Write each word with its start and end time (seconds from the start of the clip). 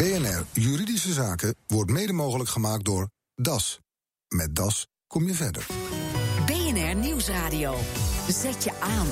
BNR 0.00 0.44
Juridische 0.52 1.12
Zaken 1.12 1.54
wordt 1.66 1.90
mede 1.90 2.12
mogelijk 2.12 2.50
gemaakt 2.50 2.84
door 2.84 3.08
DAS. 3.34 3.80
Met 4.28 4.56
DAS 4.56 4.86
kom 5.06 5.26
je 5.26 5.34
verder. 5.34 5.66
BNR 6.46 6.94
Nieuwsradio. 6.94 7.74
Zet 8.28 8.64
je 8.64 8.72
aan. 8.80 9.06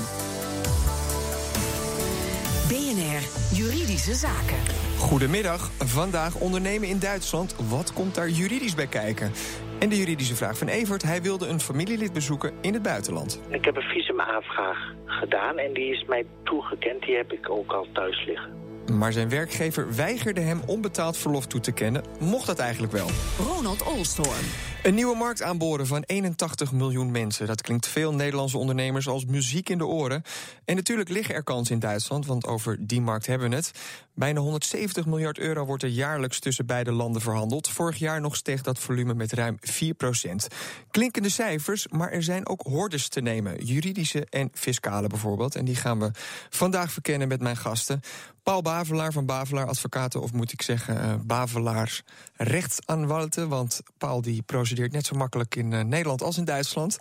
BNR 2.67 3.21
Juridische 3.57 4.13
Zaken. 4.13 4.57
Goedemiddag. 4.97 5.71
Vandaag 5.77 6.35
ondernemen 6.35 6.87
in 6.87 6.99
Duitsland. 6.99 7.55
Wat 7.69 7.93
komt 7.93 8.15
daar 8.15 8.29
juridisch 8.29 8.75
bij 8.75 8.87
kijken? 8.87 9.31
En 9.79 9.89
de 9.89 9.97
juridische 9.97 10.35
vraag 10.35 10.57
van 10.57 10.67
Evert. 10.67 11.03
Hij 11.03 11.21
wilde 11.21 11.47
een 11.47 11.59
familielid 11.59 12.13
bezoeken 12.13 12.53
in 12.61 12.73
het 12.73 12.83
buitenland. 12.83 13.41
Ik 13.49 13.65
heb 13.65 13.75
een 13.75 13.81
visumaanvraag 13.81 14.77
gedaan 15.05 15.57
en 15.57 15.73
die 15.73 15.93
is 15.93 16.05
mij 16.07 16.25
toegekend. 16.43 17.01
Die 17.01 17.15
heb 17.15 17.31
ik 17.31 17.49
ook 17.49 17.71
al 17.71 17.87
thuis 17.93 18.25
liggen. 18.25 18.68
Maar 18.89 19.11
zijn 19.11 19.29
werkgever 19.29 19.95
weigerde 19.95 20.41
hem 20.41 20.61
onbetaald 20.65 21.17
verlof 21.17 21.45
toe 21.45 21.59
te 21.59 21.71
kennen. 21.71 22.03
Mocht 22.19 22.45
dat 22.45 22.59
eigenlijk 22.59 22.93
wel? 22.93 23.07
Ronald 23.37 23.83
Olstorm. 23.83 24.45
Een 24.83 24.95
nieuwe 24.95 25.15
markt 25.15 25.41
aanboren 25.41 25.87
van 25.87 26.03
81 26.05 26.71
miljoen 26.71 27.11
mensen. 27.11 27.47
Dat 27.47 27.61
klinkt 27.61 27.87
veel 27.87 28.13
Nederlandse 28.13 28.57
ondernemers 28.57 29.07
als 29.07 29.25
muziek 29.25 29.69
in 29.69 29.77
de 29.77 29.85
oren. 29.85 30.23
En 30.65 30.75
natuurlijk 30.75 31.09
liggen 31.09 31.35
er 31.35 31.43
kansen 31.43 31.73
in 31.73 31.79
Duitsland, 31.79 32.25
want 32.25 32.47
over 32.47 32.87
die 32.87 33.01
markt 33.01 33.25
hebben 33.25 33.49
we 33.49 33.55
het. 33.55 33.71
Bijna 34.13 34.39
170 34.39 35.05
miljard 35.05 35.37
euro 35.37 35.65
wordt 35.65 35.83
er 35.83 35.89
jaarlijks 35.89 36.39
tussen 36.39 36.65
beide 36.65 36.91
landen 36.91 37.21
verhandeld. 37.21 37.69
Vorig 37.69 37.97
jaar 37.97 38.21
nog 38.21 38.35
steeg 38.35 38.61
dat 38.61 38.79
volume 38.79 39.13
met 39.13 39.33
ruim 39.33 39.57
4 39.59 39.93
procent. 39.93 40.47
Klinkende 40.91 41.29
cijfers, 41.29 41.87
maar 41.87 42.11
er 42.11 42.23
zijn 42.23 42.47
ook 42.47 42.61
hordes 42.61 43.07
te 43.07 43.21
nemen. 43.21 43.65
Juridische 43.65 44.25
en 44.29 44.49
fiscale 44.53 45.07
bijvoorbeeld. 45.07 45.55
En 45.55 45.65
die 45.65 45.75
gaan 45.75 45.99
we 45.99 46.11
vandaag 46.49 46.91
verkennen 46.91 47.27
met 47.27 47.41
mijn 47.41 47.57
gasten. 47.57 48.01
Paul 48.43 48.61
Bavelaar 48.61 49.11
van 49.11 49.25
Bavelaar 49.25 49.67
Advocaten, 49.67 50.21
of 50.21 50.33
moet 50.33 50.51
ik 50.51 50.61
zeggen 50.61 50.95
uh, 50.95 51.13
Bavelaars 51.25 52.03
rechtsaanwalten. 52.35 53.49
Want 53.49 53.81
Paul 53.97 54.21
die 54.21 54.41
procedeert 54.69 54.93
net 54.93 55.05
zo 55.05 55.15
makkelijk 55.15 55.55
in 55.55 55.71
uh, 55.71 55.81
Nederland 55.81 56.21
als 56.21 56.37
in 56.37 56.45
Duitsland. 56.45 56.97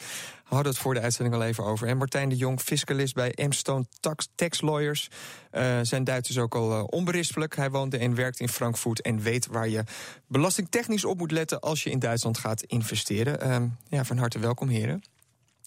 We 0.49 0.55
hadden 0.55 0.73
het 0.73 0.81
voor 0.81 0.95
de 0.95 1.01
uitzending 1.01 1.37
al 1.37 1.43
even 1.43 1.65
over. 1.65 1.89
En 1.89 1.97
Martijn 1.97 2.29
de 2.29 2.37
Jong, 2.37 2.61
fiscalist 2.61 3.15
bij 3.15 3.35
Amstone 3.35 3.85
Tax, 4.01 4.29
Tax 4.35 4.61
Lawyers. 4.61 5.09
Uh, 5.53 5.79
zijn 5.83 6.05
Duits 6.05 6.31
is 6.31 6.39
ook 6.39 6.55
al 6.55 6.85
onberispelijk. 6.85 7.57
Hij 7.57 7.71
woonde 7.71 7.99
en 7.99 8.15
werkt 8.15 8.41
in 8.41 8.49
Frankfurt 8.49 9.01
en 9.01 9.21
weet 9.21 9.47
waar 9.47 9.69
je 9.69 9.85
belastingtechnisch 10.27 11.05
op 11.05 11.19
moet 11.19 11.31
letten 11.31 11.61
als 11.61 11.83
je 11.83 11.91
in 11.91 11.99
Duitsland 11.99 12.39
gaat 12.39 12.63
investeren. 12.63 13.41
Ehm, 13.41 13.67
ja, 13.89 14.05
van 14.05 14.19
harte 14.19 14.39
welkom, 14.39 14.69
heren. 14.69 15.03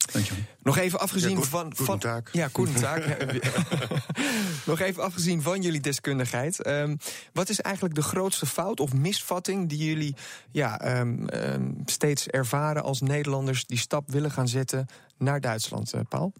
Dankjewel. 0.05 0.43
Nog 0.63 0.77
even 0.77 0.99
afgezien 0.99 1.37
ja, 1.37 1.43
van. 1.43 1.75
van 1.75 1.99
taak. 1.99 2.29
Ja, 2.31 2.49
taak. 2.79 3.17
Nog 4.65 4.79
even 4.79 5.03
afgezien 5.03 5.41
van 5.41 5.61
jullie 5.61 5.79
deskundigheid. 5.79 6.67
Um, 6.67 6.97
wat 7.33 7.49
is 7.49 7.61
eigenlijk 7.61 7.95
de 7.95 8.01
grootste 8.01 8.45
fout 8.45 8.79
of 8.79 8.93
misvatting 8.93 9.69
die 9.69 9.85
jullie 9.85 10.15
ja, 10.51 10.99
um, 10.99 11.27
um, 11.33 11.81
steeds 11.85 12.27
ervaren 12.27 12.83
als 12.83 13.01
Nederlanders 13.01 13.65
die 13.65 13.77
stap 13.77 14.11
willen 14.11 14.31
gaan 14.31 14.47
zetten 14.47 14.87
naar 15.17 15.41
Duitsland, 15.41 15.95
uh, 15.95 16.01
Paul? 16.09 16.33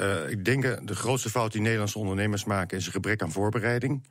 Uh, 0.00 0.30
ik 0.30 0.44
denk 0.44 0.64
uh, 0.64 0.76
de 0.82 0.94
grootste 0.94 1.30
fout 1.30 1.52
die 1.52 1.60
Nederlandse 1.60 1.98
ondernemers 1.98 2.44
maken 2.44 2.78
is 2.78 2.86
een 2.86 2.92
gebrek 2.92 3.22
aan 3.22 3.32
voorbereiding. 3.32 4.02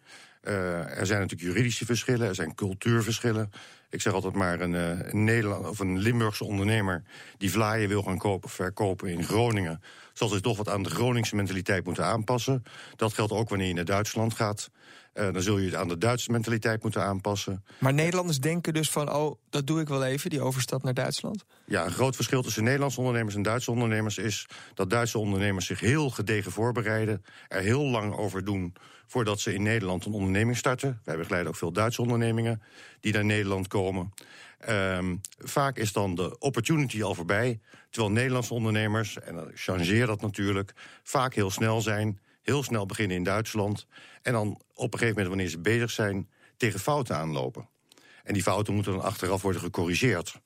Uh, 0.47 0.99
er 0.99 1.05
zijn 1.05 1.19
natuurlijk 1.19 1.49
juridische 1.49 1.85
verschillen, 1.85 2.27
er 2.27 2.35
zijn 2.35 2.55
cultuurverschillen. 2.55 3.51
Ik 3.89 4.01
zeg 4.01 4.13
altijd 4.13 4.33
maar 4.33 4.59
een, 4.59 4.73
een 4.73 5.23
Nederland 5.23 5.67
of 5.67 5.79
een 5.79 5.97
Limburgse 5.97 6.43
ondernemer 6.43 7.03
die 7.37 7.51
vlaaien 7.51 7.89
wil 7.89 8.03
gaan 8.03 8.17
kopen 8.17 8.45
of 8.45 8.53
verkopen 8.53 9.09
in 9.09 9.23
Groningen, 9.23 9.81
zal 10.13 10.27
zich 10.27 10.41
toch 10.41 10.57
wat 10.57 10.69
aan 10.69 10.83
de 10.83 10.89
Groningse 10.89 11.35
mentaliteit 11.35 11.85
moeten 11.85 12.05
aanpassen. 12.05 12.63
Dat 12.95 13.13
geldt 13.13 13.31
ook 13.31 13.49
wanneer 13.49 13.67
je 13.67 13.73
naar 13.73 13.85
Duitsland 13.85 14.33
gaat. 14.33 14.69
Uh, 15.13 15.33
dan 15.33 15.41
zul 15.41 15.57
je 15.57 15.65
het 15.65 15.75
aan 15.75 15.87
de 15.87 15.97
Duitse 15.97 16.31
mentaliteit 16.31 16.83
moeten 16.83 17.03
aanpassen. 17.03 17.63
Maar 17.77 17.93
Nederlanders 17.93 18.39
denken 18.39 18.73
dus 18.73 18.91
van, 18.91 19.13
oh, 19.13 19.35
dat 19.49 19.67
doe 19.67 19.79
ik 19.79 19.87
wel 19.87 20.05
even, 20.05 20.29
die 20.29 20.41
overstap 20.41 20.83
naar 20.83 20.93
Duitsland? 20.93 21.45
Ja, 21.65 21.85
een 21.85 21.91
groot 21.91 22.15
verschil 22.15 22.41
tussen 22.41 22.63
Nederlandse 22.63 22.99
ondernemers 22.99 23.35
en 23.35 23.41
Duitse 23.41 23.71
ondernemers 23.71 24.17
is 24.17 24.47
dat 24.73 24.89
Duitse 24.89 25.17
ondernemers 25.17 25.65
zich 25.65 25.79
heel 25.79 26.09
gedegen 26.09 26.51
voorbereiden, 26.51 27.23
er 27.47 27.61
heel 27.61 27.83
lang 27.83 28.15
over 28.15 28.45
doen 28.45 28.73
voordat 29.07 29.39
ze 29.39 29.53
in 29.53 29.63
Nederland 29.63 30.05
een 30.05 30.13
onderneming 30.13 30.57
starten. 30.57 31.01
Wij 31.03 31.17
begeleiden 31.17 31.51
ook 31.51 31.57
veel 31.57 31.71
Duitse 31.71 32.01
ondernemingen 32.01 32.61
die 32.99 33.13
naar 33.13 33.25
Nederland 33.25 33.67
komen. 33.67 34.13
Um, 34.69 35.21
vaak 35.37 35.77
is 35.77 35.93
dan 35.93 36.15
de 36.15 36.37
opportunity 36.39 37.03
al 37.03 37.15
voorbij, 37.15 37.59
terwijl 37.89 38.13
Nederlandse 38.13 38.53
ondernemers, 38.53 39.19
en 39.19 39.35
dan 39.35 39.51
changeer 39.53 40.05
dat 40.05 40.21
natuurlijk, 40.21 40.73
vaak 41.03 41.33
heel 41.33 41.51
snel 41.51 41.81
zijn, 41.81 42.19
heel 42.41 42.63
snel 42.63 42.85
beginnen 42.85 43.17
in 43.17 43.23
Duitsland 43.23 43.87
en 44.21 44.33
dan 44.33 44.61
op 44.73 44.93
een 44.93 44.99
gegeven 44.99 45.07
moment, 45.07 45.27
wanneer 45.27 45.49
ze 45.49 45.59
bezig 45.59 45.91
zijn, 45.91 46.29
tegen 46.57 46.79
fouten 46.79 47.15
aanlopen. 47.15 47.67
En 48.23 48.33
die 48.33 48.43
fouten 48.43 48.73
moeten 48.73 48.91
dan 48.91 49.01
achteraf 49.01 49.41
worden 49.41 49.61
gecorrigeerd. 49.61 50.41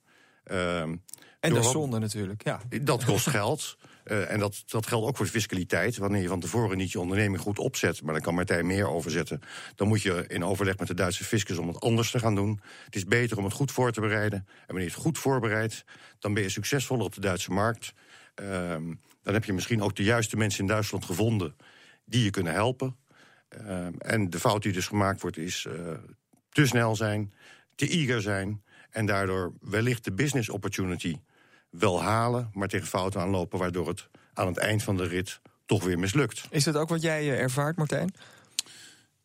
Um, 0.51 1.03
en 1.39 1.53
dat 1.53 1.65
is 1.65 1.71
zonde 1.71 1.99
natuurlijk, 1.99 2.43
ja. 2.43 2.59
Dat 2.81 3.05
kost 3.05 3.29
geld. 3.29 3.77
Uh, 4.11 4.31
en 4.31 4.39
dat, 4.39 4.63
dat 4.65 4.87
geldt 4.87 5.07
ook 5.07 5.17
voor 5.17 5.25
fiscaliteit. 5.25 5.97
Wanneer 5.97 6.21
je 6.21 6.27
van 6.27 6.39
tevoren 6.39 6.77
niet 6.77 6.91
je 6.91 6.99
onderneming 6.99 7.41
goed 7.41 7.59
opzet, 7.59 8.01
maar 8.01 8.13
dan 8.13 8.23
kan 8.23 8.33
Martijn 8.33 8.65
meer 8.65 8.87
overzetten, 8.87 9.41
dan 9.75 9.87
moet 9.87 10.01
je 10.01 10.25
in 10.27 10.43
overleg 10.43 10.77
met 10.77 10.87
de 10.87 10.93
Duitse 10.93 11.23
fiscus 11.23 11.57
om 11.57 11.67
het 11.67 11.79
anders 11.79 12.11
te 12.11 12.19
gaan 12.19 12.35
doen. 12.35 12.61
Het 12.85 12.95
is 12.95 13.05
beter 13.05 13.37
om 13.37 13.43
het 13.43 13.53
goed 13.53 13.71
voor 13.71 13.91
te 13.91 14.01
bereiden. 14.01 14.39
En 14.39 14.65
wanneer 14.65 14.85
je 14.85 14.91
het 14.91 15.01
goed 15.01 15.17
voorbereidt, 15.17 15.85
dan 16.19 16.33
ben 16.33 16.43
je 16.43 16.49
succesvoller 16.49 17.05
op 17.05 17.13
de 17.13 17.21
Duitse 17.21 17.51
markt. 17.51 17.93
Uh, 18.41 18.47
dan 19.23 19.33
heb 19.33 19.45
je 19.45 19.53
misschien 19.53 19.81
ook 19.81 19.95
de 19.95 20.03
juiste 20.03 20.37
mensen 20.37 20.61
in 20.61 20.67
Duitsland 20.67 21.05
gevonden 21.05 21.55
die 22.05 22.23
je 22.23 22.29
kunnen 22.29 22.53
helpen. 22.53 22.95
Uh, 23.61 23.87
en 23.97 24.29
de 24.29 24.39
fout 24.39 24.63
die 24.63 24.71
dus 24.71 24.87
gemaakt 24.87 25.21
wordt, 25.21 25.37
is 25.37 25.65
uh, 25.69 25.73
te 26.49 26.65
snel 26.65 26.95
zijn, 26.95 27.33
te 27.75 27.87
eager 27.87 28.21
zijn. 28.21 28.63
En 28.89 29.05
daardoor 29.05 29.53
wellicht 29.61 30.03
de 30.03 30.13
business 30.13 30.49
opportunity 30.49 31.17
wel 31.69 32.01
halen, 32.01 32.49
maar 32.53 32.67
tegen 32.67 32.87
fouten 32.87 33.21
aanlopen, 33.21 33.59
waardoor 33.59 33.87
het 33.87 34.07
aan 34.33 34.47
het 34.47 34.57
eind 34.57 34.83
van 34.83 34.97
de 34.97 35.07
rit 35.07 35.39
toch 35.65 35.83
weer 35.83 35.99
mislukt. 35.99 36.41
Is 36.49 36.63
dat 36.63 36.75
ook 36.75 36.89
wat 36.89 37.01
jij 37.01 37.39
ervaart, 37.39 37.77
Martijn? 37.77 38.13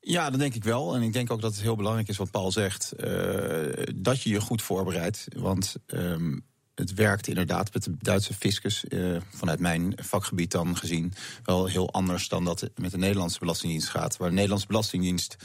Ja, 0.01 0.31
dat 0.31 0.41
denk 0.41 0.55
ik 0.55 0.65
wel. 0.65 0.95
En 0.95 1.03
ik 1.03 1.13
denk 1.13 1.31
ook 1.31 1.41
dat 1.41 1.53
het 1.53 1.63
heel 1.63 1.77
belangrijk 1.77 2.09
is 2.09 2.17
wat 2.17 2.31
Paul 2.31 2.53
zegt. 2.53 2.93
Uh, 2.97 3.87
dat 3.95 4.23
je 4.23 4.31
je 4.31 4.41
goed 4.41 4.63
voorbereidt. 4.63 5.27
Want 5.37 5.77
um, 5.87 6.45
het 6.75 6.95
werkt 6.95 7.27
inderdaad 7.27 7.73
met 7.73 7.85
de 7.85 7.97
Duitse 7.99 8.35
fiscus, 8.35 8.85
uh, 8.89 9.17
vanuit 9.31 9.61
mijn 9.61 9.93
vakgebied 10.03 10.51
dan 10.51 10.77
gezien, 10.77 11.13
wel 11.45 11.67
heel 11.67 11.93
anders 11.93 12.29
dan 12.29 12.45
dat 12.45 12.61
het 12.61 12.79
met 12.79 12.91
de 12.91 12.99
Nederlandse 12.99 13.39
Belastingdienst 13.39 13.89
gaat. 13.89 14.17
Waar 14.17 14.29
de 14.29 14.35
Nederlandse 14.35 14.67
Belastingdienst 14.67 15.37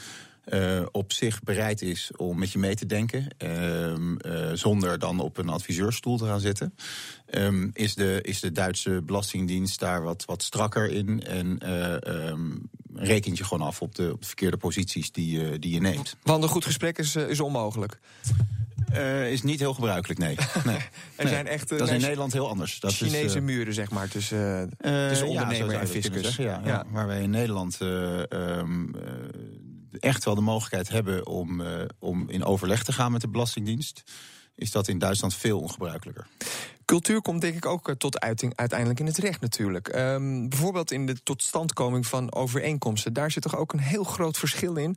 uh, 0.46 0.82
op 0.92 1.12
zich 1.12 1.42
bereid 1.42 1.82
is 1.82 2.10
om 2.16 2.38
met 2.38 2.52
je 2.52 2.58
mee 2.58 2.74
te 2.74 2.86
denken, 2.86 3.26
uh, 3.38 3.90
uh, 3.90 4.52
zonder 4.52 4.98
dan 4.98 5.20
op 5.20 5.38
een 5.38 5.48
adviseurstoel 5.48 6.16
te 6.16 6.24
gaan 6.24 6.40
zitten, 6.40 6.74
um, 7.30 7.70
is, 7.72 7.94
de, 7.94 8.18
is 8.22 8.40
de 8.40 8.52
Duitse 8.52 9.02
Belastingdienst 9.02 9.78
daar 9.80 10.02
wat, 10.02 10.24
wat 10.24 10.42
strakker 10.42 10.90
in 10.90 11.22
en 11.22 11.58
um, 12.28 12.68
rekent 12.94 13.38
je 13.38 13.44
gewoon 13.44 13.66
af 13.66 13.82
op 13.82 13.94
de, 13.94 14.12
op 14.12 14.20
de 14.20 14.26
verkeerde 14.26 14.56
posities 14.56 15.12
die, 15.12 15.58
die 15.58 15.72
je 15.72 15.80
neemt. 15.80 16.16
Want 16.22 16.42
een 16.42 16.48
goed 16.48 16.64
gesprek 16.64 16.98
is, 16.98 17.16
is 17.16 17.40
onmogelijk. 17.40 17.98
Uh, 18.94 19.30
is 19.30 19.42
niet 19.42 19.60
heel 19.60 19.74
gebruikelijk, 19.74 20.18
nee. 20.18 20.36
nee. 20.64 20.76
er 20.76 21.24
nee. 21.24 21.32
zijn 21.32 21.46
echt, 21.46 21.72
uh, 21.72 21.78
dat 21.78 21.88
is 21.88 21.94
in 21.94 22.00
Nederland 22.00 22.32
heel 22.32 22.48
anders. 22.48 22.80
Dat 22.80 22.92
Chinese 22.92 23.24
is, 23.24 23.34
uh, 23.34 23.42
muren, 23.42 23.74
zeg 23.74 23.90
maar, 23.90 24.08
tussen, 24.08 24.70
tussen 24.80 25.28
ondernemer 25.28 25.72
ja, 25.72 25.80
en 25.80 25.88
fiscus. 25.88 26.22
Zeggen, 26.22 26.44
ja, 26.44 26.60
ja. 26.64 26.68
ja, 26.68 26.84
waar 26.90 27.06
wij 27.06 27.22
in 27.22 27.30
Nederland 27.30 27.78
um, 27.80 28.94
echt 29.98 30.24
wel 30.24 30.34
de 30.34 30.40
mogelijkheid 30.40 30.88
hebben 30.88 31.26
om, 31.26 31.62
om 31.98 32.28
in 32.28 32.44
overleg 32.44 32.84
te 32.84 32.92
gaan 32.92 33.12
met 33.12 33.20
de 33.20 33.28
Belastingdienst, 33.28 34.02
is 34.54 34.70
dat 34.70 34.88
in 34.88 34.98
Duitsland 34.98 35.34
veel 35.34 35.60
ongebruikelijker. 35.60 36.26
Cultuur 36.84 37.22
komt 37.22 37.40
denk 37.40 37.54
ik 37.54 37.66
ook 37.66 37.94
tot 37.98 38.20
uiting 38.20 38.56
uiteindelijk 38.56 39.00
in 39.00 39.06
het 39.06 39.18
recht 39.18 39.40
natuurlijk. 39.40 39.96
Um, 39.96 40.48
bijvoorbeeld 40.48 40.90
in 40.90 41.06
de 41.06 41.22
totstandkoming 41.22 42.06
van 42.06 42.32
overeenkomsten. 42.34 43.12
Daar 43.12 43.30
zit 43.30 43.42
toch 43.42 43.56
ook 43.56 43.72
een 43.72 43.78
heel 43.78 44.04
groot 44.04 44.38
verschil 44.38 44.76
in 44.76 44.96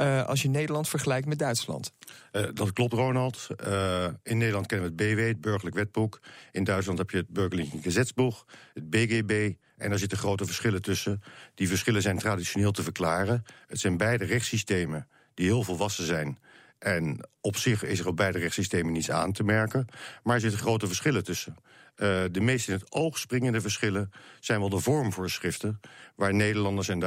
uh, 0.00 0.26
als 0.26 0.42
je 0.42 0.48
Nederland 0.48 0.88
vergelijkt 0.88 1.26
met 1.26 1.38
Duitsland. 1.38 1.92
Uh, 2.32 2.46
dat 2.54 2.72
klopt, 2.72 2.92
Ronald. 2.92 3.48
Uh, 3.66 4.06
in 4.22 4.38
Nederland 4.38 4.66
kennen 4.66 4.96
we 4.96 5.04
het 5.04 5.14
BW, 5.14 5.26
het 5.26 5.40
Burgerlijk 5.40 5.76
Wetboek. 5.76 6.20
In 6.52 6.64
Duitsland 6.64 6.98
heb 6.98 7.10
je 7.10 7.16
het 7.16 7.28
Burgerlijk 7.28 7.68
Gesetzbuch, 7.80 8.44
het 8.74 8.90
BGB. 8.90 9.52
En 9.76 9.88
daar 9.88 9.98
zitten 9.98 10.18
grote 10.18 10.44
verschillen 10.44 10.82
tussen. 10.82 11.22
Die 11.54 11.68
verschillen 11.68 12.02
zijn 12.02 12.18
traditioneel 12.18 12.72
te 12.72 12.82
verklaren. 12.82 13.44
Het 13.66 13.80
zijn 13.80 13.96
beide 13.96 14.24
rechtssystemen 14.24 15.08
die 15.34 15.46
heel 15.46 15.62
volwassen 15.62 16.04
zijn. 16.04 16.38
En 16.78 17.28
op 17.40 17.56
zich 17.56 17.84
is 17.84 18.00
er 18.00 18.06
op 18.06 18.16
beide 18.16 18.38
rechtssystemen 18.38 18.92
niets 18.92 19.10
aan 19.10 19.32
te 19.32 19.44
merken. 19.44 19.86
Maar 20.22 20.34
er 20.34 20.40
zitten 20.40 20.60
grote 20.60 20.86
verschillen 20.86 21.24
tussen. 21.24 21.56
Uh, 21.98 22.24
de 22.32 22.40
meest 22.40 22.68
in 22.68 22.74
het 22.74 22.92
oog 22.92 23.18
springende 23.18 23.60
verschillen 23.60 24.10
zijn 24.40 24.60
wel 24.60 24.68
de 24.68 24.80
vormvoorschriften, 24.80 25.80
waar 26.14 26.34
Nederlanders 26.34 26.88
en, 26.88 27.02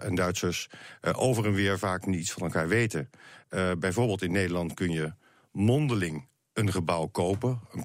en 0.00 0.14
Duitsers 0.14 0.68
uh, 1.02 1.12
over 1.16 1.46
en 1.46 1.52
weer 1.52 1.78
vaak 1.78 2.06
niets 2.06 2.32
van 2.32 2.42
elkaar 2.42 2.68
weten. 2.68 3.10
Uh, 3.50 3.70
bijvoorbeeld 3.78 4.22
in 4.22 4.32
Nederland 4.32 4.74
kun 4.74 4.90
je 4.90 5.12
mondeling 5.52 6.28
een 6.56 6.72
gebouw 6.72 7.06
kopen, 7.06 7.60
een 7.72 7.84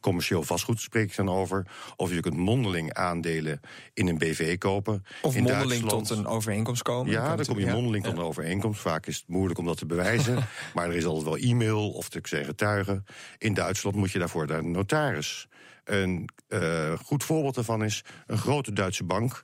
commercieel 0.00 0.42
vastgoed 0.42 0.80
spreek 0.80 1.10
ik 1.10 1.16
dan 1.16 1.28
over. 1.28 1.66
Of 1.96 2.10
je 2.10 2.20
kunt 2.20 2.36
mondeling 2.36 2.94
aandelen 2.94 3.60
in 3.94 4.08
een 4.08 4.18
BV 4.18 4.58
kopen. 4.58 5.04
Of 5.22 5.34
in 5.34 5.42
mondeling 5.42 5.68
Duitsland- 5.68 6.06
tot 6.06 6.18
een 6.18 6.26
overeenkomst 6.26 6.82
komen. 6.82 7.12
Ja, 7.12 7.36
dan 7.36 7.46
kom 7.46 7.58
je 7.58 7.66
mondeling 7.66 8.04
ja. 8.04 8.10
tot 8.10 8.18
een 8.18 8.24
overeenkomst. 8.24 8.80
Vaak 8.80 9.06
is 9.06 9.16
het 9.16 9.28
moeilijk 9.28 9.58
om 9.58 9.66
dat 9.66 9.76
te 9.76 9.86
bewijzen. 9.86 10.34
maar 10.74 10.88
er 10.88 10.96
is 10.96 11.04
altijd 11.04 11.24
wel 11.24 11.50
e-mail 11.50 11.90
of 11.90 12.08
te 12.08 12.20
zijn 12.22 12.44
getuigen. 12.44 13.04
In 13.38 13.54
Duitsland 13.54 13.96
moet 13.96 14.10
je 14.10 14.18
daarvoor 14.18 14.46
naar 14.46 14.58
een 14.58 14.70
notaris. 14.70 15.48
Een 15.84 16.28
eh, 16.48 16.92
goed 16.98 17.24
voorbeeld 17.24 17.54
daarvan 17.54 17.84
is 17.84 18.04
een 18.26 18.38
grote 18.38 18.72
Duitse 18.72 19.04
bank. 19.04 19.42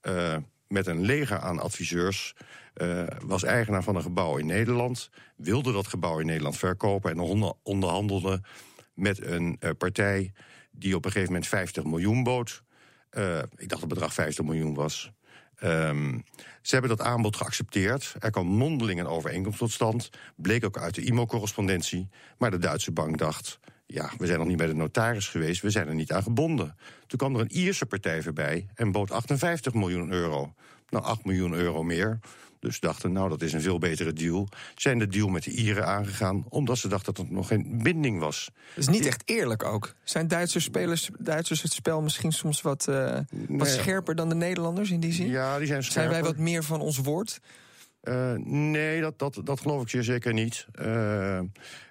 eh, 0.00 0.36
met 0.68 0.86
een 0.86 1.00
leger 1.04 1.38
aan 1.38 1.58
adviseurs. 1.58 2.34
eh, 2.74 3.04
was 3.24 3.42
eigenaar 3.42 3.82
van 3.82 3.96
een 3.96 4.02
gebouw 4.02 4.36
in 4.36 4.46
Nederland. 4.46 5.10
Wilde 5.36 5.72
dat 5.72 5.86
gebouw 5.86 6.18
in 6.18 6.26
Nederland 6.26 6.56
verkopen. 6.56 7.10
En 7.10 7.18
onder- 7.20 7.52
onderhandelde 7.62 8.40
met 8.94 9.22
een 9.26 9.58
partij 9.78 10.32
die 10.70 10.96
op 10.96 11.04
een 11.04 11.10
gegeven 11.10 11.32
moment 11.32 11.50
50 11.50 11.84
miljoen 11.84 12.22
bood. 12.22 12.62
Ik 13.10 13.18
dacht 13.18 13.68
dat 13.68 13.80
het 13.80 13.88
bedrag 13.88 14.14
50 14.14 14.44
miljoen 14.44 14.74
was. 14.74 15.10
Ehm, 15.56 16.18
ze 16.62 16.72
hebben 16.76 16.96
dat 16.96 17.06
aanbod 17.06 17.36
geaccepteerd. 17.36 18.14
Er 18.18 18.30
kwam 18.30 18.46
mondeling 18.46 19.00
een 19.00 19.06
overeenkomst 19.06 19.58
tot 19.58 19.70
stand. 19.72 20.10
Bleek 20.36 20.64
ook 20.64 20.78
uit 20.78 20.94
de 20.94 21.02
IMO-correspondentie. 21.02 22.08
Maar 22.38 22.50
de 22.50 22.58
Duitse 22.58 22.92
bank 22.92 23.18
dacht... 23.18 23.58
ja, 23.86 24.10
we 24.18 24.26
zijn 24.26 24.38
nog 24.38 24.48
niet 24.48 24.56
bij 24.56 24.66
de 24.66 24.74
notaris 24.74 25.28
geweest, 25.28 25.62
we 25.62 25.70
zijn 25.70 25.88
er 25.88 25.94
niet 25.94 26.12
aan 26.12 26.22
gebonden. 26.22 26.76
Toen 27.06 27.18
kwam 27.18 27.34
er 27.34 27.40
een 27.40 27.52
Ierse 27.52 27.86
partij 27.86 28.22
voorbij 28.22 28.66
en 28.74 28.92
bood 28.92 29.10
58 29.10 29.74
miljoen 29.74 30.10
euro. 30.12 30.54
Nou, 30.88 31.04
8 31.04 31.24
miljoen 31.24 31.52
euro 31.52 31.82
meer. 31.82 32.18
Dus 32.60 32.80
dachten, 32.80 33.12
nou, 33.12 33.28
dat 33.28 33.42
is 33.42 33.52
een 33.52 33.60
veel 33.60 33.78
betere 33.78 34.12
deal. 34.12 34.48
Zijn 34.74 34.98
de 34.98 35.06
deal 35.06 35.28
met 35.28 35.42
de 35.44 35.50
Ieren 35.50 35.86
aangegaan... 35.86 36.44
omdat 36.48 36.78
ze 36.78 36.88
dachten 36.88 37.14
dat 37.14 37.26
er 37.26 37.32
nog 37.32 37.46
geen 37.48 37.80
binding 37.82 38.20
was. 38.20 38.50
Dat 38.74 38.88
is 38.88 38.88
niet 38.88 39.06
echt 39.06 39.22
eerlijk 39.24 39.64
ook. 39.64 39.94
Zijn 40.04 40.28
Duitse 40.28 40.60
spelers, 40.60 41.10
Duitsers 41.18 41.62
het 41.62 41.72
spel 41.72 42.02
misschien 42.02 42.32
soms 42.32 42.62
wat, 42.62 42.88
eh, 42.88 43.14
wat 43.48 43.48
Nee. 43.48 43.66
scherper 43.78 44.14
dan 44.14 44.28
de 44.28 44.34
Nederlanders 44.34 44.90
in 44.90 45.00
die 45.00 45.12
zin? 45.12 45.26
Ja, 45.28 45.58
die 45.58 45.66
zijn 45.66 45.82
Zijn 45.82 45.92
scherper. 45.92 46.12
wij 46.12 46.22
wat 46.22 46.36
meer 46.36 46.62
van 46.64 46.80
ons 46.80 46.98
woord? 46.98 47.40
Eh, 48.00 48.32
nee, 48.44 49.00
dat, 49.00 49.18
dat, 49.18 49.40
dat 49.44 49.60
geloof 49.60 49.82
ik 49.82 49.88
zeer 49.88 50.02
zeker 50.02 50.32
niet. 50.32 50.66
Eh, 50.72 51.40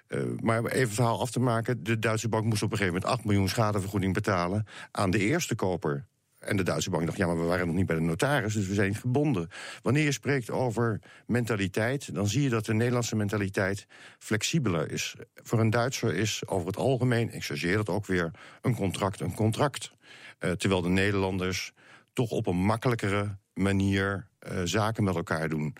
eh, 0.08 0.20
maar 0.40 0.64
even 0.64 0.80
het 0.80 0.94
verhaal 0.94 1.20
af 1.20 1.30
te 1.30 1.40
maken. 1.40 1.84
De 1.84 1.98
Duitse 1.98 2.28
bank 2.28 2.44
moest 2.44 2.62
op 2.62 2.70
een 2.70 2.76
gegeven 2.76 3.00
moment 3.00 3.18
8 3.18 3.24
miljoen 3.24 3.48
schadevergoeding 3.48 4.14
betalen 4.14 4.66
aan 4.90 5.10
de 5.10 5.18
eerste 5.18 5.54
koper. 5.54 6.06
En 6.38 6.56
de 6.56 6.62
Duitse 6.62 6.90
bank 6.90 7.06
dacht, 7.06 7.18
ja, 7.18 7.26
maar 7.26 7.38
we 7.38 7.44
waren 7.44 7.66
nog 7.66 7.76
niet 7.76 7.86
bij 7.86 7.96
de 7.96 8.02
notaris, 8.02 8.54
dus 8.54 8.66
we 8.68 8.74
zijn 8.74 8.94
gebonden. 8.94 9.48
Wanneer 9.82 10.04
je 10.04 10.12
spreekt 10.12 10.50
over 10.50 11.00
mentaliteit, 11.26 12.14
dan 12.14 12.28
zie 12.28 12.42
je 12.42 12.48
dat 12.48 12.64
de 12.64 12.74
Nederlandse 12.74 13.16
mentaliteit 13.16 13.86
flexibeler 14.18 14.90
is. 14.90 15.16
Voor 15.34 15.60
een 15.60 15.70
Duitser 15.70 16.14
is 16.14 16.42
over 16.46 16.66
het 16.66 16.76
algemeen, 16.76 17.34
ik 17.34 17.44
chargeer 17.44 17.76
dat 17.76 17.88
ook 17.88 18.06
weer, 18.06 18.30
een 18.62 18.74
contract 18.74 19.20
een 19.20 19.34
contract. 19.34 19.92
Eh, 20.38 20.50
terwijl 20.50 20.82
de 20.82 20.88
Nederlanders 20.88 21.72
toch 22.12 22.30
op 22.30 22.46
een 22.46 22.64
makkelijkere 22.64 23.36
manier 23.54 24.28
eh, 24.38 24.60
zaken 24.64 25.04
met 25.04 25.14
elkaar 25.14 25.48
doen. 25.48 25.76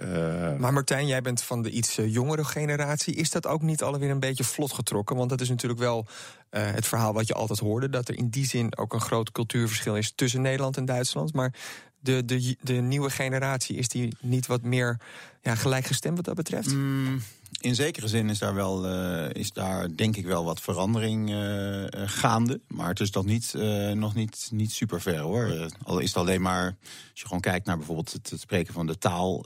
Eh, 0.00 0.56
Maar 0.56 0.72
Martijn, 0.72 1.06
jij 1.06 1.20
bent 1.20 1.42
van 1.42 1.62
de 1.62 1.70
iets 1.70 1.98
eh, 1.98 2.12
jongere 2.12 2.44
generatie. 2.44 3.14
Is 3.14 3.30
dat 3.30 3.46
ook 3.46 3.62
niet 3.62 3.82
alweer 3.82 4.10
een 4.10 4.20
beetje 4.20 4.44
vlot 4.44 4.72
getrokken? 4.72 5.16
Want 5.16 5.30
dat 5.30 5.40
is 5.40 5.48
natuurlijk 5.48 5.80
wel 5.80 6.06
eh, 6.50 6.62
het 6.70 6.86
verhaal 6.86 7.12
wat 7.12 7.26
je 7.26 7.34
altijd 7.34 7.58
hoorde... 7.58 7.88
dat 7.88 8.08
er 8.08 8.16
in 8.16 8.28
die 8.28 8.46
zin 8.46 8.76
ook 8.76 8.92
een 8.92 9.00
groot 9.00 9.32
cultuurverschil 9.32 9.96
is 9.96 10.12
tussen 10.14 10.40
Nederland 10.40 10.76
en 10.76 10.84
Duitsland. 10.84 11.32
Maar 11.32 11.54
de, 11.98 12.24
de, 12.24 12.56
de 12.60 12.72
nieuwe 12.72 13.10
generatie, 13.10 13.76
is 13.76 13.88
die 13.88 14.16
niet 14.20 14.46
wat 14.46 14.62
meer 14.62 15.00
ja, 15.42 15.54
gelijkgestemd 15.54 16.16
wat 16.16 16.24
dat 16.24 16.34
betreft? 16.34 16.74
Mm, 16.74 17.22
in 17.60 17.74
zekere 17.74 18.08
zin 18.08 18.30
is 18.30 18.38
daar, 18.38 18.54
wel, 18.54 18.86
eh, 18.86 19.30
is 19.32 19.52
daar 19.52 19.96
denk 19.96 20.16
ik 20.16 20.24
wel 20.24 20.44
wat 20.44 20.60
verandering 20.60 21.30
eh, 21.30 21.84
eh, 21.84 21.90
gaande. 22.08 22.60
Maar 22.68 22.88
het 22.88 23.00
is 23.00 23.10
nog 23.10 23.24
niet, 23.24 23.54
nog 23.94 24.14
niet, 24.14 24.48
niet 24.52 24.72
super 24.72 25.00
ver 25.00 25.18
hoor. 25.18 25.68
Al 25.82 25.98
is 25.98 26.08
het 26.08 26.16
alleen 26.16 26.42
maar, 26.42 26.76
als 27.10 27.20
je 27.20 27.26
gewoon 27.26 27.40
kijkt 27.40 27.66
naar 27.66 27.76
bijvoorbeeld 27.76 28.12
het, 28.12 28.32
spreken 28.36 28.74
van 28.74 28.86
de 28.86 28.98
taal. 28.98 29.44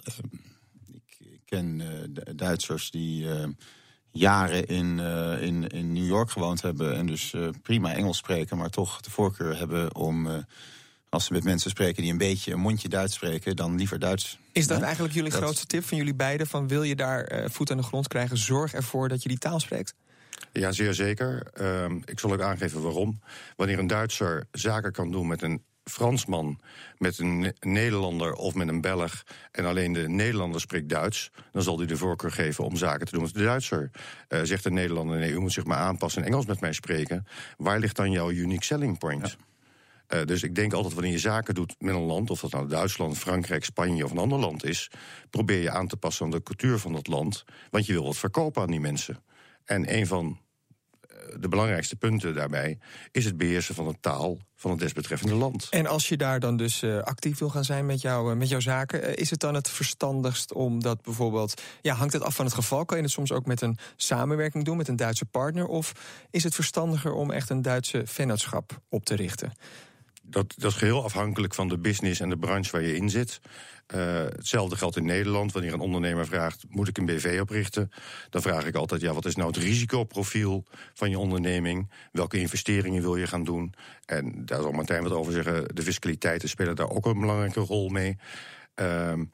ik, 0.87 1.17
ik 1.19 1.41
ken 1.45 1.79
Du- 2.11 2.35
Duitsers 2.35 2.91
die 2.91 3.27
jaren 4.11 4.67
in, 4.67 4.99
in, 5.41 5.69
in 5.69 5.93
New 5.93 6.07
York 6.07 6.31
gewoond 6.31 6.63
hebben. 6.63 6.97
En 6.97 7.07
dus 7.07 7.35
prima 7.63 7.95
Engels 7.95 8.17
spreken, 8.17 8.57
maar 8.57 8.71
toch 8.71 9.01
de 9.01 9.11
voorkeur 9.11 9.59
hebben 9.59 9.95
om... 9.95 10.45
als 11.15 11.25
ze 11.25 11.33
met 11.33 11.45
mensen 11.45 11.71
spreken 11.71 12.03
die 12.03 12.13
een 12.13 12.19
beetje 12.19 12.53
een 12.53 12.61
mondje 12.61 12.89
Duits 12.89 13.15
spreken, 13.15 13.57
dan 13.57 13.77
liever 13.77 13.99
Duits. 13.99 14.39
Is 14.53 14.67
dat 14.67 14.79
Ja? 14.79 14.85
eigenlijk 14.85 15.15
jullie 15.15 15.31
Dat- 15.31 15.41
grootste 15.41 15.67
tip 15.67 15.85
van 15.85 15.97
jullie 15.99 16.15
beiden? 16.15 16.47
Van 16.47 16.69
wil 16.69 16.83
je 16.83 16.97
daar 16.97 17.25
eh, 17.25 17.51
voet 17.51 17.71
aan 17.71 17.77
de 17.77 17.83
grond 17.83 18.09
krijgen, 18.09 18.37
zorg 18.39 18.75
ervoor 18.75 19.09
dat 19.09 19.23
je 19.23 19.29
die 19.29 19.39
taal 19.39 19.61
spreekt? 19.61 19.95
Ja, 20.53 20.73
zeer 20.73 20.95
zeker. 20.95 21.47
Ehm, 21.53 21.97
ik 22.05 22.19
zal 22.19 22.33
ook 22.33 22.41
aangeven 22.41 22.83
waarom. 22.83 23.21
Wanneer 23.57 23.79
een 23.79 23.87
Duitser 23.87 24.47
zaken 24.53 24.93
kan 24.93 25.11
doen 25.11 25.27
met 25.27 25.43
een 25.43 25.63
Fransman, 25.85 26.61
met 26.99 27.19
een 27.19 27.39
Ne- 27.39 27.55
Nederlander 27.61 28.33
of 28.33 28.55
met 28.55 28.69
een 28.69 28.81
Belg... 28.81 29.23
en 29.53 29.65
alleen 29.65 29.93
de 29.93 30.09
Nederlander 30.09 30.61
spreekt 30.61 30.89
Duits... 30.89 31.31
dan 31.53 31.63
zal 31.63 31.79
hij 31.79 31.87
de 31.87 31.97
voorkeur 31.97 32.33
geven 32.33 32.65
om 32.65 32.77
zaken 32.77 33.07
te 33.07 33.13
doen 33.13 33.23
met 33.23 33.35
de 33.35 33.43
Duitser. 33.43 33.91
Eh, 34.29 34.41
zegt 34.43 34.63
de 34.65 34.71
Nederlander, 34.71 35.19
nee, 35.19 35.31
u 35.33 35.39
moet 35.39 35.53
zich 35.53 35.65
maar 35.65 35.79
aanpassen 35.79 36.23
en 36.23 36.29
Engels 36.29 36.47
met 36.47 36.61
mij 36.61 36.73
spreken. 36.73 37.27
Waar 37.57 37.79
ligt 37.79 37.97
dan 37.97 38.11
jouw 38.11 38.31
unique 38.31 38.65
selling 38.65 38.99
point? 38.99 39.37
Eh, 40.15 40.27
dus 40.27 40.43
ik 40.43 40.55
denk 40.55 40.73
altijd 40.73 40.95
wanneer 40.95 41.13
je 41.13 41.19
zaken 41.19 41.55
doet 41.55 41.75
met 41.79 41.95
een 41.95 42.01
land, 42.01 42.31
of 42.31 42.41
dat 42.41 42.51
nou 42.51 42.69
Duitsland, 42.69 43.19
Frankrijk, 43.19 43.65
Spanje 43.65 44.05
of 44.05 44.11
een 44.11 44.19
ander 44.19 44.39
land 44.39 44.65
is, 44.65 44.91
probeer 45.31 45.63
je 45.63 45.71
aan 45.71 45.89
te 45.89 45.97
passen 45.97 46.25
aan 46.25 46.31
de 46.31 46.43
cultuur 46.43 46.79
van 46.79 46.93
dat 46.93 47.07
land, 47.07 47.45
want 47.71 47.87
je 47.87 47.93
wil 47.93 48.05
wat 48.05 48.17
verkopen 48.17 48.63
aan 48.63 48.71
die 48.71 48.81
mensen. 48.81 49.23
En 49.65 49.95
een 49.97 50.07
van 50.07 50.39
eh, 51.01 51.17
de 51.41 51.49
belangrijkste 51.49 51.97
punten 51.97 52.35
daarbij 52.35 52.79
is 53.11 53.25
het 53.25 53.37
beheersen 53.37 53.75
van 53.75 53.89
de 53.89 53.95
taal 54.01 54.39
van 54.57 54.71
het 54.71 54.81
desbetreffende 54.81 55.35
land. 55.35 55.67
En 55.71 55.87
als 55.87 56.09
je 56.09 56.17
daar 56.17 56.41
dan 56.41 56.57
dus 56.57 56.83
eh, 56.83 56.99
actief 56.99 57.39
wil 57.39 57.51
gaan 57.51 57.65
zijn 57.65 57.87
met, 57.87 58.01
jou, 58.01 58.35
met 58.35 58.49
jouw 58.49 58.61
zaken, 58.61 59.17
is 59.17 59.31
het 59.31 59.41
dan 59.41 59.55
het 59.55 59.69
verstandigst 59.69 60.53
om 60.53 60.83
dat 60.83 61.03
bijvoorbeeld. 61.03 61.63
Ja, 61.83 61.95
hangt 61.95 62.13
het 62.13 62.23
af 62.23 62.35
van 62.35 62.45
het 62.45 62.55
geval? 62.55 62.85
Kan 62.85 62.97
je 62.97 63.03
het 63.03 63.13
soms 63.13 63.33
ook 63.33 63.47
met 63.47 63.61
een 63.61 63.79
samenwerking 63.97 64.65
doen 64.65 64.77
met 64.77 64.89
een 64.89 64.97
Duitse 64.97 65.25
partner? 65.25 65.67
Of 65.67 65.93
is 66.31 66.45
het 66.45 66.55
verstandiger 66.55 67.13
om 67.13 67.31
echt 67.31 67.51
een 67.51 67.63
Duitse 67.63 68.03
vennootschap 68.05 68.81
op 68.89 69.05
te 69.05 69.15
richten? 69.15 69.53
Dat, 70.27 70.55
dat 70.57 70.71
is 70.71 70.77
geheel 70.77 71.05
afhankelijk 71.05 71.55
van 71.55 71.69
de 71.69 71.79
business 71.79 72.21
en 72.21 72.29
de 72.29 72.39
branche 72.39 72.71
waar 72.71 72.83
je 72.83 72.97
in 72.97 73.11
zit. 73.11 73.41
Eh, 73.87 74.25
hetzelfde 74.25 74.77
geldt 74.77 74.97
in 74.97 75.05
Nederland. 75.05 75.53
Wanneer 75.53 75.73
een 75.73 75.81
ondernemer 75.81 76.27
vraagt: 76.27 76.65
moet 76.69 76.89
ik 76.89 76.99
een 76.99 77.07
BV 77.07 77.39
oprichten? 77.41 77.91
Dan 78.31 78.43
vraag 78.43 78.67
ik 78.67 78.75
altijd: 78.75 79.01
ja, 79.01 79.13
wat 79.13 79.25
is 79.25 79.35
nou 79.37 79.49
het 79.49 79.57
risicoprofiel 79.57 80.65
van 80.95 81.11
je 81.11 81.19
onderneming? 81.19 81.91
Welke 82.13 82.39
investeringen 82.39 83.03
wil 83.03 83.17
je 83.17 83.27
gaan 83.27 83.45
doen? 83.45 83.75
En 84.05 84.45
daar 84.45 84.63
zal 84.63 84.73
Martijn 84.73 85.03
wat 85.03 85.13
over 85.13 85.33
zeggen. 85.33 85.75
De 85.75 85.83
fiscaliteiten 85.83 86.49
spelen 86.49 86.77
daar 86.77 86.91
ook 86.91 87.07
een 87.07 87.21
belangrijke 87.21 87.61
rol 87.61 87.89
mee. 87.89 88.17
Ehm, 88.75 89.25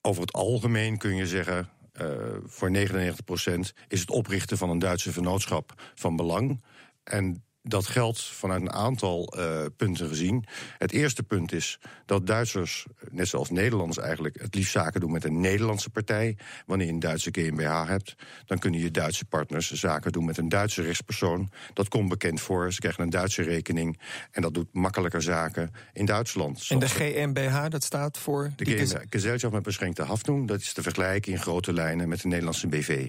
over 0.00 0.20
het 0.20 0.32
algemeen 0.32 0.98
kun 0.98 1.16
je 1.16 1.26
zeggen. 1.26 1.68
eh, 1.92 2.06
voor 2.46 2.70
99% 2.70 3.72
is 3.88 4.00
het 4.00 4.10
oprichten 4.10 4.58
van 4.58 4.70
een 4.70 4.78
Duitse 4.78 5.12
vennootschap 5.12 5.92
van 5.94 6.16
belang. 6.16 6.62
En 7.04 7.44
dat 7.62 7.86
geldt 7.86 8.22
vanuit 8.22 8.60
een 8.60 8.72
aantal 8.72 9.26
eh, 9.26 9.64
punten 9.76 10.08
gezien. 10.08 10.44
Het 10.78 10.92
eerste 10.92 11.22
punt 11.22 11.52
is 11.52 11.78
dat 12.06 12.26
Duitsers, 12.26 12.86
net 13.10 13.28
zoals 13.28 13.50
Nederlanders 13.50 13.98
eigenlijk, 13.98 14.40
het 14.40 14.54
liefst 14.54 14.72
zaken 14.72 15.00
doen 15.00 15.12
met 15.12 15.24
een 15.24 15.40
Nederlandse 15.40 15.90
partij. 15.90 16.36
Wanneer 16.66 16.86
je 16.86 16.92
een 16.92 16.98
Duitse 16.98 17.30
GmbH 17.32 17.88
hebt, 17.88 18.14
dan 18.46 18.58
kunnen 18.58 18.80
je 18.80 18.90
Duitse 18.90 19.24
partners 19.24 19.72
zaken 19.72 20.12
doen 20.12 20.24
met 20.24 20.38
een 20.38 20.48
Duitse 20.48 20.82
rechtspersoon. 20.82 21.50
Dat 21.72 21.88
komt 21.88 22.08
bekend 22.08 22.40
voor. 22.40 22.72
Ze 22.72 22.80
krijgen 22.80 23.02
een 23.02 23.10
Duitse 23.10 23.42
rekening. 23.42 23.98
En 24.30 24.42
dat 24.42 24.54
doet 24.54 24.72
makkelijker 24.72 25.22
zaken 25.22 25.70
in 25.92 26.04
Duitsland. 26.04 26.66
En 26.68 26.78
de 26.78 26.88
GmbH, 26.88 27.68
dat 27.68 27.84
staat 27.84 28.18
voor. 28.18 28.50
de 28.56 29.06
Gesellschaft 29.10 29.54
met 29.54 29.62
beschränkte 29.62 30.02
Haftung, 30.02 30.48
dat 30.48 30.60
is 30.60 30.72
te 30.72 30.82
vergelijken 30.82 31.32
in 31.32 31.38
grote 31.38 31.72
lijnen 31.72 32.08
met 32.08 32.20
de 32.20 32.28
Nederlandse 32.28 32.66
BV. 32.66 33.08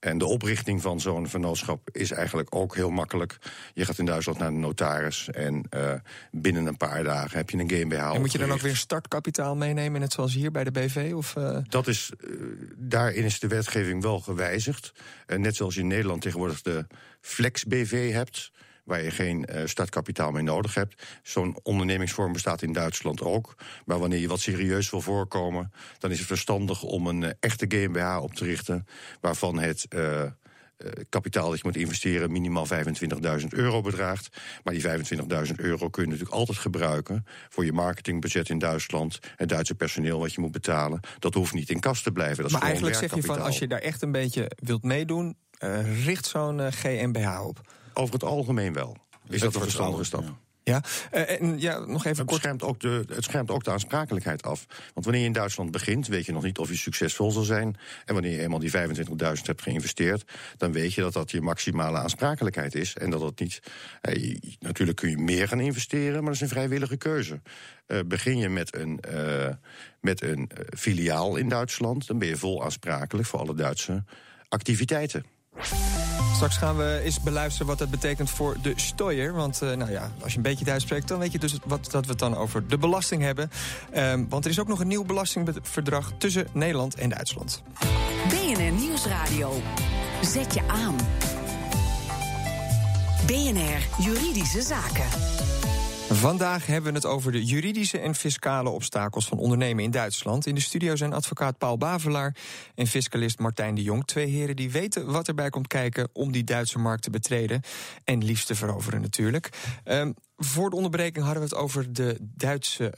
En 0.00 0.18
de 0.18 0.24
oprichting 0.24 0.82
van 0.82 1.00
zo'n 1.00 1.28
vennootschap 1.28 1.88
is 1.92 2.10
eigenlijk 2.10 2.54
ook 2.54 2.74
heel 2.74 2.90
makkelijk. 2.90 3.38
Je 3.74 3.84
gaat 3.84 3.98
in 3.98 4.04
Duitsland 4.04 4.38
naar 4.38 4.50
de 4.50 4.56
notaris 4.56 5.28
en 5.28 5.64
eh, 5.70 5.92
binnen 6.30 6.66
een 6.66 6.76
paar 6.76 7.04
dagen 7.04 7.36
heb 7.36 7.50
je 7.50 7.58
een 7.58 7.68
GmbH. 7.68 8.14
En 8.14 8.20
moet 8.20 8.32
je 8.32 8.38
dan 8.38 8.52
ook 8.52 8.60
weer 8.60 8.76
startkapitaal 8.76 9.56
meenemen, 9.56 10.00
net 10.00 10.12
zoals 10.12 10.34
hier 10.34 10.50
bij 10.50 10.64
de 10.64 10.70
BV? 10.70 11.12
Of, 11.14 11.36
eh, 11.36 11.58
Dat 11.68 11.86
is, 11.86 12.12
eh, 12.20 12.30
daarin 12.76 13.24
is 13.24 13.40
de 13.40 13.48
wetgeving 13.48 14.02
wel 14.02 14.20
gewijzigd. 14.20 14.92
Net 15.26 15.56
zoals 15.56 15.74
je 15.74 15.80
in 15.80 15.86
Nederland 15.86 16.22
tegenwoordig 16.22 16.62
de 16.62 16.86
Flex 17.20 17.64
BV 17.64 18.12
hebt, 18.12 18.50
waar 18.90 19.02
je 19.02 19.10
geen 19.10 19.44
eh, 19.44 19.66
startkapitaal 19.66 20.30
meer 20.30 20.42
nodig 20.42 20.74
hebt. 20.74 21.02
Zo'n 21.22 21.58
ondernemingsvorm 21.62 22.32
bestaat 22.32 22.62
in 22.62 22.72
Duitsland 22.72 23.22
ook. 23.22 23.54
Maar 23.84 23.98
wanneer 23.98 24.18
je 24.18 24.28
wat 24.28 24.40
serieus 24.40 24.90
wil 24.90 25.00
voorkomen, 25.00 25.72
dan 25.98 26.10
is 26.10 26.18
het 26.18 26.26
verstandig 26.26 26.82
om 26.82 27.06
een 27.06 27.22
eh, 27.22 27.30
echte 27.40 27.66
GmbH 27.68 28.22
op 28.22 28.34
te 28.34 28.44
richten, 28.44 28.86
waarvan 29.20 29.58
het. 29.58 29.86
eh, 29.88 31.04
kapitaal 31.08 31.48
dat 31.48 31.58
je 31.58 31.64
moet 31.64 31.76
investeren 31.76 32.32
minimaal 32.32 32.66
25.000 32.66 33.46
euro 33.48 33.80
bedraagt. 33.80 34.36
Maar 34.64 34.74
die 34.74 34.82
25.000 34.82 35.54
euro 35.56 35.88
kun 35.88 36.02
je 36.02 36.08
natuurlijk 36.08 36.36
altijd 36.36 36.58
gebruiken 36.58 37.26
voor 37.48 37.64
je 37.64 37.72
marketingbudget 37.72 38.48
in 38.48 38.58
Duitsland. 38.58 39.18
Het 39.36 39.48
Duitse 39.48 39.74
personeel 39.74 40.18
wat 40.18 40.32
je 40.32 40.40
moet 40.40 40.52
betalen. 40.52 41.00
Dat 41.18 41.34
hoeft 41.34 41.52
niet 41.52 41.70
in 41.70 41.80
kas 41.80 42.02
te 42.02 42.12
blijven. 42.12 42.42
Dat 42.42 42.52
maar 42.52 42.62
eigenlijk 42.62 42.96
zeg 42.96 43.14
je 43.14 43.22
van 43.22 43.40
als 43.40 43.58
je 43.58 43.66
daar 43.66 43.78
echt 43.78 44.02
een 44.02 44.12
beetje 44.12 44.50
wilt 44.56 44.82
meedoen, 44.82 45.36
richt 46.04 46.26
zo'n 46.26 46.72
GmbH 46.72 47.46
op? 47.46 47.60
Over 48.00 48.14
het 48.14 48.24
algemeen 48.24 48.72
wel. 48.72 48.96
Is 49.28 49.40
dat 49.40 49.54
een 49.54 49.60
verstandige 49.60 50.04
stap? 50.04 50.22
Ja. 50.22 50.38
Ja, 50.64 50.82
eh, 51.10 51.40
en 51.40 51.60
ja, 51.60 51.78
nog 51.78 52.04
even 52.04 52.18
Het 52.18 52.26
kort. 52.26 52.40
schermt, 52.40 52.62
ook 52.62 52.80
de, 52.80 53.04
het 53.08 53.24
schermt 53.24 53.50
ook 53.50 53.64
de 53.64 53.70
aansprakelijkheid 53.70 54.42
af. 54.42 54.66
Want 54.68 55.04
wanneer 55.04 55.20
je 55.22 55.26
in 55.28 55.32
Duitsland 55.32 55.70
begint, 55.70 56.06
weet 56.06 56.26
je 56.26 56.32
nog 56.32 56.42
niet 56.42 56.58
of 56.58 56.68
je 56.68 56.76
succesvol 56.76 57.30
zal 57.30 57.42
zijn. 57.42 57.76
En 58.04 58.14
wanneer 58.14 58.32
je 58.32 58.40
eenmaal 58.40 58.58
die 58.58 58.70
25.000 58.70 59.46
hebt 59.46 59.62
geïnvesteerd, 59.62 60.24
dan 60.56 60.72
weet 60.72 60.94
je 60.94 61.00
dat 61.00 61.12
dat 61.12 61.30
je 61.30 61.40
maximale 61.40 61.98
aansprakelijkheid 61.98 62.74
is. 62.74 62.94
En 62.96 63.10
dat 63.10 63.20
het 63.20 63.40
niet. 63.40 63.60
eh, 64.00 64.36
natuurlijk 64.58 64.96
kun 64.98 65.10
je 65.10 65.16
meer 65.18 65.48
gaan 65.48 65.60
investeren, 65.60 66.14
maar 66.14 66.24
dat 66.24 66.34
is 66.34 66.40
een 66.40 66.48
vrijwillige 66.48 66.96
keuze. 66.96 67.40
Eh, 67.86 67.98
begin 68.06 68.38
je 68.38 68.48
met 68.48 68.74
een, 68.76 69.00
met 70.00 70.22
een 70.22 70.50
filiaal 70.76 71.36
in 71.36 71.48
Duitsland, 71.48 72.06
dan 72.06 72.18
ben 72.18 72.28
je 72.28 72.36
vol 72.36 72.64
aansprakelijk 72.64 73.28
voor 73.28 73.38
alle 73.38 73.54
Duitse 73.54 74.04
activiteiten. 74.48 75.24
Straks 76.40 76.58
gaan 76.58 76.76
we 76.76 77.00
eens 77.04 77.20
beluisteren 77.20 77.66
wat 77.66 77.78
dat 77.78 77.90
betekent 77.90 78.30
voor 78.30 78.56
de 78.62 78.72
Steuer. 78.76 79.32
Want 79.32 79.62
eh, 79.62 79.72
nou 79.72 79.90
ja, 79.90 80.10
als 80.22 80.30
je 80.30 80.36
een 80.36 80.42
beetje 80.42 80.64
Duits 80.64 80.84
spreekt, 80.84 81.08
dan 81.08 81.18
weet 81.18 81.32
je 81.32 81.38
dus 81.38 81.56
wat, 81.64 81.90
dat 81.90 82.04
we 82.04 82.10
het 82.10 82.18
dan 82.18 82.36
over 82.36 82.68
de 82.68 82.78
belasting 82.78 83.22
hebben. 83.22 83.50
Ehm, 83.90 84.24
want 84.28 84.44
er 84.44 84.50
is 84.50 84.60
ook 84.60 84.68
nog 84.68 84.80
een 84.80 84.88
nieuw 84.88 85.04
belastingverdrag 85.04 86.12
tussen 86.18 86.46
Nederland 86.52 86.94
en 86.94 87.08
Duitsland. 87.08 87.62
BNR 88.28 88.72
Nieuwsradio. 88.72 89.62
Zet 90.22 90.54
je 90.54 90.60
aan. 90.66 90.96
BNR 93.26 94.02
Juridische 94.04 94.62
Zaken. 94.62 95.59
Vandaag 96.12 96.66
hebben 96.66 96.90
we 96.90 96.96
het 96.98 97.06
over 97.06 97.32
de 97.32 97.44
juridische 97.44 97.98
en 97.98 98.14
fiscale 98.14 98.68
obstakels 98.68 99.26
van 99.26 99.38
ondernemen 99.38 99.84
in 99.84 99.90
Duitsland. 99.90 100.46
In 100.46 100.54
de 100.54 100.60
studio 100.60 100.96
zijn 100.96 101.12
advocaat 101.12 101.58
Paul 101.58 101.76
Bavelaar 101.78 102.36
en 102.74 102.86
fiscalist 102.86 103.38
Martijn 103.38 103.74
de 103.74 103.82
Jong. 103.82 104.06
Twee 104.06 104.26
heren 104.26 104.56
die 104.56 104.70
weten 104.70 105.12
wat 105.12 105.28
erbij 105.28 105.50
komt 105.50 105.66
kijken 105.66 106.08
om 106.12 106.32
die 106.32 106.44
Duitse 106.44 106.78
markt 106.78 107.02
te 107.02 107.10
betreden. 107.10 107.62
En 108.04 108.24
liefst 108.24 108.46
te 108.46 108.54
veroveren 108.54 109.00
natuurlijk. 109.00 109.48
Ehm, 109.84 110.12
voor 110.36 110.70
de 110.70 110.76
onderbreking 110.76 111.24
hadden 111.24 111.42
we 111.42 111.48
het 111.48 111.58
over 111.58 111.92
de 111.92 112.18
Duitse 112.20 112.92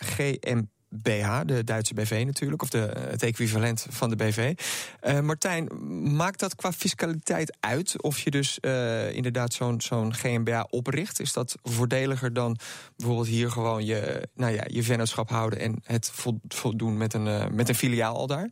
GmbH, 1.03 1.41
de 1.47 1.65
Duitse 1.65 1.95
BV 1.95 2.23
natuurlijk, 2.27 2.63
of 2.63 2.69
de, 2.69 2.91
het 3.09 3.23
equivalent 3.23 3.87
van 3.91 4.11
de 4.11 4.17
BV. 4.17 4.55
Eh, 5.01 5.21
Martijn, 5.21 5.69
maakt 6.17 6.39
dat 6.41 6.55
qua 6.55 6.73
fiscaliteit 6.73 7.57
uit 7.61 8.03
of 8.03 8.19
je 8.19 8.31
dus 8.31 8.61
eh, 8.61 9.15
inderdaad 9.15 9.53
zo'n 9.53 9.81
zo'n 9.81 10.15
GmbH 10.15 10.63
opricht? 10.71 11.21
Is 11.21 11.33
dat 11.33 11.55
voordeliger 11.63 12.33
dan 12.33 12.59
bijvoorbeeld 12.97 13.29
hier 13.29 13.51
gewoon 13.51 13.85
je, 13.85 14.29
nou 14.35 14.53
ja, 14.55 14.65
je 14.67 14.83
vennootschap 14.83 15.29
houden 15.29 15.59
en 15.59 15.81
het 15.85 16.11
vo- 16.13 16.41
voldoen 16.49 16.97
met 16.97 17.15
een, 17.15 17.27
eh, 17.27 17.47
met 17.49 17.69
een 17.69 17.75
filiaal 17.75 18.17
al 18.17 18.27
daar? 18.27 18.51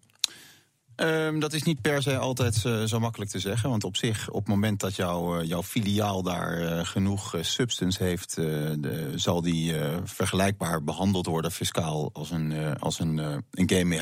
Ehm, 1.00 1.38
dat 1.38 1.52
is 1.52 1.62
niet 1.62 1.80
per 1.80 2.02
se 2.02 2.18
altijd 2.18 2.64
eh, 2.64 2.82
zo 2.82 3.00
makkelijk 3.00 3.30
te 3.30 3.38
zeggen. 3.38 3.70
Want 3.70 3.84
op 3.84 3.96
zich, 3.96 4.28
op 4.28 4.38
het 4.40 4.48
moment 4.48 4.80
dat 4.80 4.96
jouw, 4.96 5.38
eh, 5.40 5.48
jouw 5.48 5.62
filiaal 5.62 6.22
daar 6.22 6.58
eh, 6.60 6.84
genoeg 6.84 7.34
substance 7.40 8.04
heeft, 8.04 8.34
de- 8.34 9.12
zal 9.14 9.42
die 9.42 9.74
vergelijkbaar 10.04 10.84
behandeld 10.84 11.26
worden 11.26 11.52
fiscaal 11.52 12.10
als 12.12 12.30
een, 12.30 12.78
als 12.78 12.98
een, 12.98 13.18
een 13.50 13.68
GmbH. 13.68 14.00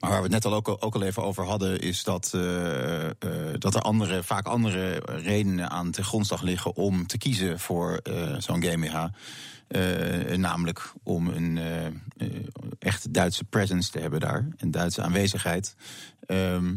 Maar 0.00 0.10
waar 0.10 0.16
we 0.16 0.22
het 0.22 0.30
net 0.32 0.44
al 0.44 0.54
ook, 0.54 0.68
al- 0.68 1.02
even 1.02 1.22
over 1.22 1.44
hadden, 1.44 1.80
is 1.80 2.04
dat, 2.04 2.30
dat 3.58 3.74
er 3.74 3.80
andere, 3.80 4.22
vaak 4.22 4.46
andere 4.46 5.02
redenen 5.04 5.70
aan 5.70 5.90
ten 5.90 6.04
grondslag 6.04 6.42
liggen 6.42 6.76
om 6.76 7.06
te 7.06 7.18
kiezen 7.18 7.58
voor 7.60 8.00
zo'n 8.38 8.62
GmbH. 8.62 9.04
Eh, 9.74 10.36
namelijk 10.36 10.92
om 11.02 11.28
een 11.28 11.58
eh, 11.58 11.86
eh, 11.86 11.92
echt 12.78 13.14
Duitse 13.14 13.44
presence 13.44 13.90
te 13.90 13.98
hebben 13.98 14.20
daar, 14.20 14.48
een 14.56 14.70
Duitse 14.70 15.02
aanwezigheid. 15.02 15.76
Ehm, 16.26 16.66
eh, 16.66 16.72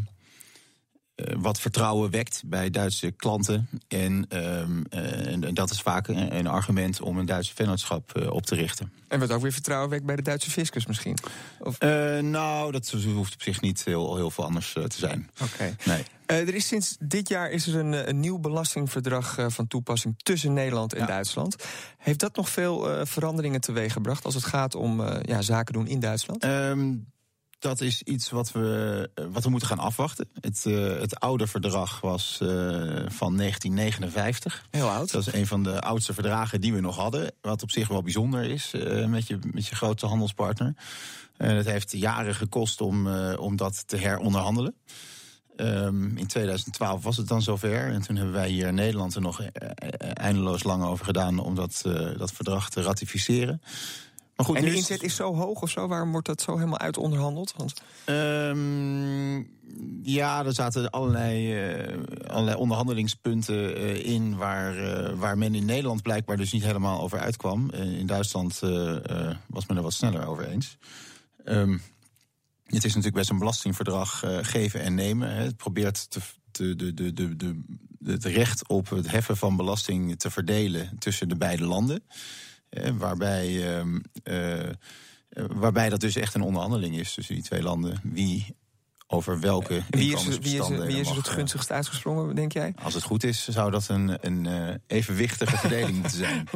wat 1.37 1.59
vertrouwen 1.59 2.09
wekt 2.09 2.41
bij 2.45 2.69
Duitse 2.69 3.11
klanten. 3.11 3.69
En, 3.87 4.25
ehm, 4.29 4.83
eh, 4.89 5.31
en 5.31 5.53
dat 5.53 5.69
is 5.71 5.81
vaak 5.81 6.07
een, 6.07 6.37
een 6.37 6.47
argument 6.47 7.01
om 7.01 7.17
een 7.17 7.25
Duitse 7.25 7.55
vennootschap 7.55 8.15
eh, 8.15 8.31
op 8.31 8.45
te 8.45 8.55
richten. 8.55 8.91
En 9.07 9.19
wat 9.19 9.31
ook 9.31 9.41
weer 9.41 9.51
vertrouwen 9.51 9.89
wekt 9.89 10.05
bij 10.05 10.15
de 10.15 10.21
Duitse 10.21 10.49
fiscus 10.51 10.85
misschien. 10.85 11.17
Of, 11.59 11.77
Eh, 11.77 12.19
nou, 12.19 12.71
dat 12.71 12.91
hoeft 12.91 13.33
op 13.33 13.41
zich 13.41 13.61
niet 13.61 13.83
heel, 13.83 14.15
heel 14.15 14.31
veel 14.31 14.43
anders 14.43 14.73
eh, 14.75 14.83
te 14.83 14.97
zijn. 14.97 15.29
Oké. 15.43 15.75
Nee. 15.85 16.03
Eh, 16.25 16.37
er 16.47 16.55
is 16.55 16.67
sinds 16.67 16.95
dit 16.99 17.27
jaar 17.29 17.49
is 17.51 17.67
er 17.67 17.75
een, 17.79 17.93
eh, 17.93 18.05
een 18.07 18.19
nieuw 18.19 18.39
belastingverdrag 18.39 19.37
eh, 19.37 19.45
van 19.49 19.67
toepassing 19.67 20.13
tussen 20.17 20.53
Nederland 20.53 20.93
en 20.93 20.99
Ja. 20.99 21.05
Duitsland. 21.05 21.55
Heeft 21.97 22.19
dat 22.19 22.35
nog 22.35 22.49
veel 22.49 22.89
eh, 22.91 23.05
veranderingen 23.05 23.61
teweeggebracht 23.61 24.25
als 24.25 24.33
het 24.35 24.43
gaat 24.45 24.75
om 24.75 25.01
eh, 25.01 25.19
ja, 25.21 25.41
zaken 25.41 25.73
doen 25.73 25.87
in 25.87 25.99
Duitsland? 25.99 26.43
Ehm, 26.43 26.93
dat 27.59 27.81
is 27.81 28.01
iets 28.01 28.29
wat 28.29 28.51
we, 28.51 29.09
eh, 29.15 29.25
wat 29.31 29.43
we 29.43 29.49
moeten 29.49 29.67
gaan 29.67 29.79
afwachten. 29.79 30.29
Het, 30.39 30.65
eh, 30.65 30.99
het 30.99 31.19
oude 31.19 31.47
verdrag 31.47 32.01
was 32.01 32.37
eh, 32.41 32.47
van 33.07 33.35
1959. 33.35 34.65
Heel 34.71 34.89
oud. 34.89 35.11
Dat 35.11 35.27
is 35.27 35.33
een 35.33 35.47
van 35.47 35.63
de 35.63 35.81
oudste 35.81 36.13
verdragen 36.13 36.61
die 36.61 36.73
we 36.73 36.79
nog 36.79 36.95
hadden. 36.95 37.31
Wat 37.41 37.63
op 37.63 37.71
zich 37.71 37.87
wel 37.87 38.01
bijzonder 38.01 38.43
is 38.43 38.71
met, 39.07 39.27
je, 39.27 39.39
met 39.51 39.67
je 39.67 39.75
grootste 39.75 40.07
handelspartner. 40.07 40.75
En 41.37 41.55
het 41.55 41.65
heeft 41.65 41.91
jaren 41.91 42.35
gekost 42.35 42.81
om, 42.81 43.07
om 43.35 43.55
dat 43.55 43.87
te 43.87 43.97
heronderhandelen. 43.97 44.75
Ehm, 45.55 46.17
in 46.17 46.27
2012 46.27 47.03
was 47.03 47.17
het 47.17 47.27
dan 47.27 47.41
zover. 47.41 47.91
En 47.91 48.01
toen 48.01 48.15
hebben 48.15 48.33
wij 48.33 48.49
hier 48.49 48.67
in 48.67 48.75
Nederland 48.75 49.15
er 49.15 49.21
nog 49.21 49.41
eindeloos 50.13 50.63
lang 50.63 50.83
over 50.83 51.05
gedaan 51.05 51.39
om 51.39 51.55
dat, 51.55 51.81
dat 52.17 52.31
verdrag 52.31 52.69
te 52.69 52.81
ratificeren. 52.81 53.61
Maar 54.37 54.45
goed, 54.45 54.55
En 54.55 54.65
de 54.65 54.75
inzet 54.75 55.03
is 55.03 55.15
zo 55.15 55.35
hoog 55.35 55.61
of 55.61 55.69
zo? 55.69 55.87
Waarom 55.87 56.11
wordt 56.11 56.27
dat 56.27 56.41
zo 56.41 56.55
helemaal 56.55 56.79
uit 56.79 56.97
onderhandeld? 56.97 57.53
Want 57.55 57.73
Ehm, 58.05 59.43
ja, 60.03 60.45
er 60.45 60.53
zaten 60.53 60.89
allerlei, 60.89 61.53
eh, 61.53 61.97
allerlei 62.27 62.57
onderhandelingspunten 62.57 63.75
eh, 63.75 64.05
in 64.05 64.35
waar, 64.35 64.77
eh, 64.77 65.13
waar 65.13 65.37
men 65.37 65.55
in 65.55 65.65
Nederland 65.65 66.01
blijkbaar 66.01 66.37
dus 66.37 66.51
niet 66.51 66.63
helemaal 66.63 67.01
over 67.01 67.19
uitkwam. 67.19 67.69
In 67.71 68.05
Duitsland 68.05 68.59
was 69.47 69.65
men 69.67 69.77
er 69.77 69.81
wat 69.81 69.93
sneller 69.93 70.27
over 70.27 70.47
eens. 70.47 70.77
Ehm, 71.45 71.77
het 72.63 72.83
is 72.83 72.95
natuurlijk 72.95 73.15
best 73.15 73.29
een 73.29 73.39
belastingverdrag 73.39 74.23
geven 74.41 74.81
en 74.81 74.95
nemen. 74.95 75.35
Hè. 75.35 75.43
Het 75.43 75.57
probeert 75.57 76.11
te, 76.11 76.19
te, 76.51 76.75
de, 76.75 76.93
de, 76.93 77.13
de, 77.13 77.35
de, 77.35 77.61
het 78.03 78.25
recht 78.25 78.67
op 78.67 78.89
het 78.89 79.11
heffen 79.11 79.37
van 79.37 79.55
belasting 79.55 80.19
te 80.19 80.29
verdelen 80.29 80.97
tussen 80.99 81.29
de 81.29 81.35
beide 81.35 81.65
landen. 81.65 82.03
Eh, 82.83 82.91
waarbij, 82.97 83.75
ehm, 83.77 83.99
eh, 84.23 84.69
eh, 84.69 84.73
waarbij 85.49 85.89
dat 85.89 85.99
dus 85.99 86.15
echt 86.15 86.33
een 86.33 86.41
onderhandeling 86.41 86.97
is 86.97 87.13
tussen 87.13 87.35
die 87.35 87.43
twee 87.43 87.61
landen. 87.63 87.99
Wie 88.03 88.55
over 89.09 89.39
welke 89.39 89.73
wie 89.73 89.81
is, 89.81 89.83
wie 89.89 90.03
is, 90.03 90.09
inkomensbestanden 90.09 90.87
wie 90.87 90.99
is 90.99 91.09
er 91.09 91.15
het 91.15 91.27
eh, 91.27 91.33
gunstigst 91.33 91.71
uitgesprongen, 91.71 92.35
denk 92.35 92.51
jij? 92.51 92.73
Als 92.83 92.93
het 92.93 93.03
goed 93.03 93.23
is, 93.23 93.47
zou 93.47 93.71
dat 93.71 93.87
een, 93.87 94.17
een 94.21 94.45
eh, 94.45 94.75
evenwichtige 94.87 95.57
verdeling 95.67 95.97
moeten 95.97 96.17
zijn. 96.17 96.47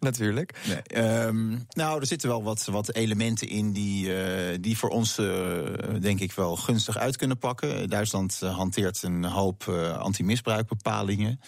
Natuurlijk. 0.00 0.60
Nee, 0.66 0.82
ehm, 0.82 1.58
nou, 1.68 2.00
er 2.00 2.06
zitten 2.06 2.28
wel 2.28 2.42
wat, 2.42 2.64
wat 2.64 2.94
elementen 2.94 3.48
in 3.48 3.72
die, 3.72 4.16
eh, 4.16 4.58
die 4.60 4.78
voor 4.78 4.88
ons, 4.88 5.18
eh, 5.18 5.62
denk 6.00 6.20
ik, 6.20 6.32
wel 6.32 6.56
gunstig 6.56 6.96
uit 6.96 7.16
kunnen 7.16 7.38
pakken. 7.38 7.88
Duitsland 7.88 8.38
eh, 8.42 8.56
hanteert 8.56 9.02
een 9.02 9.24
hoop 9.24 9.68
eh, 9.68 9.98
anti-misbruikbepalingen. 9.98 11.40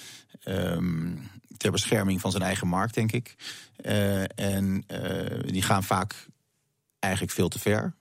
ehm, 0.43 1.17
ter 1.59 1.71
bescherming 1.71 2.21
van 2.21 2.31
zijn 2.31 2.43
eigen 2.43 2.67
markt, 2.67 2.95
denk 2.95 3.13
ik. 3.13 3.37
Eh, 3.77 4.39
en 4.39 4.85
eh, 4.87 5.53
die 5.53 5.63
gaan 5.63 5.85
vaak 5.85 6.27
eigenlijk 6.99 7.33
veel 7.33 7.49
te 7.49 7.59
ver. 7.59 7.95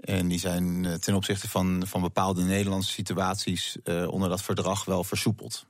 En 0.00 0.28
die 0.28 0.38
zijn 0.38 0.84
eh, 0.84 0.94
ten 0.94 1.14
opzichte 1.14 1.48
van, 1.48 1.82
van 1.86 2.00
bepaalde 2.00 2.42
Nederlandse 2.42 2.92
situaties 2.92 3.76
onder 4.08 4.28
dat 4.28 4.42
verdrag 4.42 4.84
wel 4.84 5.04
versoepeld. 5.04 5.66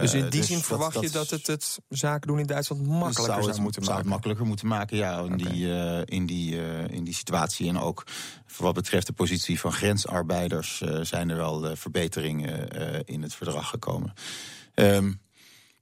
Dus 0.00 0.14
in 0.14 0.20
die 0.20 0.30
dus 0.30 0.46
zin 0.46 0.56
dat- 0.56 0.66
verwacht 0.66 1.00
je 1.00 1.10
dat 1.10 1.30
het 1.30 1.46
het 1.46 1.78
zaken 1.88 2.28
doen 2.28 2.38
in 2.38 2.46
Duitsland 2.46 2.86
makkelijker 2.86 3.24
zou, 3.24 3.48
het, 3.48 3.60
moeten 3.60 3.82
zou 3.82 3.94
maken? 3.94 4.04
het 4.04 4.06
makkelijker 4.06 4.46
moeten 4.46 4.66
maken, 4.66 4.96
ja, 4.96 5.18
in, 5.18 5.36
die, 5.36 5.68
in, 6.04 6.26
die, 6.26 6.56
in 6.88 7.04
die 7.04 7.14
situatie. 7.14 7.68
En 7.68 7.78
ook 7.78 8.06
voor 8.46 8.64
wat 8.64 8.74
betreft 8.74 9.06
de 9.06 9.12
positie 9.12 9.60
van 9.60 9.72
grensarbeiders 9.72 10.82
zijn 11.02 11.30
er 11.30 11.36
wel 11.36 11.76
verbeteringen 11.76 12.68
in 13.04 13.22
het 13.22 13.34
verdrag 13.34 13.68
gekomen. 13.68 14.14
Ehm, 14.74 15.12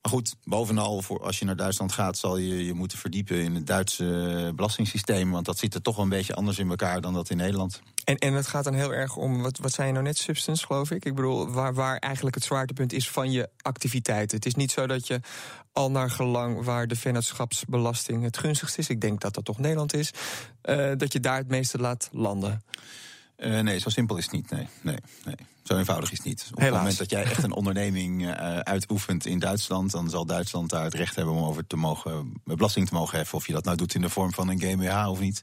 maar 0.02 0.12
goed, 0.12 0.34
bovenal 0.44 1.02
voor 1.02 1.22
als 1.22 1.38
je 1.38 1.44
naar 1.44 1.56
Duitsland 1.56 1.92
gaat, 1.92 2.18
zal 2.18 2.36
je 2.36 2.64
je 2.64 2.72
moeten 2.72 2.98
verdiepen 2.98 3.42
in 3.42 3.54
het 3.54 3.66
Duitse 3.66 4.52
belastingssysteem. 4.54 5.30
Want 5.30 5.46
dat 5.46 5.58
zit 5.58 5.74
er 5.74 5.82
toch 5.82 5.94
wel 5.94 6.04
een 6.04 6.10
beetje 6.10 6.34
anders 6.34 6.58
in 6.58 6.70
elkaar 6.70 7.00
dan 7.00 7.14
dat 7.14 7.30
in 7.30 7.36
Nederland. 7.36 7.80
En, 8.04 8.16
en 8.16 8.32
het 8.32 8.46
gaat 8.46 8.64
dan 8.64 8.74
heel 8.74 8.92
erg 8.92 9.16
om, 9.16 9.42
wat, 9.42 9.58
wat 9.58 9.72
zei 9.72 9.86
je 9.86 9.92
nou 9.92 10.04
net, 10.04 10.18
substance, 10.18 10.66
geloof 10.66 10.90
ik? 10.90 11.04
Ik 11.04 11.14
bedoel, 11.14 11.50
waar, 11.50 11.74
waar 11.74 11.96
eigenlijk 11.96 12.34
het 12.34 12.44
zwaartepunt 12.44 12.92
is 12.92 13.10
van 13.10 13.30
je 13.30 13.48
activiteiten. 13.60 14.36
Het 14.36 14.46
is 14.46 14.54
niet 14.54 14.70
zo 14.70 14.86
dat 14.86 15.06
je 15.06 15.20
al 15.72 15.90
naar 15.90 16.10
gelang 16.10 16.64
waar 16.64 16.86
de 16.86 16.96
vennootschapsbelasting 16.96 18.22
het 18.22 18.38
gunstigst 18.38 18.78
is... 18.78 18.88
ik 18.88 19.00
denk 19.00 19.20
dat 19.20 19.34
dat 19.34 19.44
toch 19.44 19.58
Nederland 19.58 19.94
is, 19.94 20.10
eh, 20.62 20.92
dat 20.96 21.12
je 21.12 21.20
daar 21.20 21.36
het 21.36 21.48
meeste 21.48 21.78
laat 21.78 22.08
landen. 22.12 22.62
Eh, 23.42 23.60
nee, 23.60 23.78
zo 23.78 23.88
simpel 23.88 24.16
is 24.16 24.24
het 24.24 24.32
niet. 24.32 24.50
Nee, 24.50 24.66
nee, 24.80 24.96
nee. 25.24 25.36
Zo 25.62 25.76
eenvoudig 25.76 26.12
is 26.12 26.18
het 26.18 26.26
niet. 26.26 26.48
Op 26.50 26.58
Helaas. 26.58 26.72
het 26.72 26.78
moment 26.78 26.98
dat 26.98 27.10
jij 27.10 27.22
echt 27.22 27.42
een 27.42 27.52
onderneming 27.52 28.26
eh, 28.26 28.58
uitoefent 28.58 29.26
in 29.26 29.38
Duitsland, 29.38 29.90
dan 29.90 30.10
zal 30.10 30.26
Duitsland 30.26 30.70
daar 30.70 30.84
het 30.84 30.94
recht 30.94 31.16
hebben 31.16 31.34
om 31.34 31.44
over 31.44 31.66
te 31.66 31.76
mogen, 31.76 32.32
belasting 32.44 32.88
te 32.88 32.94
mogen 32.94 33.18
heffen. 33.18 33.38
Of 33.38 33.46
je 33.46 33.52
dat 33.52 33.64
nou 33.64 33.76
doet 33.76 33.94
in 33.94 34.00
de 34.00 34.08
vorm 34.08 34.32
van 34.32 34.48
een 34.48 34.60
GmbH 34.60 35.08
of 35.08 35.20
niet. 35.20 35.42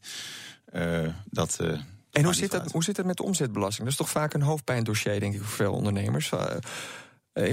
Eh, 0.65 1.07
dat, 1.25 1.59
eh, 1.59 1.79
En 2.11 2.23
hoe 2.23 2.33
zit, 2.33 2.51
dat, 2.51 2.71
hoe 2.71 2.83
zit 2.83 2.97
het 2.97 3.05
met 3.05 3.17
de 3.17 3.23
omzetbelasting? 3.23 3.83
Dat 3.83 3.91
is 3.91 4.05
toch 4.05 4.09
vaak 4.09 4.33
een 4.33 4.41
hoofdpijndossier, 4.41 5.19
denk 5.19 5.33
ik, 5.33 5.41
voor 5.41 5.55
veel 5.55 5.73
ondernemers. 5.73 6.29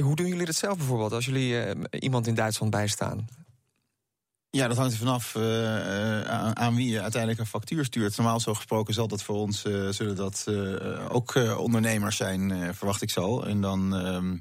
Hoe 0.00 0.17
doen 0.17 0.26
jullie 0.26 0.47
dat 0.47 0.55
zelf 0.55 0.76
bijvoorbeeld 0.76 1.12
als 1.12 1.25
jullie 1.25 1.75
iemand 1.91 2.26
in 2.26 2.35
Duitsland 2.35 2.71
bijstaan? 2.71 3.26
Ja, 4.57 4.69
dat 4.69 4.77
hangt 4.77 4.93
er 4.93 4.99
vanaf 4.99 5.35
uh, 5.35 6.21
aan, 6.23 6.57
aan, 6.57 6.75
wie 6.75 6.91
je 6.91 7.01
uiteindelijk 7.01 7.41
een 7.41 7.47
factuur 7.47 7.85
stuurt. 7.85 8.17
Normaal 8.17 8.41
zo 8.41 8.55
gesproken 8.55 8.95
zal 8.95 9.09
dat 9.09 9.23
voor 9.23 9.37
ons 9.37 9.61
zullen 9.91 10.17
dat 10.17 10.47
ook 11.09 11.35
ondernemers 11.59 12.17
zijn, 12.17 12.75
verwacht 12.75 13.03
ik 13.03 13.11
zo. 13.11 13.41
En 13.41 13.61
dan 13.61 13.97
ehm, 13.97 14.37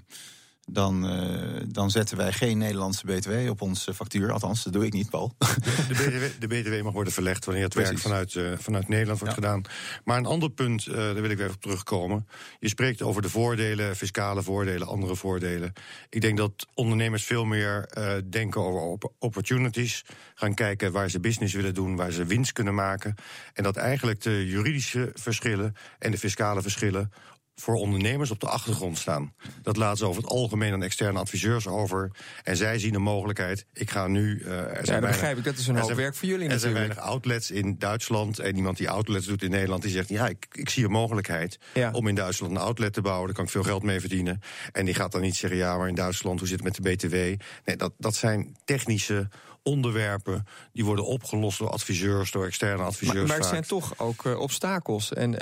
dan, 0.65 1.05
uh, 1.05 1.61
dan 1.67 1.91
zetten 1.91 2.17
wij 2.17 2.31
geen 2.31 2.57
Nederlandse 2.57 3.05
BTW 3.05 3.49
op 3.49 3.61
onze 3.61 3.93
factuur. 3.93 4.31
Althans, 4.31 4.63
dat 4.63 4.73
doe 4.73 4.85
ik 4.85 4.93
niet, 4.93 5.09
Paul. 5.09 5.35
De, 5.87 5.93
BTW, 5.93 6.41
de 6.41 6.47
BTW 6.47 6.83
mag 6.83 6.93
worden 6.93 7.13
verlegd 7.13 7.45
wanneer 7.45 7.63
het 7.63 7.73
werk 7.73 7.97
vanuit, 7.97 8.33
uh, 8.33 8.51
vanuit 8.57 8.87
Nederland 8.87 9.19
wordt 9.19 9.33
gedaan. 9.33 9.61
Maar 10.03 10.17
een 10.17 10.25
ander 10.25 10.49
punt, 10.49 10.85
uh, 10.85 10.95
daar 10.95 11.21
wil 11.21 11.29
ik 11.29 11.37
weer 11.37 11.49
op 11.49 11.61
terugkomen. 11.61 12.27
Je 12.59 12.67
spreekt 12.67 13.01
over 13.01 13.21
de 13.21 13.29
voordelen, 13.29 13.95
fiscale 13.95 14.43
voordelen, 14.43 14.87
andere 14.87 15.15
voordelen. 15.15 15.73
Ik 16.09 16.21
denk 16.21 16.37
dat 16.37 16.67
ondernemers 16.73 17.23
veel 17.23 17.45
meer 17.45 17.89
denken 18.29 18.61
over 18.61 19.09
opportunities. 19.19 20.05
Gaan 20.35 20.53
kijken 20.53 20.91
waar 20.91 21.09
ze 21.09 21.19
business 21.19 21.53
willen 21.53 21.73
doen, 21.73 21.95
waar 21.95 22.11
ze 22.11 22.25
winst 22.25 22.51
kunnen 22.51 22.75
maken. 22.75 23.15
En 23.53 23.63
dat 23.63 23.75
eigenlijk 23.75 24.21
de 24.21 24.47
juridische 24.47 25.11
verschillen 25.13 25.75
en 25.99 26.11
de 26.11 26.17
fiscale 26.17 26.61
verschillen 26.61 27.11
voor 27.55 27.75
ondernemers 27.75 28.31
op 28.31 28.39
de 28.39 28.47
achtergrond 28.47 28.97
staan. 28.97 29.33
Dat 29.61 29.77
laten 29.77 29.97
ze 29.97 30.05
over 30.05 30.21
het 30.21 30.31
algemeen 30.31 30.73
aan 30.73 30.83
externe 30.83 31.19
adviseurs 31.19 31.67
over. 31.67 32.11
En 32.43 32.57
zij 32.57 32.79
zien 32.79 32.95
een 32.95 33.01
mogelijkheid. 33.01 33.65
Ik 33.73 33.91
ga 33.91 34.07
nu. 34.07 34.39
Uh, 34.39 34.59
er 34.59 34.85
zijn 34.85 34.85
ja, 34.85 34.99
dat 34.99 35.09
begrijp 35.09 35.37
ik. 35.37 35.43
Dat 35.43 35.57
is 35.57 35.67
een 35.67 35.77
hoop 35.77 35.93
werk 35.93 36.15
voor 36.15 36.27
jullie. 36.27 36.49
Er 36.49 36.59
zijn 36.59 36.73
weinig 36.73 36.97
outlets 36.97 37.51
in 37.51 37.75
Duitsland. 37.77 38.39
En 38.39 38.55
iemand 38.55 38.77
die 38.77 38.89
outlets 38.89 39.25
doet 39.25 39.43
in 39.43 39.49
Nederland, 39.49 39.81
die 39.81 39.91
zegt: 39.91 40.09
Ja, 40.09 40.27
ik, 40.27 40.45
ik 40.51 40.69
zie 40.69 40.85
een 40.85 40.91
mogelijkheid 40.91 41.59
om 41.91 42.07
in 42.07 42.15
Duitsland 42.15 42.51
een 42.51 42.61
outlet 42.61 42.93
te 42.93 43.01
bouwen. 43.01 43.25
Daar 43.25 43.35
kan 43.35 43.45
ik 43.45 43.51
veel 43.51 43.63
geld 43.63 43.83
mee 43.83 43.99
verdienen. 43.99 44.41
En 44.71 44.85
die 44.85 44.93
gaat 44.93 45.11
dan 45.11 45.21
niet 45.21 45.35
zeggen: 45.35 45.59
Ja, 45.59 45.77
maar 45.77 45.87
in 45.87 45.95
Duitsland, 45.95 46.39
hoe 46.39 46.47
zit 46.47 46.63
het 46.63 46.81
met 46.81 46.83
de 46.83 46.95
BTW? 46.95 47.13
Nee, 47.65 47.77
dat, 47.77 47.93
dat 47.97 48.15
zijn 48.15 48.55
technische 48.65 49.27
onderwerpen 49.65 50.45
die 50.73 50.85
worden 50.85 51.05
opgelost 51.05 51.59
door 51.59 51.69
adviseurs, 51.69 52.31
door 52.31 52.45
externe 52.45 52.83
adviseurs. 52.83 53.17
Maar, 53.17 53.27
maar 53.27 53.37
er 53.37 53.43
zijn 53.43 53.67
toch 53.67 53.99
ook 53.99 54.23
uh, 54.25 54.39
obstakels. 54.39 55.13
En 55.13 55.31
uh, 55.31 55.39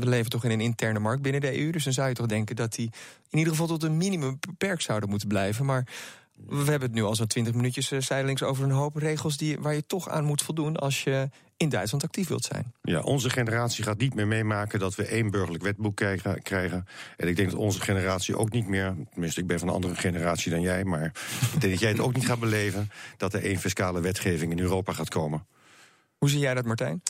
we 0.00 0.06
leven 0.06 0.30
toch 0.30 0.44
in 0.44 0.50
een 0.50 0.60
interne 0.60 0.98
markt 0.98 1.22
binnen 1.22 1.40
de 1.40 1.60
EU. 1.60 1.70
Dus 1.70 1.84
dan 1.84 1.92
zou 1.92 2.08
je 2.08 2.14
toch 2.14 2.26
denken 2.26 2.56
dat 2.56 2.74
die 2.74 2.90
in 3.30 3.38
ieder 3.38 3.52
geval 3.52 3.68
tot 3.68 3.82
een 3.82 3.96
minimum 3.96 4.36
beperkt 4.40 4.82
zouden 4.82 5.08
moeten 5.08 5.28
blijven. 5.28 5.64
Maar 5.64 5.86
we 6.34 6.70
hebben 6.70 6.88
het 6.88 6.92
nu 6.92 7.02
al 7.02 7.14
zo'n 7.14 7.26
20 7.26 7.54
minuutjes 7.54 7.92
uh, 7.92 8.00
zijdelings 8.00 8.42
over 8.42 8.64
een 8.64 8.70
hoop 8.70 8.96
regels 8.96 9.36
die, 9.36 9.58
waar 9.60 9.74
je 9.74 9.86
toch 9.86 10.08
aan 10.08 10.24
moet 10.24 10.42
voldoen 10.42 10.76
als 10.76 11.04
je 11.04 11.28
in 11.64 11.70
Duitsland 11.70 12.04
actief 12.04 12.28
wilt 12.28 12.44
zijn. 12.44 12.72
Ja, 12.82 13.00
onze 13.00 13.30
generatie 13.30 13.84
gaat 13.84 13.98
niet 13.98 14.14
meer 14.14 14.26
meemaken 14.26 14.78
dat 14.78 14.94
we 14.94 15.04
één 15.04 15.30
burgerlijk 15.30 15.62
wetboek 15.62 15.96
krijgen. 15.96 16.42
krijgen. 16.42 16.86
En 17.16 17.28
ik 17.28 17.36
denk 17.36 17.50
dat 17.50 17.58
onze 17.58 17.80
generatie 17.80 18.36
ook 18.36 18.50
niet 18.50 18.68
meer, 18.68 18.94
tenminste 19.10 19.40
ik 19.40 19.46
ben 19.46 19.58
van 19.58 19.68
een 19.68 19.74
andere 19.74 19.94
generatie 19.94 20.50
dan 20.50 20.60
jij, 20.60 20.84
maar 20.84 21.04
ik 21.52 21.60
denk 21.60 21.72
dat 21.72 21.80
jij 21.80 21.90
het 21.90 22.00
ook 22.00 22.14
niet 22.14 22.26
gaat 22.26 22.40
beleven 22.40 22.90
dat 23.16 23.34
er 23.34 23.42
één 23.42 23.58
fiscale 23.58 24.00
wetgeving 24.00 24.52
in 24.52 24.58
Europa 24.58 24.92
gaat 24.92 25.08
komen. 25.08 25.46
Hoe 26.18 26.30
zie 26.30 26.38
jij 26.38 26.54
dat, 26.54 26.64
Martijn? 26.64 27.02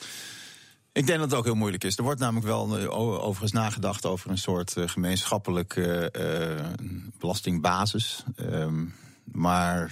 Ik 0.93 1.07
denk 1.07 1.19
dat 1.19 1.31
het 1.31 1.39
ook 1.39 1.45
heel 1.45 1.55
moeilijk 1.55 1.85
is. 1.85 1.97
Er 1.97 2.03
wordt 2.03 2.21
namelijk 2.21 2.47
wel 2.47 2.81
uh, 2.81 2.99
overigens 2.99 3.53
nagedacht 3.53 4.07
over 4.07 4.31
een 4.31 4.39
soort 4.39 4.77
uh, 4.77 4.89
gemeenschappelijke 4.89 6.13
uh, 6.19 6.89
belastingbasis. 7.19 8.25
Ehm, 8.37 8.85
maar 9.25 9.91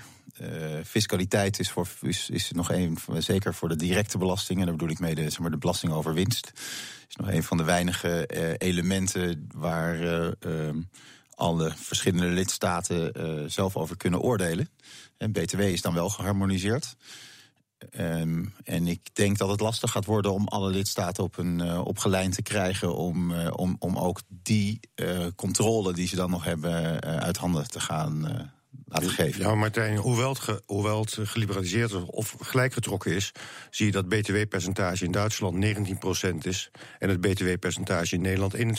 fiscaliteit 0.85 1.59
is, 1.59 1.71
voor, 1.71 1.89
is, 2.01 2.51
nog 2.55 2.71
een, 2.71 2.99
zeker 3.19 3.55
voor 3.55 3.69
de 3.69 3.77
directe 3.77 4.19
belastingen, 4.19 4.67
daar 4.67 4.75
bedoel 4.75 4.91
ik 4.91 4.99
mee 4.99 5.15
de, 5.15 5.51
de 5.51 5.59
belasting 5.59 5.93
over 5.93 6.15
winst, 6.15 6.53
is 7.09 7.17
nog 7.17 7.31
een 7.31 7.43
van 7.43 7.57
de 7.57 7.65
weinige 7.65 8.29
uh, 8.35 8.69
elementen 8.69 9.49
waar 9.55 10.03
uh, 10.03 10.69
alle 11.35 11.73
verschillende 11.77 12.27
lidstaten 12.27 13.51
zelf 13.51 13.77
over 13.77 13.97
kunnen 13.97 14.21
oordelen. 14.21 14.69
En 15.17 15.33
BTW 15.33 15.61
is 15.61 15.83
dan 15.83 15.95
wel 15.95 16.09
geharmoniseerd. 16.09 16.97
Um, 17.99 18.55
en 18.65 18.87
ik 18.87 19.15
denk 19.15 19.39
dat 19.39 19.49
het 19.49 19.61
lastig 19.61 19.91
gaat 19.91 20.05
worden 20.05 20.33
om 20.33 20.49
alle 20.49 20.71
lidstaten 20.71 21.25
op 21.25 21.39
een 21.39 21.79
opgeleid 21.79 22.35
te 22.35 22.43
krijgen 22.43 22.97
om, 22.97 23.33
om, 23.49 23.77
om 23.79 23.99
ook 23.99 24.21
die 24.29 24.81
controle 25.37 25.93
die 25.93 26.09
ze 26.09 26.17
dan 26.17 26.31
nog 26.31 26.45
hebben 26.45 27.01
uit 27.01 27.37
handen 27.37 27.71
te 27.71 27.81
gaan 27.81 28.51
laten 28.87 29.11
geven. 29.11 29.41
Ja, 29.41 29.55
Martijn, 29.55 29.97
hoewel 29.97 30.29
het, 30.29 30.39
ge, 30.39 30.63
hoewel 30.67 31.01
het 31.01 31.19
geliberaliseerd 31.23 32.05
of 32.07 32.37
gelijkgetrokken 32.41 33.13
is, 33.13 33.33
zie 33.71 33.87
je 33.87 33.93
dat 33.93 34.09
btw-percentage 34.09 35.05
in 35.05 35.13
Duitsland 35.13 35.65
19% 35.65 36.37
is 36.43 36.71
en 36.99 37.09
het 37.09 37.21
btw-percentage 37.21 38.15
in 38.15 38.21
Nederland 38.21 38.57
21% 38.57 38.59
is. 38.59 38.71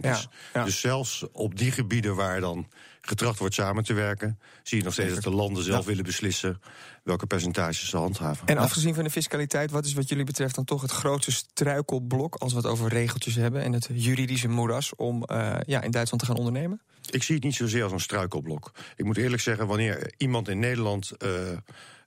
Ja, 0.00 0.20
ja. 0.52 0.64
Dus 0.64 0.80
zelfs 0.80 1.24
op 1.32 1.58
die 1.58 1.72
gebieden 1.72 2.14
waar 2.16 2.40
dan 2.40 2.68
getracht 3.00 3.38
wordt 3.38 3.54
samen 3.54 3.84
te 3.84 3.92
werken, 3.92 4.38
zie 4.62 4.78
je 4.78 4.84
nog 4.84 4.92
steeds 4.92 5.14
dat 5.14 5.22
de 5.22 5.30
landen 5.30 5.64
zelf 5.64 5.84
willen 5.84 6.04
beslissen 6.04 6.60
welke 7.02 7.26
percentages 7.26 7.88
ze 7.88 7.96
handhaven. 7.96 8.46
En 8.46 8.58
afgezien 8.58 8.94
van 8.94 9.04
de 9.04 9.10
fiscaliteit, 9.10 9.70
wat 9.70 9.84
is 9.84 9.92
wat 9.92 10.08
jullie 10.08 10.24
betreft 10.24 10.54
dan 10.54 10.64
toch 10.64 10.82
het 10.82 10.90
grootste 10.90 11.32
struikelblok 11.32 12.34
als 12.34 12.52
we 12.52 12.58
het 12.58 12.66
over 12.66 12.88
regeltjes 12.88 13.34
hebben 13.34 13.62
en 13.62 13.72
het 13.72 13.88
juridische 13.92 14.48
moeras 14.48 14.94
om 14.96 15.24
uh, 15.26 15.56
ja, 15.66 15.82
in 15.82 15.90
Duitsland 15.90 16.22
te 16.22 16.28
gaan 16.28 16.38
ondernemen? 16.38 16.80
Ik 17.10 17.22
zie 17.22 17.34
het 17.34 17.44
niet 17.44 17.54
zozeer 17.54 17.82
als 17.82 17.92
een 17.92 18.00
struikelblok. 18.00 18.72
Ik 18.96 19.04
moet 19.04 19.16
eerlijk 19.16 19.42
zeggen, 19.42 19.66
wanneer 19.66 20.12
iemand 20.16 20.48
in 20.48 20.58
Nederland 20.58 21.12
uh, 21.18 21.30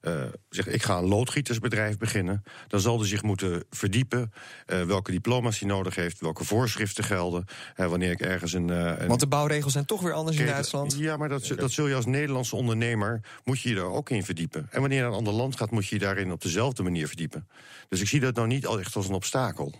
uh, 0.08 0.24
zegt: 0.50 0.74
ik 0.74 0.84
ga 0.84 0.98
een 0.98 1.08
loodgietersbedrijf 1.08 1.98
beginnen, 1.98 2.44
dan 2.68 2.80
zal 2.80 3.00
hij 3.00 3.08
zich 3.08 3.24
moeten 3.24 3.63
verdiepen 3.70 4.32
uh, 4.68 4.82
welke 4.82 5.12
diploma's 5.12 5.60
hij 5.60 5.68
nodig 5.68 5.96
heeft, 5.96 6.20
welke 6.20 6.44
voorschriften 6.44 7.04
gelden. 7.04 7.46
wanneer 7.76 8.12
ik 8.12 8.22
ergens 8.22 8.54
een, 8.54 8.70
een, 8.70 9.08
Want 9.08 9.20
de 9.20 9.28
bouwregels 9.28 9.74
zijn 9.74 9.86
toch 9.86 10.02
weer 10.02 10.13
anders 10.13 10.38
in 10.38 10.46
Duitsland. 10.46 10.96
Ja, 10.98 11.18
maar 11.18 11.30
dat, 11.30 11.48
dat 11.56 11.72
zul 11.72 11.88
je 11.88 11.96
als 11.96 12.06
Nederlandse 12.06 12.56
ondernemer 12.56 13.22
moet 13.44 13.62
je 13.62 13.70
je 13.70 13.76
daar 13.76 13.86
ook 13.86 14.10
in 14.10 14.24
verdiepen. 14.24 14.68
En 14.72 14.80
wanneer 14.80 14.98
je 14.98 15.04
naar 15.04 15.12
een 15.12 15.18
ander 15.18 15.34
land 15.34 15.56
gaat, 15.56 15.72
moet 15.72 15.88
je 15.88 15.96
je 15.96 16.02
daarin 16.02 16.32
op 16.32 16.42
dezelfde 16.42 16.84
manier 16.84 17.08
verdiepen. 17.08 17.48
Dus 17.89 18.02
ik 18.02 18.08
zie 18.08 18.20
dat 18.20 18.36
nou 18.36 18.48
niet 18.48 18.66
echt 18.66 18.96
als 18.96 19.08
een 19.08 19.13
obstakel. 19.13 19.74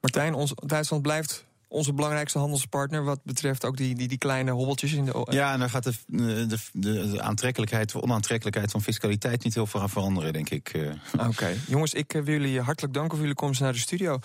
Martijn, 0.00 0.34
ons 0.34 0.52
Duitsland 0.54 1.02
blijft 1.02 1.44
onze 1.72 1.92
belangrijkste 1.92 2.38
handelspartner 2.38 3.04
wat 3.04 3.24
betreft 3.24 3.64
ook 3.64 3.76
die, 3.76 3.94
die, 3.94 4.08
die 4.08 4.18
kleine 4.18 4.50
hobbeltjes 4.50 4.92
in 4.92 5.04
de. 5.04 5.26
Ja, 5.30 5.52
en 5.52 5.58
daar 5.58 5.70
gaat 5.70 5.84
de, 5.84 5.94
de, 6.06 6.46
de, 6.72 7.10
de 7.10 7.22
aantrekkelijkheid, 7.22 7.92
de 7.92 8.02
onaantrekkelijkheid 8.02 8.70
van 8.70 8.82
fiscaliteit 8.82 9.44
niet 9.44 9.54
heel 9.54 9.66
veel 9.66 9.80
aan 9.80 9.90
veranderen, 9.90 10.32
denk 10.32 10.50
ik. 10.50 10.72
Oké, 11.12 11.26
okay. 11.28 11.58
jongens, 11.66 11.94
ik 11.94 12.12
wil 12.12 12.24
jullie 12.24 12.60
hartelijk 12.60 12.94
danken 12.94 13.12
voor 13.12 13.20
jullie 13.20 13.34
komst 13.34 13.60
naar 13.60 13.72
de 13.72 13.78
studio. 13.78 14.18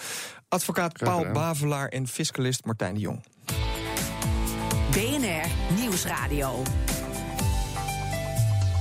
Advocaat 0.47 0.93
Paul 0.93 1.31
Bavelaar 1.31 1.87
en 1.87 2.07
fiscalist 2.07 2.65
Martijn 2.65 2.93
de 2.93 2.99
Jong. 2.99 3.23
BNR 4.91 5.75
Nieuwsradio. 5.79 6.63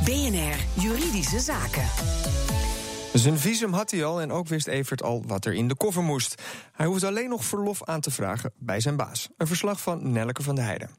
BNR 0.04 0.82
Juridische 0.82 1.40
Zaken. 1.40 2.55
Zijn 3.18 3.38
visum 3.38 3.72
had 3.72 3.90
hij 3.90 4.04
al 4.04 4.20
en 4.20 4.32
ook 4.32 4.48
wist 4.48 4.66
Evert 4.66 5.02
al 5.02 5.22
wat 5.26 5.44
er 5.44 5.52
in 5.52 5.68
de 5.68 5.74
koffer 5.74 6.02
moest. 6.02 6.42
Hij 6.72 6.86
hoeft 6.86 7.04
alleen 7.04 7.28
nog 7.28 7.44
verlof 7.44 7.84
aan 7.84 8.00
te 8.00 8.10
vragen 8.10 8.52
bij 8.58 8.80
zijn 8.80 8.96
baas. 8.96 9.28
Een 9.36 9.46
verslag 9.46 9.80
van 9.80 10.12
Nelleke 10.12 10.42
van 10.42 10.54
der 10.54 10.64
Heijden. 10.64 10.90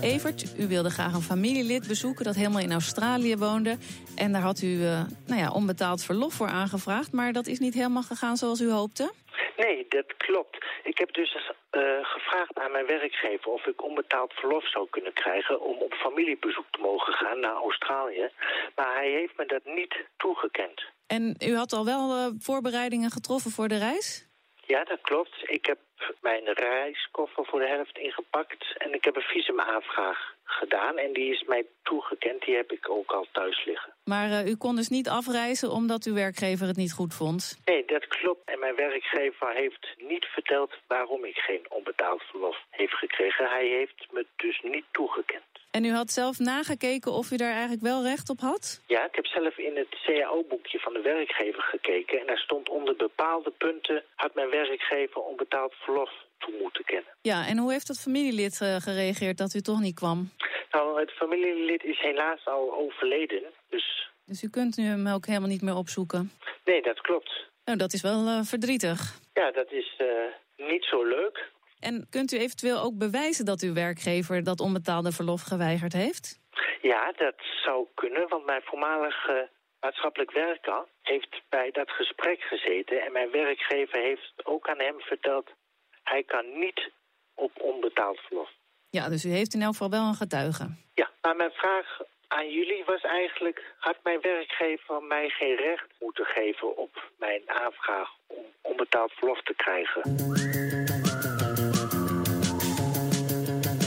Evert, 0.00 0.46
u 0.58 0.66
wilde 0.66 0.90
graag 0.90 1.14
een 1.14 1.22
familielid 1.22 1.86
bezoeken 1.86 2.24
dat 2.24 2.34
helemaal 2.34 2.60
in 2.60 2.72
Australië 2.72 3.36
woonde. 3.36 3.78
En 4.14 4.32
daar 4.32 4.42
had 4.42 4.62
u 4.62 4.66
uh, 4.66 5.00
nou 5.26 5.40
ja, 5.40 5.50
onbetaald 5.50 6.02
verlof 6.02 6.34
voor 6.34 6.48
aangevraagd. 6.48 7.12
Maar 7.12 7.32
dat 7.32 7.46
is 7.46 7.58
niet 7.58 7.74
helemaal 7.74 8.02
gegaan 8.02 8.36
zoals 8.36 8.60
u 8.60 8.70
hoopte? 8.70 9.12
Nee, 9.56 9.86
dat 9.88 10.16
klopt. 10.16 10.64
Ik 10.82 10.98
heb 10.98 11.14
dus 11.14 11.34
uh, 11.34 11.82
gevraagd 12.02 12.58
aan 12.58 12.72
mijn 12.72 12.86
werkgever 12.86 13.50
of 13.50 13.66
ik 13.66 13.82
onbetaald 13.82 14.32
verlof 14.32 14.68
zou 14.68 14.86
kunnen 14.90 15.12
krijgen 15.12 15.60
om 15.60 15.76
op 15.78 15.94
familiebezoek 15.94 16.66
te 16.70 16.80
mogen 16.80 17.12
gaan 17.12 17.40
naar 17.40 17.54
Australië. 17.54 18.30
Maar 18.76 18.94
hij 18.94 19.10
heeft 19.10 19.36
me 19.36 19.46
dat 19.46 19.64
niet 19.64 19.94
toegekend. 20.16 20.82
En 21.06 21.36
u 21.44 21.56
had 21.56 21.72
al 21.72 21.84
wel 21.84 22.16
uh, 22.16 22.26
voorbereidingen 22.38 23.10
getroffen 23.10 23.50
voor 23.50 23.68
de 23.68 23.78
reis? 23.78 24.30
Ja, 24.66 24.84
dat 24.84 25.00
klopt. 25.00 25.36
Ik 25.42 25.66
heb 25.66 25.78
mijn 26.20 26.44
reiskoffer 26.44 27.44
voor 27.44 27.58
de 27.58 27.66
helft 27.66 27.98
ingepakt 27.98 28.74
en 28.76 28.94
ik 28.94 29.04
heb 29.04 29.16
een 29.16 29.22
visumaanvraag 29.22 30.34
gedaan 30.52 30.98
en 30.98 31.12
die 31.12 31.32
is 31.32 31.44
mij 31.46 31.64
toegekend. 31.82 32.44
Die 32.44 32.54
heb 32.54 32.72
ik 32.72 32.90
ook 32.90 33.10
al 33.12 33.26
thuis 33.32 33.64
liggen. 33.64 33.92
Maar 34.04 34.28
uh, 34.28 34.46
u 34.46 34.56
kon 34.56 34.76
dus 34.76 34.88
niet 34.88 35.08
afreizen 35.08 35.70
omdat 35.70 36.04
uw 36.04 36.14
werkgever 36.14 36.66
het 36.66 36.76
niet 36.76 36.92
goed 36.92 37.14
vond? 37.14 37.58
Nee, 37.64 37.84
dat 37.84 38.06
klopt. 38.06 38.44
En 38.44 38.58
mijn 38.58 38.74
werkgever 38.74 39.52
heeft 39.52 39.94
niet 39.98 40.24
verteld 40.24 40.72
waarom 40.86 41.24
ik 41.24 41.36
geen 41.36 41.64
onbetaald 41.68 42.22
verlof 42.22 42.56
heeft 42.70 42.94
gekregen. 42.94 43.48
Hij 43.48 43.66
heeft 43.66 44.06
me 44.10 44.26
dus 44.36 44.60
niet 44.62 44.84
toegekend. 44.92 45.51
En 45.76 45.84
u 45.84 45.90
had 45.90 46.10
zelf 46.10 46.38
nagekeken 46.38 47.12
of 47.12 47.30
u 47.30 47.36
daar 47.36 47.52
eigenlijk 47.52 47.82
wel 47.82 48.02
recht 48.02 48.30
op 48.30 48.40
had? 48.40 48.82
Ja, 48.86 49.06
ik 49.06 49.14
heb 49.14 49.26
zelf 49.26 49.58
in 49.58 49.76
het 49.76 49.92
CAO-boekje 50.04 50.78
van 50.78 50.92
de 50.92 51.00
werkgever 51.00 51.62
gekeken. 51.62 52.20
En 52.20 52.26
daar 52.26 52.38
stond 52.38 52.68
onder 52.68 52.96
bepaalde 52.96 53.50
punten... 53.50 54.02
had 54.14 54.34
mijn 54.34 54.50
werkgever 54.50 55.20
onbetaald 55.20 55.74
verlof 55.74 56.10
toe 56.38 56.54
moeten 56.60 56.84
kennen. 56.84 57.12
Ja, 57.22 57.46
en 57.46 57.58
hoe 57.58 57.72
heeft 57.72 57.86
dat 57.86 58.00
familielid 58.00 58.60
uh, 58.62 58.76
gereageerd 58.76 59.38
dat 59.38 59.54
u 59.54 59.60
toch 59.60 59.80
niet 59.80 59.94
kwam? 59.94 60.30
Nou, 60.70 61.00
het 61.00 61.10
familielid 61.10 61.84
is 61.84 62.00
helaas 62.00 62.46
al 62.46 62.74
overleden, 62.74 63.42
dus... 63.68 64.10
Dus 64.26 64.42
u 64.42 64.48
kunt 64.50 64.76
nu 64.76 64.84
hem 64.84 65.06
ook 65.06 65.26
helemaal 65.26 65.48
niet 65.48 65.62
meer 65.62 65.76
opzoeken? 65.76 66.30
Nee, 66.64 66.82
dat 66.82 67.00
klopt. 67.00 67.50
Nou, 67.64 67.78
dat 67.78 67.92
is 67.92 68.02
wel 68.02 68.26
uh, 68.26 68.42
verdrietig. 68.42 69.18
Ja, 69.34 69.50
dat 69.50 69.72
is 69.72 69.98
uh, 69.98 70.08
niet 70.68 70.84
zo 70.84 71.04
leuk. 71.04 71.50
En 71.88 72.06
kunt 72.10 72.32
u 72.32 72.38
eventueel 72.38 72.80
ook 72.80 72.96
bewijzen 72.98 73.44
dat 73.44 73.60
uw 73.62 73.74
werkgever 73.74 74.42
dat 74.42 74.60
onbetaalde 74.60 75.12
verlof 75.12 75.42
geweigerd 75.42 75.92
heeft? 75.92 76.40
Ja, 76.82 77.12
dat 77.16 77.34
zou 77.64 77.86
kunnen, 77.94 78.28
want 78.28 78.44
mijn 78.46 78.62
voormalige 78.64 79.50
maatschappelijk 79.80 80.32
werker 80.32 80.84
heeft 81.02 81.42
bij 81.48 81.70
dat 81.70 81.90
gesprek 81.90 82.40
gezeten. 82.40 83.02
En 83.02 83.12
mijn 83.12 83.30
werkgever 83.30 83.98
heeft 84.00 84.32
ook 84.42 84.68
aan 84.68 84.78
hem 84.78 85.00
verteld, 85.00 85.50
hij 86.02 86.22
kan 86.22 86.58
niet 86.58 86.90
op 87.34 87.52
onbetaald 87.60 88.18
verlof. 88.18 88.50
Ja, 88.90 89.08
dus 89.08 89.24
u 89.24 89.28
heeft 89.28 89.54
in 89.54 89.62
elk 89.62 89.72
geval 89.72 89.90
wel 89.90 90.06
een 90.06 90.22
getuige. 90.24 90.64
Ja, 90.94 91.10
maar 91.22 91.36
mijn 91.36 91.50
vraag 91.50 92.00
aan 92.28 92.50
jullie 92.50 92.84
was 92.84 93.00
eigenlijk... 93.00 93.74
had 93.78 93.96
mijn 94.02 94.20
werkgever 94.20 95.02
mij 95.02 95.28
geen 95.28 95.56
recht 95.56 95.86
moeten 96.00 96.24
geven 96.24 96.76
op 96.76 97.10
mijn 97.18 97.42
aanvraag... 97.46 98.08
om 98.26 98.44
onbetaald 98.60 99.12
verlof 99.12 99.42
te 99.42 99.54
krijgen? 99.54 100.00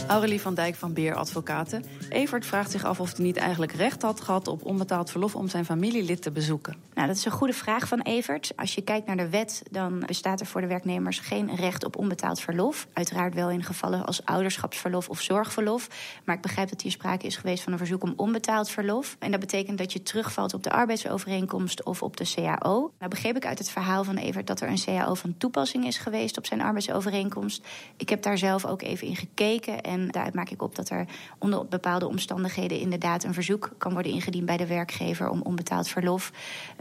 Aurelie 0.08 0.42
van 0.42 0.54
Dijk 0.54 0.76
van 0.76 0.94
Beer 0.94 1.16
Advocaten. 1.16 1.84
Evert 2.10 2.46
vraagt 2.46 2.72
zich 2.72 2.84
af 2.84 3.00
of 3.00 3.16
hij 3.16 3.26
niet 3.26 3.38
eigenlijk 3.38 3.72
recht 3.72 4.02
had 4.02 4.22
gehad 4.22 4.48
op 4.48 4.66
onbetaald 4.66 5.12
verlof 5.12 5.36
om 5.36 5.48
zijn 5.48 5.66
familielid 5.66 6.22
te 6.22 6.32
bezoeken. 6.32 6.76
Nou, 6.94 7.08
dat 7.08 7.16
is 7.16 7.26
een 7.26 7.32
goede 7.32 7.54
vraag 7.54 7.88
van 7.88 8.02
Evert. 8.02 8.52
Als 8.56 8.76
je 8.76 8.82
kijkt 8.82 9.08
naar 9.08 9.18
de 9.18 9.30
wet, 9.30 9.64
dan 9.72 10.04
bestaat 10.06 10.40
er 10.40 10.46
voor 10.46 10.62
de 10.62 10.68
werknemers 10.68 11.20
geen 11.20 11.56
recht 11.56 11.86
op 11.86 11.98
onbetaald 11.98 12.40
verlof. 12.40 12.88
Uiteraard 12.94 13.34
wel 13.34 13.50
in 13.50 13.64
gevallen 13.64 14.06
als 14.06 14.26
ouderschapsverlof 14.26 15.10
of 15.10 15.22
zorgverlof. 15.22 15.88
Maar 16.24 16.36
ik 16.36 16.42
begrijp 16.42 16.70
dat 16.70 16.82
hier 16.82 16.92
sprake 16.92 17.26
is 17.26 17.38
geweest 17.38 17.64
van 17.64 17.72
een 17.72 17.78
verzoek 17.78 18.04
om 18.04 18.14
onbetaald 18.16 18.70
verlof. 18.70 19.16
En 19.20 19.32
dat 19.32 19.40
betekent 19.40 19.78
dat 19.78 19.94
je 19.94 20.04
terugvalt 20.04 20.54
op 20.54 20.64
de 20.64 20.72
arbeidsovereenkomst 20.72 21.84
of 21.84 22.04
op 22.04 22.18
de 22.18 22.34
CAO. 22.36 22.92
Nou 23.00 23.10
begreep 23.10 23.36
ik 23.36 23.46
uit 23.46 23.58
het 23.58 23.70
verhaal 23.70 24.04
van 24.04 24.16
Evert 24.16 24.48
dat 24.48 24.62
er 24.62 24.70
een 24.70 24.84
CAO 24.86 25.14
van 25.14 25.36
toepassing 25.38 25.86
is 25.86 25.98
geweest 25.98 26.38
op 26.38 26.46
zijn 26.46 26.62
arbeidsovereenkomst. 26.62 27.66
Ik 27.98 28.10
heb 28.10 28.22
daar 28.22 28.38
zelf 28.38 28.66
ook 28.66 28.82
even 28.82 29.08
in 29.08 29.16
gekeken. 29.16 29.82
En 29.82 29.95
daaruit 30.12 30.34
maak 30.34 30.50
ik 30.50 30.62
op 30.62 30.76
dat 30.76 30.90
er 30.90 31.06
onder 31.40 31.68
bepaalde 31.68 32.08
omstandigheden 32.08 32.80
inderdaad 32.80 33.24
een 33.24 33.34
verzoek 33.34 33.70
kan 33.78 33.94
worden 33.94 34.12
ingediend 34.12 34.46
bij 34.46 34.58
de 34.58 34.66
werkgever 34.66 35.30
om 35.30 35.42
onbetaald 35.42 35.88
verlof. 35.88 36.32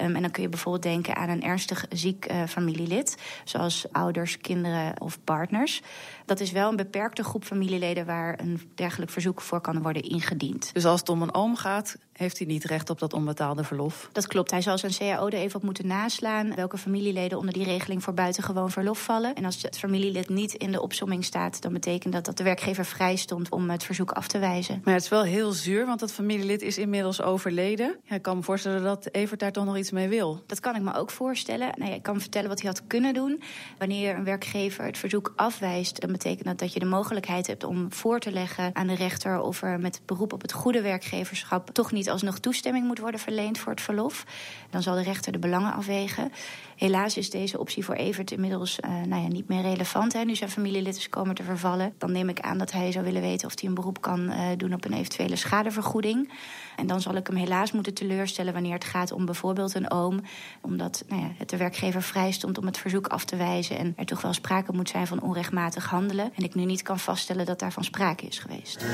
Um, 0.00 0.14
en 0.14 0.22
dan 0.22 0.30
kun 0.30 0.42
je 0.42 0.48
bijvoorbeeld 0.48 0.82
denken 0.82 1.16
aan 1.16 1.28
een 1.28 1.42
ernstig 1.42 1.86
ziek 1.90 2.30
uh, 2.30 2.42
familielid, 2.48 3.16
zoals 3.44 3.86
ouders, 3.92 4.38
kinderen 4.38 5.00
of 5.00 5.18
partners. 5.24 5.82
Dat 6.24 6.40
is 6.40 6.52
wel 6.52 6.70
een 6.70 6.76
beperkte 6.76 7.24
groep 7.24 7.44
familieleden 7.44 8.06
waar 8.06 8.40
een 8.40 8.60
dergelijk 8.74 9.10
verzoek 9.10 9.40
voor 9.40 9.60
kan 9.60 9.82
worden 9.82 10.02
ingediend. 10.02 10.70
Dus 10.72 10.84
als 10.84 11.00
het 11.00 11.08
om 11.08 11.22
een 11.22 11.34
oom 11.34 11.56
gaat, 11.56 11.96
heeft 12.16 12.38
hij 12.38 12.46
niet 12.46 12.64
recht 12.64 12.90
op 12.90 12.98
dat 12.98 13.12
onbetaalde 13.12 13.64
verlof? 13.64 14.08
Dat 14.12 14.26
klopt. 14.26 14.50
Hij 14.50 14.62
zal 14.62 14.78
zijn 14.78 14.92
CAO 14.92 15.26
er 15.26 15.32
even 15.32 15.56
op 15.56 15.62
moeten 15.62 15.86
naslaan 15.86 16.54
welke 16.54 16.78
familieleden 16.78 17.38
onder 17.38 17.54
die 17.54 17.64
regeling 17.64 18.02
voor 18.02 18.14
buitengewoon 18.14 18.70
verlof 18.70 19.02
vallen. 19.02 19.34
En 19.34 19.44
als 19.44 19.62
het 19.62 19.78
familielid 19.78 20.28
niet 20.28 20.54
in 20.54 20.72
de 20.72 20.82
opsomming 20.82 21.24
staat, 21.24 21.62
dan 21.62 21.72
betekent 21.72 22.12
dat 22.12 22.24
dat 22.24 22.36
de 22.36 22.42
werkgever 22.42 22.84
vrij 22.84 23.16
stond 23.16 23.48
om 23.50 23.70
het 23.70 23.84
verzoek 23.84 24.12
af 24.12 24.28
te 24.28 24.38
wijzen. 24.38 24.80
Maar 24.84 24.94
het 24.94 25.02
is 25.02 25.08
wel 25.08 25.22
heel 25.22 25.52
zuur, 25.52 25.86
want 25.86 26.00
dat 26.00 26.12
familielid 26.12 26.62
is 26.62 26.78
inmiddels 26.78 27.22
overleden. 27.22 27.96
Ja, 28.04 28.14
ik 28.14 28.22
kan 28.22 28.36
me 28.36 28.42
voorstellen 28.42 28.82
dat 28.82 29.08
Evert 29.12 29.40
daar 29.40 29.52
toch 29.52 29.64
nog 29.64 29.76
iets 29.76 29.90
mee 29.90 30.08
wil. 30.08 30.42
Dat 30.46 30.60
kan 30.60 30.76
ik 30.76 30.82
me 30.82 30.94
ook 30.94 31.10
voorstellen. 31.10 31.72
Nee, 31.78 31.94
ik 31.94 32.02
kan 32.02 32.20
vertellen 32.20 32.48
wat 32.48 32.60
hij 32.60 32.70
had 32.70 32.86
kunnen 32.86 33.14
doen. 33.14 33.42
Wanneer 33.78 34.16
een 34.16 34.24
werkgever 34.24 34.84
het 34.84 34.98
verzoek 34.98 35.32
afwijst, 35.36 36.00
dan 36.00 36.12
betekent 36.12 36.44
dat 36.44 36.58
dat 36.58 36.72
je 36.72 36.78
de 36.78 36.86
mogelijkheid 36.86 37.46
hebt 37.46 37.64
om 37.64 37.92
voor 37.92 38.20
te 38.20 38.32
leggen 38.32 38.70
aan 38.72 38.86
de 38.86 38.94
rechter 38.94 39.40
of 39.40 39.62
er 39.62 39.80
met 39.80 40.00
beroep 40.04 40.32
op 40.32 40.42
het 40.42 40.52
goede 40.52 40.80
werkgeverschap 40.80 41.70
toch 41.70 41.92
niet 41.92 42.03
alsnog 42.10 42.38
toestemming 42.38 42.86
moet 42.86 42.98
worden 42.98 43.20
verleend 43.20 43.58
voor 43.58 43.72
het 43.72 43.80
verlof. 43.80 44.24
Dan 44.70 44.82
zal 44.82 44.94
de 44.94 45.02
rechter 45.02 45.32
de 45.32 45.38
belangen 45.38 45.74
afwegen. 45.74 46.32
Helaas 46.76 47.16
is 47.16 47.30
deze 47.30 47.58
optie 47.58 47.84
voor 47.84 47.94
Evert 47.94 48.30
inmiddels 48.30 48.78
uh, 48.84 48.90
nou 48.90 49.22
ja, 49.22 49.28
niet 49.28 49.48
meer 49.48 49.62
relevant. 49.62 50.12
Hè. 50.12 50.24
Nu 50.24 50.34
zijn 50.34 50.50
familielid 50.50 50.96
is 50.96 51.08
komen 51.08 51.34
te 51.34 51.42
vervallen. 51.42 51.94
Dan 51.98 52.12
neem 52.12 52.28
ik 52.28 52.40
aan 52.40 52.58
dat 52.58 52.72
hij 52.72 52.92
zou 52.92 53.04
willen 53.04 53.22
weten 53.22 53.46
of 53.46 53.60
hij 53.60 53.68
een 53.68 53.74
beroep 53.74 54.00
kan 54.00 54.20
uh, 54.20 54.46
doen 54.56 54.74
op 54.74 54.84
een 54.84 54.92
eventuele 54.92 55.36
schadevergoeding. 55.36 56.32
En 56.76 56.86
dan 56.86 57.00
zal 57.00 57.14
ik 57.14 57.26
hem 57.26 57.36
helaas 57.36 57.72
moeten 57.72 57.94
teleurstellen 57.94 58.52
wanneer 58.52 58.72
het 58.72 58.84
gaat 58.84 59.12
om 59.12 59.24
bijvoorbeeld 59.24 59.74
een 59.74 59.90
oom. 59.90 60.20
Omdat 60.60 61.04
nou 61.08 61.22
ja, 61.22 61.30
het 61.38 61.50
de 61.50 61.56
werkgever 61.56 62.02
vrij 62.02 62.32
stond 62.32 62.58
om 62.58 62.66
het 62.66 62.78
verzoek 62.78 63.06
af 63.06 63.24
te 63.24 63.36
wijzen. 63.36 63.78
En 63.78 63.92
er 63.96 64.06
toch 64.06 64.22
wel 64.22 64.32
sprake 64.32 64.72
moet 64.72 64.88
zijn 64.88 65.06
van 65.06 65.22
onrechtmatig 65.22 65.90
handelen. 65.90 66.32
En 66.34 66.44
ik 66.44 66.54
nu 66.54 66.64
niet 66.64 66.82
kan 66.82 66.98
vaststellen 66.98 67.46
dat 67.46 67.58
daarvan 67.58 67.84
sprake 67.84 68.26
is 68.26 68.38
geweest. 68.38 68.84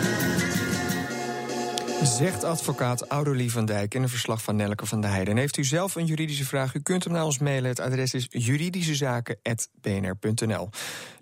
Zegt 2.02 2.44
advocaat 2.44 3.06
Audolie 3.06 3.52
van 3.52 3.64
Dijk 3.64 3.94
in 3.94 4.02
een 4.02 4.08
verslag 4.08 4.42
van 4.42 4.56
Nelke 4.56 4.86
van 4.86 5.00
der 5.00 5.10
Heijden. 5.10 5.34
En 5.34 5.40
heeft 5.40 5.56
u 5.56 5.64
zelf 5.64 5.94
een 5.94 6.06
juridische 6.06 6.44
vraag? 6.44 6.74
U 6.74 6.80
kunt 6.80 7.04
hem 7.04 7.12
naar 7.12 7.24
ons 7.24 7.38
mailen. 7.38 7.68
Het 7.68 7.80
adres 7.80 8.14
is 8.14 8.26
juridischezaken.bnr.nl. 8.28 10.68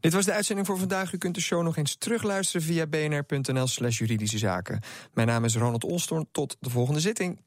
Dit 0.00 0.12
was 0.12 0.24
de 0.24 0.32
uitzending 0.32 0.66
voor 0.66 0.78
vandaag. 0.78 1.12
U 1.12 1.18
kunt 1.18 1.34
de 1.34 1.40
show 1.40 1.62
nog 1.62 1.76
eens 1.76 1.96
terugluisteren 1.96 2.62
via 2.62 2.86
bnr.nl 2.86 3.66
slash 3.66 3.98
juridische 3.98 4.38
zaken. 4.38 4.82
Mijn 5.12 5.26
naam 5.26 5.44
is 5.44 5.56
Ronald 5.56 5.84
Olstorn. 5.84 6.28
Tot 6.32 6.56
de 6.60 6.70
volgende 6.70 7.00
zitting. 7.00 7.44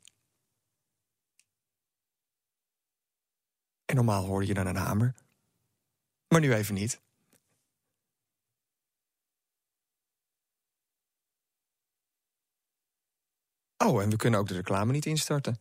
En 3.85 3.95
normaal 3.95 4.25
hoorde 4.25 4.47
je 4.47 4.53
dan 4.53 4.67
een 4.67 4.75
hamer. 4.75 5.13
Maar 6.27 6.39
nu 6.39 6.53
even 6.53 6.73
niet. 6.73 7.01
Oh, 13.85 14.01
en 14.01 14.09
we 14.09 14.15
kunnen 14.15 14.39
ook 14.39 14.47
de 14.47 14.53
reclame 14.53 14.91
niet 14.91 15.05
instarten. 15.05 15.59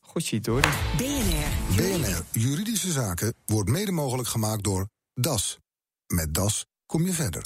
Goedje, 0.00 0.40
door. 0.40 0.60
BNR. 0.96 1.76
BNR 1.76 2.22
Juridische 2.32 2.92
Zaken 2.92 3.34
wordt 3.46 3.68
mede 3.70 3.92
mogelijk 3.92 4.28
gemaakt 4.28 4.64
door 4.64 4.88
DAS. 5.14 5.58
Met 6.06 6.34
DAS 6.34 6.66
kom 6.86 7.04
je 7.04 7.12
verder. 7.12 7.42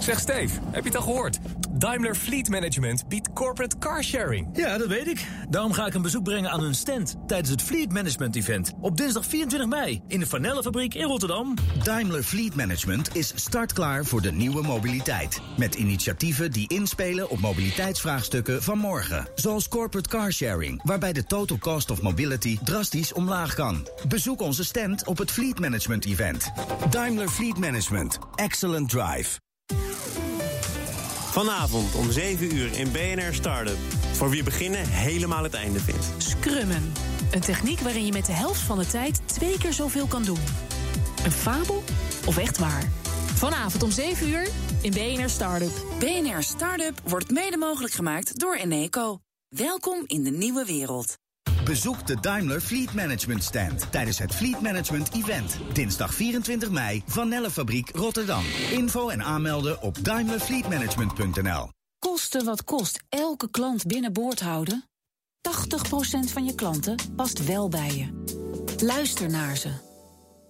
Zeg 0.00 0.20
Steve, 0.20 0.60
heb 0.70 0.82
je 0.82 0.88
het 0.88 0.96
al 0.96 1.02
gehoord? 1.02 1.38
Daimler 1.70 2.14
Fleet 2.14 2.48
Management 2.48 3.08
biedt 3.08 3.32
corporate 3.32 3.78
carsharing. 3.78 4.48
Ja, 4.52 4.78
dat 4.78 4.88
weet 4.88 5.06
ik. 5.06 5.26
Daarom 5.48 5.72
ga 5.72 5.86
ik 5.86 5.94
een 5.94 6.02
bezoek 6.02 6.22
brengen 6.22 6.50
aan 6.50 6.60
hun 6.60 6.74
stand 6.74 7.16
tijdens 7.26 7.50
het 7.50 7.62
Fleet 7.62 7.92
Management 7.92 8.36
Event 8.36 8.72
op 8.80 8.96
dinsdag 8.96 9.26
24 9.26 9.68
mei 9.68 10.02
in 10.08 10.20
de 10.20 10.26
Vanellenfabriek 10.26 10.94
in 10.94 11.04
Rotterdam. 11.04 11.54
Daimler 11.82 12.22
Fleet 12.22 12.54
Management 12.54 13.16
is 13.16 13.32
startklaar 13.34 14.04
voor 14.04 14.22
de 14.22 14.32
nieuwe 14.32 14.62
mobiliteit. 14.62 15.40
Met 15.56 15.74
initiatieven 15.74 16.50
die 16.50 16.68
inspelen 16.68 17.30
op 17.30 17.40
mobiliteitsvraagstukken 17.40 18.62
van 18.62 18.78
morgen. 18.78 19.26
Zoals 19.34 19.68
corporate 19.68 20.08
carsharing, 20.08 20.82
waarbij 20.82 21.12
de 21.12 21.24
total 21.24 21.58
cost 21.58 21.90
of 21.90 22.02
mobility 22.02 22.58
drastisch 22.64 23.12
omlaag 23.12 23.54
kan. 23.54 23.88
Bezoek 24.08 24.40
onze 24.40 24.64
stand 24.64 25.06
op 25.06 25.18
het 25.18 25.30
Fleet 25.30 25.58
Management 25.58 26.04
Event. 26.04 26.52
Daimler 26.90 27.28
Fleet 27.28 27.58
Management. 27.58 28.18
Excellent 28.34 28.88
Drive. 28.88 29.43
Vanavond 31.34 31.94
om 31.94 32.10
7 32.10 32.54
uur 32.56 32.78
in 32.78 32.92
BNR 32.92 33.34
Startup. 33.34 33.76
Voor 34.12 34.30
wie 34.30 34.42
beginnen 34.42 34.88
helemaal 34.88 35.42
het 35.42 35.54
einde 35.54 35.80
vindt. 35.80 36.12
Scrummen. 36.18 36.92
Een 37.30 37.40
techniek 37.40 37.80
waarin 37.80 38.06
je 38.06 38.12
met 38.12 38.26
de 38.26 38.32
helft 38.32 38.60
van 38.60 38.78
de 38.78 38.86
tijd 38.86 39.28
twee 39.28 39.58
keer 39.58 39.72
zoveel 39.72 40.06
kan 40.06 40.22
doen. 40.22 40.38
Een 41.24 41.30
fabel 41.30 41.82
of 42.26 42.38
echt 42.38 42.58
waar? 42.58 42.90
Vanavond 43.34 43.82
om 43.82 43.90
7 43.90 44.28
uur 44.28 44.48
in 44.82 44.90
BNR 44.90 45.28
Startup. 45.28 45.72
BNR 45.98 46.42
Startup 46.42 47.00
wordt 47.04 47.30
mede 47.30 47.56
mogelijk 47.56 47.92
gemaakt 47.92 48.38
door 48.38 48.54
Eneco. 48.54 49.18
Welkom 49.48 50.04
in 50.06 50.22
de 50.22 50.30
nieuwe 50.30 50.64
wereld. 50.64 51.16
Bezoek 51.64 52.06
de 52.06 52.20
Daimler 52.20 52.60
Fleet 52.60 52.94
Management 52.94 53.44
Stand 53.44 53.92
tijdens 53.92 54.18
het 54.18 54.34
Fleet 54.34 54.60
Management 54.60 55.14
Event. 55.14 55.58
Dinsdag 55.72 56.14
24 56.14 56.70
mei 56.70 57.02
van 57.06 57.28
Nellefabriek 57.28 57.90
Rotterdam. 57.90 58.44
Info 58.70 59.08
en 59.08 59.22
aanmelden 59.22 59.82
op 59.82 60.04
daimlerfleetmanagement.nl. 60.04 61.68
Kosten 61.98 62.44
wat 62.44 62.64
kost 62.64 63.02
elke 63.08 63.50
klant 63.50 63.86
binnenboord 63.86 64.40
houden? 64.40 64.84
80% 64.88 66.32
van 66.32 66.44
je 66.44 66.54
klanten 66.54 66.96
past 67.16 67.44
wel 67.44 67.68
bij 67.68 67.90
je. 67.94 68.22
Luister 68.82 69.30
naar 69.30 69.56
ze. 69.56 69.72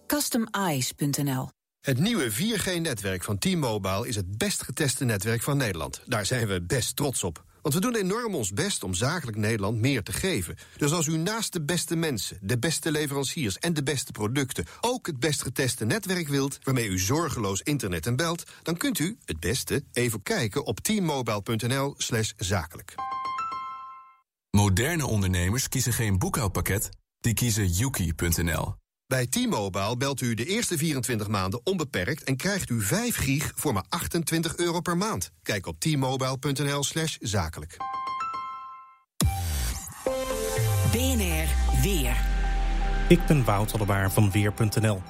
CustomEyes.nl 0.06 1.48
Het 1.80 1.98
nieuwe 1.98 2.32
4G-netwerk 2.32 3.24
van 3.24 3.38
T-Mobile 3.38 4.08
is 4.08 4.16
het 4.16 4.38
best 4.38 4.62
geteste 4.62 5.04
netwerk 5.04 5.42
van 5.42 5.56
Nederland. 5.56 6.02
Daar 6.06 6.26
zijn 6.26 6.46
we 6.46 6.62
best 6.62 6.96
trots 6.96 7.24
op. 7.24 7.44
Want 7.64 7.76
we 7.76 7.80
doen 7.80 7.94
enorm 7.94 8.34
ons 8.34 8.52
best 8.52 8.82
om 8.82 8.94
zakelijk 8.94 9.36
Nederland 9.36 9.78
meer 9.78 10.02
te 10.02 10.12
geven. 10.12 10.56
Dus 10.76 10.92
als 10.92 11.06
u 11.06 11.16
naast 11.16 11.52
de 11.52 11.62
beste 11.62 11.96
mensen, 11.96 12.38
de 12.40 12.58
beste 12.58 12.90
leveranciers 12.90 13.58
en 13.58 13.74
de 13.74 13.82
beste 13.82 14.12
producten 14.12 14.64
ook 14.80 15.06
het 15.06 15.20
best 15.20 15.42
geteste 15.42 15.84
netwerk 15.84 16.28
wilt, 16.28 16.58
waarmee 16.62 16.88
u 16.88 16.98
zorgeloos 16.98 17.60
internet 17.60 18.06
en 18.06 18.16
belt, 18.16 18.42
dan 18.62 18.76
kunt 18.76 18.98
u 18.98 19.18
het 19.24 19.40
beste 19.40 19.84
even 19.92 20.22
kijken 20.22 20.66
op 20.66 20.80
teammobile.nl/slash 20.80 22.32
zakelijk. 22.36 22.94
Moderne 24.50 25.06
ondernemers 25.06 25.68
kiezen 25.68 25.92
geen 25.92 26.18
boekhoudpakket, 26.18 26.88
die 27.20 27.34
kiezen 27.34 27.68
yuki.nl. 27.68 28.83
Bij 29.06 29.26
T-Mobile 29.26 29.96
belt 29.96 30.20
u 30.20 30.34
de 30.34 30.44
eerste 30.44 30.76
24 30.76 31.28
maanden 31.28 31.60
onbeperkt 31.64 32.24
en 32.24 32.36
krijgt 32.36 32.70
u 32.70 32.82
5 32.82 33.16
gig 33.16 33.52
voor 33.54 33.72
maar 33.72 33.84
28 33.88 34.56
euro 34.56 34.80
per 34.80 34.96
maand. 34.96 35.30
Kijk 35.42 35.66
op 35.66 35.80
t-mobile.nl/slash 35.80 37.16
zakelijk. 37.20 37.76
BNR 40.92 41.46
Weer. 41.82 42.16
Ik 43.08 43.26
ben 43.26 43.44
Wouter 43.44 43.78
de 43.78 43.84
Baar 43.84 44.12
van 44.12 44.30
Weer.nl. 44.30 45.02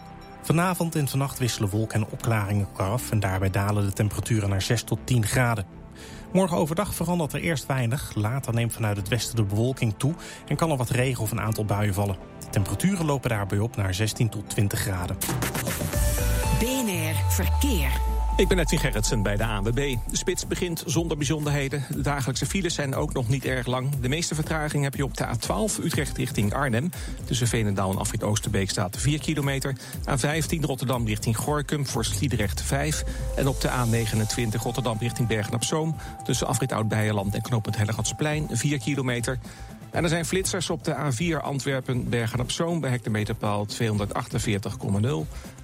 Vanavond 0.42 0.94
en 0.94 1.08
vannacht 1.08 1.38
wisselen 1.38 1.68
wolken 1.68 2.00
en 2.00 2.08
opklaringen 2.10 2.66
elkaar 2.66 2.90
af... 2.90 3.10
en 3.10 3.20
daarbij 3.20 3.50
dalen 3.50 3.86
de 3.86 3.92
temperaturen 3.92 4.48
naar 4.48 4.62
6 4.62 4.82
tot 4.82 4.98
10 5.04 5.26
graden. 5.26 5.66
Morgen 6.32 6.56
overdag 6.56 6.94
verandert 6.94 7.32
er 7.32 7.40
eerst 7.40 7.66
weinig. 7.66 8.14
Later 8.14 8.54
neemt 8.54 8.72
vanuit 8.72 8.96
het 8.96 9.08
westen 9.08 9.36
de 9.36 9.44
bewolking 9.44 9.94
toe... 9.96 10.14
en 10.46 10.56
kan 10.56 10.70
er 10.70 10.76
wat 10.76 10.90
regen 10.90 11.22
of 11.22 11.30
een 11.30 11.40
aantal 11.40 11.64
buien 11.64 11.94
vallen. 11.94 12.33
Temperaturen 12.54 13.06
lopen 13.06 13.30
daarbij 13.30 13.58
op 13.58 13.76
naar 13.76 13.94
16 13.94 14.28
tot 14.28 14.50
20 14.50 14.78
graden. 14.78 15.16
BNR 16.58 17.14
Verkeer. 17.28 17.90
Ik 18.36 18.48
ben 18.48 18.58
Edwin 18.58 18.78
Gerritsen 18.78 19.22
bij 19.22 19.36
de 19.36 19.44
ANWB. 19.44 19.96
De 20.10 20.16
spits 20.16 20.46
begint 20.46 20.82
zonder 20.86 21.16
bijzonderheden. 21.16 21.84
De 21.88 22.00
dagelijkse 22.00 22.46
files 22.46 22.74
zijn 22.74 22.94
ook 22.94 23.12
nog 23.12 23.28
niet 23.28 23.44
erg 23.44 23.66
lang. 23.66 23.96
De 24.00 24.08
meeste 24.08 24.34
vertraging 24.34 24.84
heb 24.84 24.94
je 24.94 25.04
op 25.04 25.16
de 25.16 25.26
A12 25.26 25.84
Utrecht 25.84 26.16
richting 26.16 26.54
Arnhem. 26.54 26.90
Tussen 27.24 27.46
Veenendaal 27.46 27.90
en 27.90 27.98
Afrit 27.98 28.22
Oosterbeek 28.22 28.70
staat 28.70 28.96
4 28.96 29.18
kilometer. 29.18 29.76
A15 30.10 30.60
Rotterdam 30.60 31.06
richting 31.06 31.36
Gorkum 31.36 31.86
voor 31.86 32.04
Sliedrecht 32.04 32.62
5. 32.62 33.04
En 33.36 33.46
op 33.46 33.60
de 33.60 33.68
A29 33.68 34.62
Rotterdam 34.62 34.96
richting 34.98 35.28
Bergen-op-Zoom... 35.28 35.96
tussen 36.24 36.46
Afrit 36.46 36.72
Oud-Beijerland 36.72 37.34
en 37.34 37.42
knooppunt 37.42 37.76
Hellegatsplein 37.76 38.48
4 38.50 38.78
kilometer... 38.78 39.38
En 39.94 40.02
er 40.02 40.08
zijn 40.08 40.24
flitsers 40.24 40.70
op 40.70 40.84
de 40.84 40.94
A4 40.94 41.42
Antwerpen-Bergen-op-Zoom... 41.42 42.80
bij 42.80 42.90
hectometerpaal 42.90 43.66
248,0. 43.66 43.82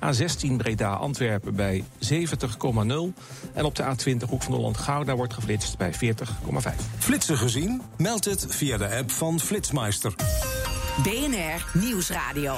A16 0.05 0.57
Breda-Antwerpen 0.57 1.55
bij 1.55 1.85
70,0. 1.99 2.17
En 3.53 3.65
op 3.65 3.75
de 3.75 3.83
A20 3.83 4.29
Hoek 4.29 4.43
van 4.43 4.55
Holland-Gouda 4.55 5.17
wordt 5.17 5.35
geflitst 5.35 5.79
bij 5.79 5.93
40,5. 5.95 5.99
Flitsen 6.99 7.37
gezien? 7.37 7.83
Meld 7.97 8.25
het 8.25 8.47
via 8.49 8.77
de 8.77 8.97
app 8.97 9.11
van 9.11 9.41
Flitsmeister. 9.41 10.15
BNR 10.97 11.81
Nieuwsradio. 11.81 12.57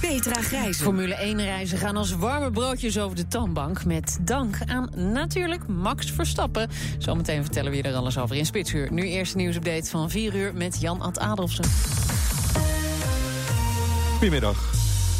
Petra 0.00 0.42
Grijs. 0.42 0.80
Formule 0.80 1.14
1 1.14 1.40
reizen 1.40 1.78
gaan 1.78 1.96
als 1.96 2.12
warme 2.12 2.50
broodjes 2.50 2.98
over 2.98 3.16
de 3.16 3.28
toonbank. 3.28 3.84
Met 3.84 4.18
dank 4.20 4.56
aan 4.66 4.90
natuurlijk 4.94 5.66
Max 5.66 6.10
Verstappen. 6.10 6.68
Zometeen 6.98 7.42
vertellen 7.42 7.70
we 7.70 7.76
je 7.76 7.82
er 7.82 7.94
alles 7.94 8.18
over 8.18 8.36
in 8.36 8.46
Spitsuur. 8.46 8.92
Nu 8.92 9.02
eerst 9.02 9.34
nieuwsupdate 9.34 9.90
van 9.90 10.10
4 10.10 10.34
uur 10.34 10.54
met 10.54 10.80
Jan 10.80 11.00
Ad 11.00 11.18
Adolfsen. 11.18 11.64
Goedemiddag. 14.12 14.70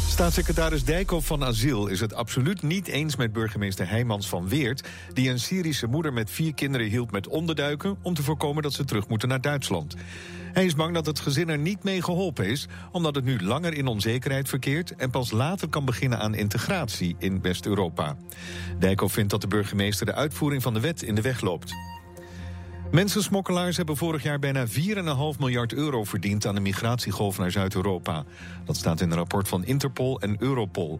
Staatssecretaris 0.07 0.83
Dijkhoff 0.83 1.27
van 1.27 1.43
Asiel 1.43 1.87
is 1.87 1.99
het 1.99 2.13
absoluut 2.13 2.61
niet 2.61 2.87
eens 2.87 3.15
met 3.15 3.33
burgemeester 3.33 3.89
Heijmans 3.89 4.29
van 4.29 4.47
Weert... 4.47 4.87
die 5.13 5.29
een 5.29 5.39
Syrische 5.39 5.87
moeder 5.87 6.13
met 6.13 6.31
vier 6.31 6.53
kinderen 6.53 6.87
hielp 6.87 7.11
met 7.11 7.27
onderduiken... 7.27 7.97
om 8.01 8.13
te 8.13 8.23
voorkomen 8.23 8.63
dat 8.63 8.73
ze 8.73 8.85
terug 8.85 9.07
moeten 9.07 9.27
naar 9.29 9.41
Duitsland. 9.41 9.95
Hij 10.53 10.65
is 10.65 10.75
bang 10.75 10.93
dat 10.93 11.05
het 11.05 11.19
gezin 11.19 11.49
er 11.49 11.57
niet 11.57 11.83
mee 11.83 12.01
geholpen 12.01 12.45
is... 12.45 12.67
omdat 12.91 13.15
het 13.15 13.23
nu 13.23 13.41
langer 13.41 13.73
in 13.73 13.87
onzekerheid 13.87 14.49
verkeert... 14.49 14.95
en 14.95 15.09
pas 15.09 15.31
later 15.31 15.69
kan 15.69 15.85
beginnen 15.85 16.19
aan 16.19 16.35
integratie 16.35 17.15
in 17.19 17.41
West-Europa. 17.41 18.15
Dijkhoff 18.79 19.13
vindt 19.13 19.31
dat 19.31 19.41
de 19.41 19.47
burgemeester 19.47 20.05
de 20.05 20.13
uitvoering 20.13 20.61
van 20.61 20.73
de 20.73 20.79
wet 20.79 21.01
in 21.01 21.15
de 21.15 21.21
weg 21.21 21.41
loopt. 21.41 21.73
Mensensmokkelaars 22.91 23.77
hebben 23.77 23.97
vorig 23.97 24.23
jaar 24.23 24.39
bijna 24.39 24.67
4,5 24.67 24.73
miljard 25.39 25.73
euro 25.73 26.03
verdiend 26.03 26.45
aan 26.45 26.55
de 26.55 26.61
migratiegolf 26.61 27.37
naar 27.37 27.51
Zuid-Europa. 27.51 28.23
Dat 28.65 28.77
staat 28.77 29.01
in 29.01 29.11
een 29.11 29.17
rapport 29.17 29.47
van 29.47 29.65
Interpol 29.65 30.19
en 30.19 30.35
Europol. 30.39 30.99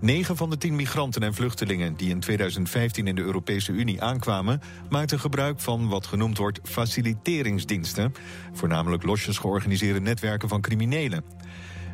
9 0.00 0.36
van 0.36 0.50
de 0.50 0.58
10 0.58 0.76
migranten 0.76 1.22
en 1.22 1.34
vluchtelingen 1.34 1.96
die 1.96 2.10
in 2.10 2.20
2015 2.20 3.06
in 3.06 3.14
de 3.14 3.22
Europese 3.22 3.72
Unie 3.72 4.02
aankwamen, 4.02 4.60
maakten 4.88 5.20
gebruik 5.20 5.60
van 5.60 5.88
wat 5.88 6.06
genoemd 6.06 6.38
wordt 6.38 6.60
faciliteringsdiensten, 6.62 8.14
voornamelijk 8.52 9.02
losjes 9.02 9.38
georganiseerde 9.38 10.00
netwerken 10.00 10.48
van 10.48 10.60
criminelen. 10.60 11.24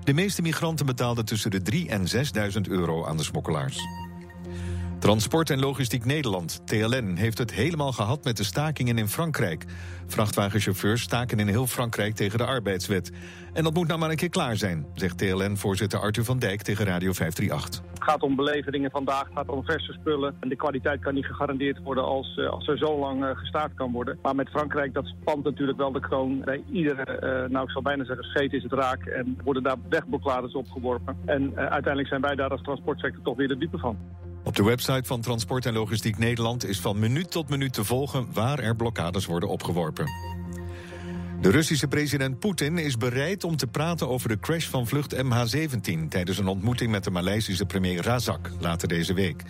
De 0.04 0.12
meeste 0.12 0.42
migranten 0.42 0.86
betaalden 0.86 1.24
tussen 1.24 1.50
de 1.50 1.62
3 1.62 1.88
en 1.88 2.06
6.000 2.54 2.60
euro 2.68 3.04
aan 3.06 3.16
de 3.16 3.22
smokkelaars. 3.22 3.78
Transport 5.04 5.50
en 5.50 5.60
Logistiek 5.60 6.04
Nederland, 6.04 6.66
TLN, 6.66 7.14
heeft 7.16 7.38
het 7.38 7.52
helemaal 7.52 7.92
gehad 7.92 8.24
met 8.24 8.36
de 8.36 8.44
stakingen 8.44 8.98
in 8.98 9.08
Frankrijk. 9.08 9.64
Vrachtwagenchauffeurs 10.06 11.02
staken 11.02 11.38
in 11.38 11.48
heel 11.48 11.66
Frankrijk 11.66 12.14
tegen 12.14 12.38
de 12.38 12.44
arbeidswet. 12.44 13.12
En 13.52 13.64
dat 13.64 13.74
moet 13.74 13.86
nou 13.86 13.98
maar 13.98 14.10
een 14.10 14.16
keer 14.16 14.28
klaar 14.28 14.56
zijn, 14.56 14.86
zegt 14.94 15.18
TLN-voorzitter 15.18 15.98
Arthur 15.98 16.24
van 16.24 16.38
Dijk 16.38 16.62
tegen 16.62 16.84
Radio 16.84 17.12
538. 17.12 17.82
Het 17.94 18.02
gaat 18.02 18.22
om 18.22 18.36
beleveringen 18.36 18.90
vandaag, 18.90 19.24
het 19.24 19.32
gaat 19.34 19.48
om 19.48 19.64
verse 19.64 19.92
spullen. 19.92 20.36
En 20.40 20.48
de 20.48 20.56
kwaliteit 20.56 21.00
kan 21.00 21.14
niet 21.14 21.26
gegarandeerd 21.26 21.82
worden 21.82 22.04
als, 22.04 22.36
uh, 22.36 22.50
als 22.50 22.68
er 22.68 22.78
zo 22.78 22.98
lang 22.98 23.24
uh, 23.24 23.30
gestaakt 23.34 23.74
kan 23.74 23.92
worden. 23.92 24.18
Maar 24.22 24.34
met 24.34 24.48
Frankrijk, 24.48 24.94
dat 24.94 25.06
spant 25.20 25.44
natuurlijk 25.44 25.78
wel 25.78 25.92
de 25.92 26.00
kroon. 26.00 26.40
Bij 26.44 26.62
iedere, 26.72 27.20
uh, 27.22 27.52
nou 27.52 27.64
ik 27.64 27.70
zal 27.70 27.82
bijna 27.82 28.04
zeggen, 28.04 28.24
scheet 28.24 28.52
is 28.52 28.62
het 28.62 28.72
raak. 28.72 29.04
En 29.06 29.38
worden 29.44 29.62
daar 29.62 29.76
wegblokkades 29.88 30.54
opgeworpen. 30.54 31.16
En 31.24 31.56
uiteindelijk 31.56 32.08
zijn 32.08 32.20
wij 32.20 32.34
daar 32.34 32.50
als 32.50 32.62
transportsector 32.62 33.22
toch 33.22 33.36
weer 33.36 33.48
de 33.48 33.58
diepe 33.58 33.78
van. 33.78 33.98
Op 34.44 34.56
de 34.56 34.62
website 34.62 35.02
van 35.04 35.20
Transport 35.20 35.66
en 35.66 35.72
Logistiek 35.72 36.18
Nederland 36.18 36.64
is 36.66 36.80
van 36.80 36.98
minuut 36.98 37.30
tot 37.30 37.48
minuut 37.48 37.72
te 37.72 37.84
volgen 37.84 38.26
waar 38.32 38.58
er 38.58 38.76
blokkades 38.76 39.26
worden 39.26 39.48
opgeworpen. 39.48 40.06
De 41.40 41.50
Russische 41.50 41.88
president 41.88 42.38
Poetin 42.38 42.78
is 42.78 42.96
bereid 42.96 43.44
om 43.44 43.56
te 43.56 43.66
praten 43.66 44.08
over 44.08 44.28
de 44.28 44.38
crash 44.38 44.66
van 44.66 44.86
vlucht 44.86 45.14
MH17 45.14 46.08
tijdens 46.08 46.38
een 46.38 46.46
ontmoeting 46.46 46.90
met 46.90 47.04
de 47.04 47.10
Maleisische 47.10 47.66
premier 47.66 48.02
Razak 48.02 48.50
later 48.60 48.88
deze 48.88 49.14
week. 49.14 49.42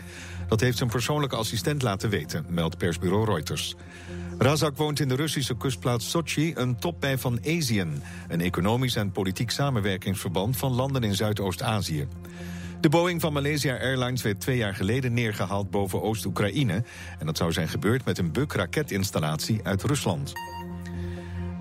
Dat 0.48 0.60
heeft 0.60 0.76
zijn 0.76 0.90
persoonlijke 0.90 1.36
assistent 1.36 1.82
laten 1.82 2.10
weten, 2.10 2.46
meldt 2.48 2.78
persbureau 2.78 3.24
Reuters. 3.24 3.74
Razak 4.38 4.76
woont 4.76 5.00
in 5.00 5.08
de 5.08 5.16
Russische 5.16 5.56
kustplaats 5.56 6.10
Sochi, 6.10 6.52
een 6.54 6.78
top 6.78 7.00
bij 7.00 7.18
van 7.18 7.38
ASEAN, 7.46 8.02
een 8.28 8.40
economisch 8.40 8.96
en 8.96 9.12
politiek 9.12 9.50
samenwerkingsverband 9.50 10.56
van 10.56 10.72
landen 10.72 11.02
in 11.02 11.14
Zuidoost-Azië. 11.14 12.06
De 12.84 12.90
Boeing 12.90 13.20
van 13.20 13.32
Malaysia 13.32 13.78
Airlines 13.78 14.22
werd 14.22 14.40
twee 14.40 14.56
jaar 14.56 14.74
geleden 14.74 15.14
neergehaald 15.14 15.70
boven 15.70 16.02
Oost-Oekraïne. 16.02 16.82
En 17.18 17.26
dat 17.26 17.36
zou 17.36 17.52
zijn 17.52 17.68
gebeurd 17.68 18.04
met 18.04 18.18
een 18.18 18.32
Buk-raketinstallatie 18.32 19.60
uit 19.62 19.82
Rusland. 19.82 20.32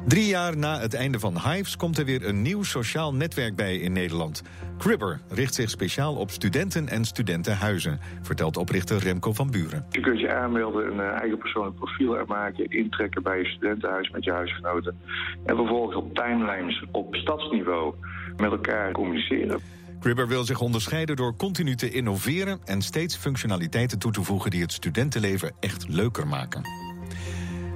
Drie 0.08 0.26
jaar 0.26 0.58
na 0.58 0.80
het 0.80 0.94
einde 0.94 1.20
van 1.20 1.34
Hives 1.40 1.78
komt 1.78 1.98
er 1.98 2.06
weer 2.06 2.28
een 2.28 2.42
nieuw 2.42 2.64
sociaal 2.64 3.14
netwerk 3.14 3.56
bij 3.56 3.78
in 3.78 3.92
Nederland. 3.92 4.42
Cribber 4.78 5.20
richt 5.30 5.54
zich 5.54 5.70
speciaal 5.70 6.16
op 6.16 6.30
studenten 6.30 6.88
en 6.88 7.06
studentenhuizen, 7.06 8.00
vertelt 8.22 8.58
oprichter 8.58 8.98
Remco 8.98 9.34
van 9.34 9.52
Buren. 9.52 9.86
Je 9.90 10.00
kunt 10.00 10.20
je 10.20 10.34
aanmelden, 10.34 10.92
een 10.92 11.00
eh, 11.00 11.20
eigen 11.20 11.38
persoonlijk 11.38 11.76
profiel 11.76 12.18
er 12.18 12.28
maken, 12.28 12.70
intrekken 12.70 13.24
bij 13.24 13.38
je 13.38 13.46
studentenhuis 13.46 14.10
met 14.10 14.24
je 14.24 14.32
huisgenoten. 14.32 15.00
En 15.46 15.56
vervolgens 15.56 15.96
op 15.96 16.16
timelines 16.16 16.86
op 16.92 17.16
stadsniveau 17.16 17.94
met 18.38 18.52
elkaar 18.52 18.92
communiceren. 18.92 19.60
Cribber 20.04 20.28
wil 20.28 20.44
zich 20.44 20.60
onderscheiden 20.60 21.16
door 21.16 21.36
continu 21.36 21.76
te 21.76 21.92
innoveren 21.92 22.60
en 22.66 22.82
steeds 22.82 23.16
functionaliteiten 23.16 24.00
toe 24.00 24.12
te 24.12 24.24
voegen 24.24 24.52
die 24.52 24.62
het 24.62 24.72
studentenleven 24.72 25.52
echt 25.60 25.88
leuker 25.88 26.28
maken. 26.28 26.62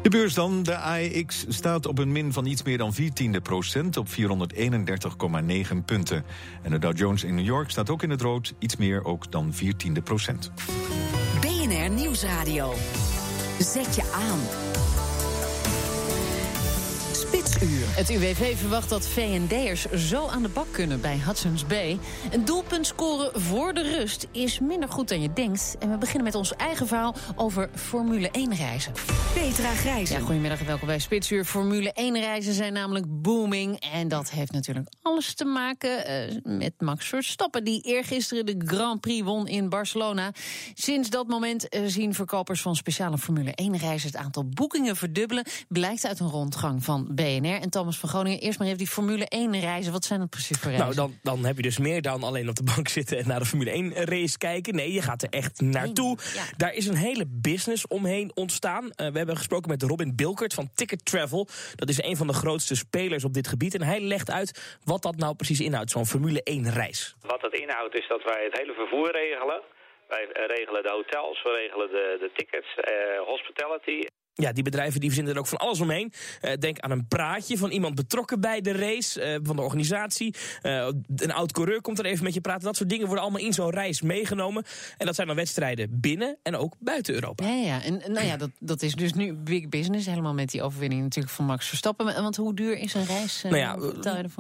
De 0.01 0.09
beurs 0.09 0.33
dan, 0.33 0.63
de 0.63 0.75
AEX, 0.75 1.45
staat 1.47 1.85
op 1.85 1.97
een 1.99 2.11
min 2.11 2.33
van 2.33 2.45
iets 2.45 2.63
meer 2.63 2.77
dan 2.77 2.93
14 2.93 3.41
procent 3.41 3.97
op 3.97 4.07
431,9 4.07 4.15
punten. 5.85 6.23
En 6.61 6.71
de 6.71 6.79
Dow 6.79 6.97
Jones 6.97 7.23
in 7.23 7.35
New 7.35 7.45
York 7.45 7.69
staat 7.69 7.89
ook 7.89 8.03
in 8.03 8.09
het 8.09 8.21
rood, 8.21 8.53
iets 8.59 8.75
meer 8.75 9.05
ook 9.05 9.31
dan 9.31 9.53
14 9.53 10.03
procent. 10.03 10.51
BNR 11.41 11.89
Nieuwsradio. 11.89 12.73
Zet 13.59 13.95
je 13.95 14.11
aan. 14.13 14.39
Het 17.59 18.09
UWV 18.09 18.57
verwacht 18.57 18.89
dat 18.89 19.07
VND'ers 19.07 19.85
zo 19.91 20.27
aan 20.27 20.41
de 20.41 20.49
bak 20.49 20.67
kunnen 20.71 21.01
bij 21.01 21.17
Hudson's 21.25 21.65
Bay. 21.65 21.99
Een 22.31 22.45
doelpunt 22.45 22.87
scoren 22.87 23.41
voor 23.41 23.73
de 23.73 23.81
rust 23.81 24.27
is 24.31 24.59
minder 24.59 24.89
goed 24.89 25.09
dan 25.09 25.21
je 25.21 25.33
denkt. 25.33 25.75
En 25.79 25.91
we 25.91 25.97
beginnen 25.97 26.23
met 26.23 26.35
ons 26.35 26.55
eigen 26.55 26.87
verhaal 26.87 27.15
over 27.35 27.69
Formule 27.75 28.31
1 28.31 28.55
reizen. 28.55 28.93
Petra 29.33 29.69
Grijs. 29.69 30.09
Ja, 30.09 30.19
goedemiddag 30.19 30.59
en 30.59 30.65
welkom 30.65 30.87
bij 30.87 30.99
Spitsuur. 30.99 31.45
Formule 31.45 31.91
1 31.93 32.19
reizen 32.19 32.53
zijn 32.53 32.73
namelijk 32.73 33.05
booming. 33.21 33.79
En 33.79 34.07
dat 34.07 34.29
heeft 34.29 34.51
natuurlijk 34.51 34.87
alles 35.01 35.33
te 35.33 35.45
maken 35.45 36.11
uh, 36.29 36.57
met 36.57 36.73
Max 36.77 37.05
Verstappen... 37.05 37.63
die 37.63 37.81
eergisteren 37.81 38.45
de 38.45 38.55
Grand 38.65 39.01
Prix 39.01 39.25
won 39.25 39.47
in 39.47 39.69
Barcelona. 39.69 40.31
Sinds 40.73 41.09
dat 41.09 41.27
moment 41.27 41.75
uh, 41.75 41.81
zien 41.85 42.13
verkopers 42.13 42.61
van 42.61 42.75
speciale 42.75 43.17
Formule 43.17 43.51
1 43.51 43.77
reizen... 43.77 44.09
het 44.09 44.17
aantal 44.17 44.45
boekingen 44.49 44.95
verdubbelen. 44.95 45.45
Blijkt 45.67 46.05
uit 46.05 46.19
een 46.19 46.29
rondgang 46.29 46.83
van 46.83 47.07
BNR. 47.11 47.45
En 47.55 47.69
Thomas 47.69 47.99
van 47.99 48.10
Groningen, 48.10 48.39
eerst 48.39 48.57
maar 48.57 48.67
even 48.67 48.79
die 48.79 48.88
Formule 48.88 49.25
1 49.25 49.60
reizen. 49.60 49.91
Wat 49.91 50.05
zijn 50.05 50.19
dat 50.19 50.29
precies 50.29 50.57
voor 50.60 50.71
reizen? 50.71 50.95
Nou, 50.95 51.10
dan, 51.10 51.19
dan 51.23 51.45
heb 51.45 51.55
je 51.55 51.62
dus 51.62 51.77
meer 51.77 52.01
dan 52.01 52.23
alleen 52.23 52.49
op 52.49 52.55
de 52.55 52.71
bank 52.75 52.88
zitten... 52.88 53.17
en 53.17 53.27
naar 53.27 53.39
de 53.39 53.45
Formule 53.45 53.71
1 53.71 53.93
race 53.93 54.38
kijken. 54.38 54.75
Nee, 54.75 54.93
je 54.93 55.01
gaat 55.01 55.21
er 55.21 55.29
echt 55.29 55.62
naartoe. 55.62 56.17
Ja. 56.33 56.43
Daar 56.57 56.73
is 56.73 56.88
een 56.88 56.95
hele 56.95 57.25
business 57.27 57.88
omheen 57.88 58.31
ontstaan. 58.33 58.83
Uh, 58.83 58.89
we 58.95 59.17
hebben 59.17 59.38
gesproken 59.38 59.69
met 59.69 59.83
Robin 59.83 60.15
Bilkert 60.15 60.53
van 60.53 60.69
Ticket 60.75 61.05
Travel. 61.05 61.47
Dat 61.75 61.89
is 61.89 62.03
een 62.03 62.17
van 62.17 62.27
de 62.27 62.33
grootste 62.33 62.75
spelers 62.75 63.23
op 63.23 63.33
dit 63.33 63.47
gebied. 63.47 63.73
En 63.73 63.81
hij 63.81 63.99
legt 63.99 64.31
uit 64.31 64.79
wat 64.83 65.01
dat 65.01 65.15
nou 65.15 65.36
precies 65.36 65.60
inhoudt, 65.60 65.91
zo'n 65.91 66.05
Formule 66.05 66.43
1 66.43 66.71
reis. 66.71 67.15
Wat 67.21 67.41
dat 67.41 67.53
inhoudt 67.53 67.95
is 67.95 68.07
dat 68.07 68.23
wij 68.23 68.43
het 68.43 68.57
hele 68.60 68.73
vervoer 68.73 69.12
regelen. 69.12 69.62
Wij 70.07 70.27
regelen 70.33 70.83
de 70.83 70.89
hotels, 70.89 71.43
we 71.43 71.51
regelen 71.51 71.89
de, 71.89 72.17
de 72.19 72.31
tickets, 72.33 72.67
uh, 72.77 73.19
hospitality. 73.25 74.07
Ja, 74.41 74.52
die 74.52 74.63
bedrijven 74.63 75.00
die 75.00 75.10
verzinnen 75.10 75.34
er 75.34 75.39
ook 75.39 75.47
van 75.47 75.58
alles 75.58 75.80
omheen. 75.80 76.13
Uh, 76.41 76.52
denk 76.60 76.80
aan 76.80 76.91
een 76.91 77.08
praatje 77.08 77.58
van 77.58 77.71
iemand 77.71 77.95
betrokken 77.95 78.39
bij 78.39 78.62
de 78.62 78.71
race, 78.71 79.21
uh, 79.21 79.39
van 79.43 79.56
de 79.56 79.62
organisatie. 79.62 80.36
Uh, 80.63 80.88
een 81.15 81.34
oud 81.34 81.52
coureur 81.52 81.82
komt 81.82 82.00
er 82.00 82.06
even 82.06 82.23
met 82.23 82.34
je 82.34 82.41
praten. 82.41 82.63
Dat 82.63 82.76
soort 82.76 82.89
dingen 82.89 83.06
worden 83.06 83.23
allemaal 83.23 83.41
in 83.41 83.54
zo'n 83.54 83.69
reis 83.69 84.02
meegenomen. 84.02 84.63
En 84.97 85.06
dat 85.06 85.15
zijn 85.15 85.28
dan 85.28 85.36
wedstrijden 85.36 86.00
binnen 86.00 86.38
en 86.43 86.56
ook 86.56 86.76
buiten 86.80 87.13
Europa. 87.13 87.45
Ja, 87.45 87.54
ja. 87.54 87.84
en 87.84 88.02
nou 88.08 88.26
ja, 88.26 88.38
dat, 88.38 88.50
dat 88.60 88.82
is 88.82 88.93
dus 88.93 89.13
nu 89.13 89.34
big 89.34 89.69
business. 89.69 90.06
Helemaal 90.06 90.34
met 90.34 90.50
die 90.50 90.63
overwinning 90.63 91.02
natuurlijk 91.02 91.34
van 91.34 91.45
Max 91.45 91.67
Verstappen. 91.67 92.06
Want 92.06 92.36
hoe 92.36 92.56
duur 92.56 92.78
is 92.78 92.93
een 92.93 93.06
reis? 93.06 93.43
nou 93.43 93.58
ja, 93.58 93.78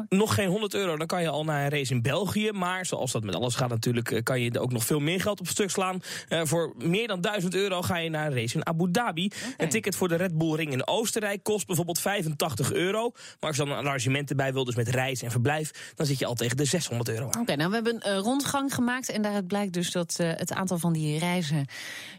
nog 0.09 0.33
geen 0.33 0.49
100 0.49 0.73
euro, 0.73 0.97
dan 0.97 1.07
kan 1.07 1.21
je 1.21 1.29
al 1.29 1.43
naar 1.43 1.63
een 1.63 1.69
race 1.69 1.93
in 1.93 2.01
België. 2.01 2.51
Maar 2.51 2.85
zoals 2.85 3.11
dat 3.11 3.23
met 3.23 3.35
alles 3.35 3.55
gaat 3.55 3.69
natuurlijk, 3.69 4.21
kan 4.23 4.41
je 4.41 4.51
er 4.51 4.61
ook 4.61 4.71
nog 4.71 4.85
veel 4.85 4.99
meer 4.99 5.21
geld 5.21 5.39
op 5.39 5.47
stuk 5.47 5.69
slaan. 5.69 5.99
voor 6.29 6.73
meer 6.77 7.07
dan 7.07 7.21
1000 7.21 7.55
euro 7.55 7.81
ga 7.81 7.97
je 7.97 8.09
naar 8.09 8.27
een 8.27 8.33
race 8.33 8.55
in 8.55 8.65
Abu 8.65 8.91
Dhabi. 8.91 9.31
Okay. 9.53 9.86
Ticket 9.87 10.07
voor 10.07 10.17
de 10.17 10.23
Red 10.23 10.37
Bull 10.37 10.55
Ring 10.55 10.71
in 10.71 10.87
Oostenrijk 10.87 11.43
kost 11.43 11.67
bijvoorbeeld 11.67 11.99
85 11.99 12.73
euro. 12.73 13.11
Maar 13.11 13.49
als 13.49 13.55
je 13.57 13.63
dan 13.65 13.71
een 13.71 13.85
arrangement 13.85 14.29
erbij 14.29 14.53
wil, 14.53 14.63
dus 14.63 14.75
met 14.75 14.87
reis 14.87 15.21
en 15.21 15.31
verblijf... 15.31 15.93
dan 15.95 16.05
zit 16.05 16.19
je 16.19 16.25
al 16.25 16.33
tegen 16.33 16.57
de 16.57 16.65
600 16.65 17.09
euro 17.09 17.25
aan. 17.31 17.41
Oké, 17.41 17.55
nou 17.55 17.69
we 17.69 17.75
hebben 17.75 17.95
een 17.99 18.11
uh, 18.11 18.17
rondgang 18.17 18.73
gemaakt... 18.73 19.09
en 19.11 19.21
daaruit 19.21 19.47
blijkt 19.47 19.73
dus 19.73 19.91
dat 19.91 20.17
uh, 20.21 20.27
het 20.27 20.53
aantal 20.53 20.77
van 20.77 20.93
die 20.93 21.19
reizen 21.19 21.65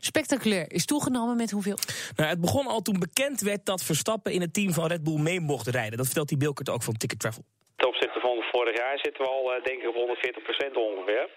spectaculair 0.01 0.73
is 0.73 0.85
toegenomen. 0.85 1.37
Met 1.37 1.51
hoeveel? 1.51 1.79
Nou, 2.17 2.29
het 2.29 2.41
begon 2.41 2.67
al 2.67 2.81
toen 2.81 2.99
bekend 2.99 3.41
werd 3.41 3.67
dat 3.67 3.83
Verstappen 3.83 4.33
in 4.33 4.41
het 4.41 4.55
team 4.55 4.73
van 4.73 4.87
Red 4.87 5.03
Bull 5.03 5.21
mee 5.21 5.41
mocht 5.41 5.67
rijden. 5.67 5.97
Dat 5.97 6.07
vertelt 6.07 6.29
die 6.29 6.39
Bilkert 6.39 6.71
ook 6.71 6.83
van 6.83 6.95
Ticket 6.95 7.19
Travel. 7.19 7.43
Ten 7.77 7.89
opzichte 7.89 8.21
van 8.21 8.43
vorig 8.53 8.77
jaar 8.77 8.99
zitten 8.99 9.25
we 9.25 9.31
al, 9.31 9.57
uh, 9.57 9.65
denk 9.65 9.81
ik, 9.83 9.89
op 9.89 9.95
140 9.95 10.43
procent 10.43 10.77
ongeveer. 10.77 11.29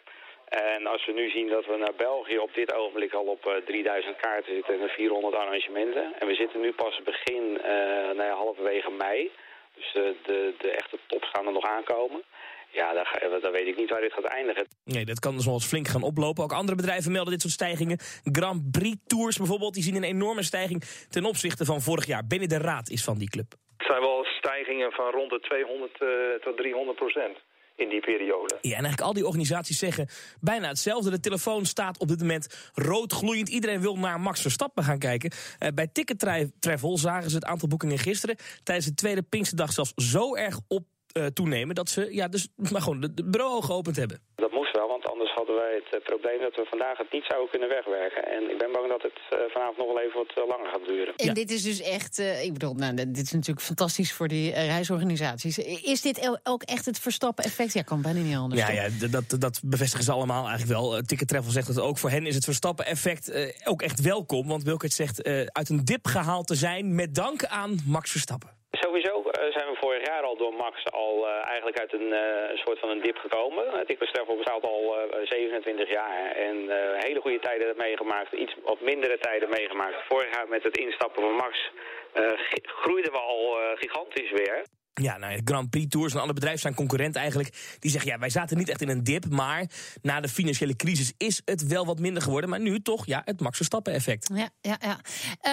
En 0.51 0.87
als 0.87 1.05
we 1.05 1.11
nu 1.11 1.29
zien 1.29 1.47
dat 1.47 1.65
we 1.65 1.77
naar 1.77 1.95
België 1.97 2.37
op 2.37 2.53
dit 2.53 2.73
ogenblik 2.73 3.13
al 3.13 3.25
op 3.25 3.45
uh, 3.45 3.53
3000 3.65 4.15
kaarten 4.15 4.53
zitten 4.53 4.81
en 4.81 4.89
400 4.89 5.35
arrangementen. 5.35 6.13
En 6.19 6.27
we 6.27 6.35
zitten 6.35 6.61
nu 6.61 6.71
pas 6.73 7.01
begin, 7.03 7.43
uh, 7.43 7.65
nou 8.17 8.23
ja, 8.23 8.33
halverwege 8.33 8.89
mei. 8.89 9.31
Dus 9.75 9.95
uh, 9.95 10.03
de, 10.25 10.53
de 10.57 10.71
echte 10.71 10.97
tops 11.07 11.29
gaan 11.29 11.45
er 11.45 11.53
nog 11.53 11.65
aankomen. 11.65 12.21
Ja, 12.71 12.93
dan, 13.41 13.51
weet 13.51 13.67
ik 13.67 13.77
niet 13.77 13.89
waar 13.89 14.01
dit 14.01 14.13
gaat 14.13 14.23
eindigen. 14.23 14.67
Nee, 14.85 15.05
dat 15.05 15.19
kan 15.19 15.35
dus 15.35 15.45
wel 15.45 15.53
eens 15.53 15.67
flink 15.67 15.87
gaan 15.87 16.03
oplopen. 16.03 16.43
Ook 16.43 16.53
andere 16.53 16.77
bedrijven 16.77 17.11
melden 17.11 17.31
dit 17.31 17.41
soort 17.41 17.53
stijgingen. 17.53 17.99
Grand 18.23 18.71
Prix 18.71 18.97
Tours 19.07 19.37
bijvoorbeeld, 19.37 19.73
die 19.73 19.83
zien 19.83 19.95
een 19.95 20.03
enorme 20.15 20.43
stijging 20.43 20.83
ten 21.09 21.25
opzichte 21.25 21.65
van 21.65 21.81
vorig 21.81 22.05
jaar. 22.05 22.27
Benny 22.27 22.47
de 22.47 22.57
Raad 22.57 22.89
is 22.89 23.03
van 23.03 23.17
die 23.17 23.29
club. 23.29 23.51
Het 23.77 23.87
zijn 23.87 24.01
wel 24.01 24.25
stijgingen 24.25 24.91
van 24.91 25.11
rond 25.11 25.29
de 25.29 25.39
200 25.39 26.41
tot 26.41 26.57
300 26.57 26.97
procent 26.97 27.37
in 27.81 27.89
die 27.89 27.99
periode. 27.99 28.57
Ja, 28.61 28.69
en 28.69 28.83
eigenlijk 28.83 29.01
al 29.01 29.13
die 29.13 29.25
organisaties 29.25 29.77
zeggen 29.77 30.07
bijna 30.39 30.67
hetzelfde. 30.67 31.09
De 31.09 31.19
telefoon 31.19 31.65
staat 31.65 31.99
op 31.99 32.07
dit 32.07 32.19
moment 32.19 32.71
rood 32.73 33.13
gloeiend. 33.13 33.49
Iedereen 33.49 33.81
wil 33.81 33.97
naar 33.97 34.19
Max 34.19 34.41
Verstappen 34.41 34.83
gaan 34.83 34.99
kijken. 34.99 35.31
Uh, 35.59 35.69
bij 35.73 35.87
Ticket 35.87 36.49
Travel 36.59 36.97
zagen 36.97 37.29
ze 37.29 37.35
het 37.35 37.45
aantal 37.45 37.67
boekingen 37.67 37.97
gisteren... 37.97 38.35
tijdens 38.63 38.87
de 38.87 38.93
tweede 38.93 39.21
Pinksterdag 39.21 39.73
zelfs 39.73 39.93
zo 39.95 40.35
erg 40.35 40.59
op 40.67 40.83
uh, 41.13 41.25
toenemen... 41.25 41.75
dat 41.75 41.89
ze 41.89 42.13
ja, 42.13 42.27
dus, 42.27 42.47
maar 42.71 42.81
gewoon 42.81 43.01
de, 43.01 43.13
de 43.13 43.29
bureau 43.29 43.63
geopend 43.63 43.95
hebben. 43.95 44.19
Dat 44.35 44.51
moest 44.51 44.75
wel, 44.77 44.87
want 44.87 45.05
anders 45.05 45.33
hadden 45.33 45.55
wij 45.55 45.73
het 45.83 46.01
uh, 46.01 46.05
probleem... 46.05 46.39
dat 46.41 46.55
we 46.55 46.65
vandaag 46.69 46.97
het 46.97 47.11
niet 47.11 47.25
zouden 47.27 47.49
kunnen 47.49 47.69
wegwerken. 47.69 48.25
En 48.35 48.49
ik 48.51 48.57
ben 48.57 48.71
bang 48.71 48.87
dat 48.87 49.01
het 49.01 49.19
uh, 49.33 49.39
vanavond 49.53 49.77
nog 49.77 49.87
wel 49.87 50.01
even 50.01 50.17
wat 50.23 50.47
langer 50.47 50.69
gaat 50.71 50.85
duren. 50.85 51.13
En 51.15 51.25
ja. 51.25 51.33
dit 51.33 51.51
is 51.51 51.63
dus 51.63 51.81
echt... 51.81 52.17
ik 52.19 52.53
bedoel, 52.53 52.73
nou, 52.73 52.93
dit 52.95 53.17
is 53.17 53.31
natuurlijk 53.31 53.65
fantastisch 53.65 54.13
voor 54.13 54.27
die 54.27 54.51
reisorganisaties. 54.51 55.57
Is 55.93 56.01
dit 56.01 56.39
ook 56.43 56.63
echt 56.63 56.85
het 56.85 56.99
Verstappen-effect? 56.99 57.73
Ja, 57.73 57.81
kan 57.81 58.01
bijna 58.01 58.19
niet 58.19 58.35
anders. 58.35 58.61
Ja, 58.61 58.71
ja 58.71 58.87
dat, 59.11 59.35
dat 59.39 59.61
bevestigen 59.65 60.05
ze 60.05 60.11
allemaal 60.11 60.47
eigenlijk 60.47 60.79
wel. 60.79 61.01
Ticket 61.01 61.27
Travel 61.27 61.51
zegt 61.51 61.67
het 61.67 61.79
ook. 61.79 61.97
Voor 61.97 62.09
hen 62.09 62.25
is 62.25 62.35
het 62.35 62.43
Verstappen-effect 62.43 63.55
ook 63.63 63.81
echt 63.81 64.01
welkom. 64.01 64.47
Want 64.47 64.63
Wilkert 64.63 64.93
zegt 64.93 65.23
uit 65.51 65.69
een 65.69 65.85
dip 65.85 66.07
gehaald 66.07 66.47
te 66.47 66.55
zijn... 66.55 66.95
met 66.95 67.15
dank 67.15 67.45
aan 67.45 67.77
Max 67.85 68.11
Verstappen. 68.11 68.49
Sowieso 68.71 69.23
uh, 69.25 69.30
zijn 69.49 69.69
we 69.69 69.75
vorig 69.75 70.07
jaar 70.07 70.23
al 70.23 70.37
door 70.37 70.53
Max 70.53 70.91
al 70.91 71.27
uh, 71.27 71.45
eigenlijk 71.45 71.79
uit 71.79 71.93
een, 71.93 72.07
uh, 72.07 72.49
een, 72.49 72.57
soort 72.57 72.79
van 72.79 72.89
een 72.89 73.01
dip 73.01 73.17
gekomen. 73.17 73.65
Het 73.79 74.11
Travel 74.11 74.35
bestaat 74.35 74.63
al 74.63 74.95
27 75.23 75.89
jaar 75.89 76.31
en 76.31 76.55
hele 76.99 77.21
goede 77.21 77.39
tijden 77.39 77.77
meegemaakt, 77.77 78.31
iets 78.31 78.55
wat 78.63 78.81
mindere 78.81 79.17
tijden 79.17 79.49
meegemaakt. 79.49 79.95
Vorig 80.07 80.33
jaar 80.35 80.47
met 80.47 80.63
het 80.63 80.77
instappen 80.77 81.21
van 81.23 81.35
Max 81.35 81.71
groeiden 82.63 83.11
we 83.11 83.17
al 83.17 83.57
gigantisch 83.75 84.31
weer. 84.31 84.63
Ja, 84.93 85.17
nou, 85.17 85.41
Grand 85.45 85.69
Prix 85.69 85.87
Tours 85.89 86.13
en 86.13 86.21
alle 86.21 86.33
bedrijven 86.33 86.61
zijn 86.61 86.73
concurrent 86.73 87.15
eigenlijk. 87.15 87.75
Die 87.79 87.91
zeggen, 87.91 88.11
ja, 88.11 88.19
wij 88.19 88.29
zaten 88.29 88.57
niet 88.57 88.69
echt 88.69 88.81
in 88.81 88.89
een 88.89 89.03
dip, 89.03 89.29
maar 89.29 89.69
na 90.01 90.19
de 90.19 90.27
financiële 90.27 90.75
crisis 90.75 91.13
is 91.17 91.41
het 91.45 91.67
wel 91.67 91.85
wat 91.85 91.99
minder 91.99 92.23
geworden. 92.23 92.49
Maar 92.49 92.59
nu 92.59 92.81
toch, 92.81 93.05
ja, 93.05 93.21
het 93.25 93.39
Max 93.39 93.55
Verstappen 93.55 93.93
effect. 93.93 94.29
Ja, 94.33 94.49
ja, 94.61 94.79
ja. 94.81 94.99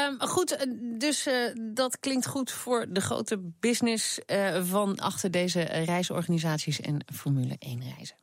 Um, 0.06 0.20
goed, 0.20 0.66
dus 0.98 1.26
uh, 1.26 1.34
dat 1.74 1.98
klinkt 1.98 2.26
goed 2.26 2.50
voor 2.50 2.86
de 2.88 3.00
grote 3.00 3.52
business 3.60 4.20
uh, 4.26 4.64
van 4.64 4.98
achter 4.98 5.30
deze 5.30 5.60
reisorganisaties 5.60 6.80
en 6.80 7.04
Formule 7.14 7.56
1 7.58 7.82
reizen. 7.82 8.16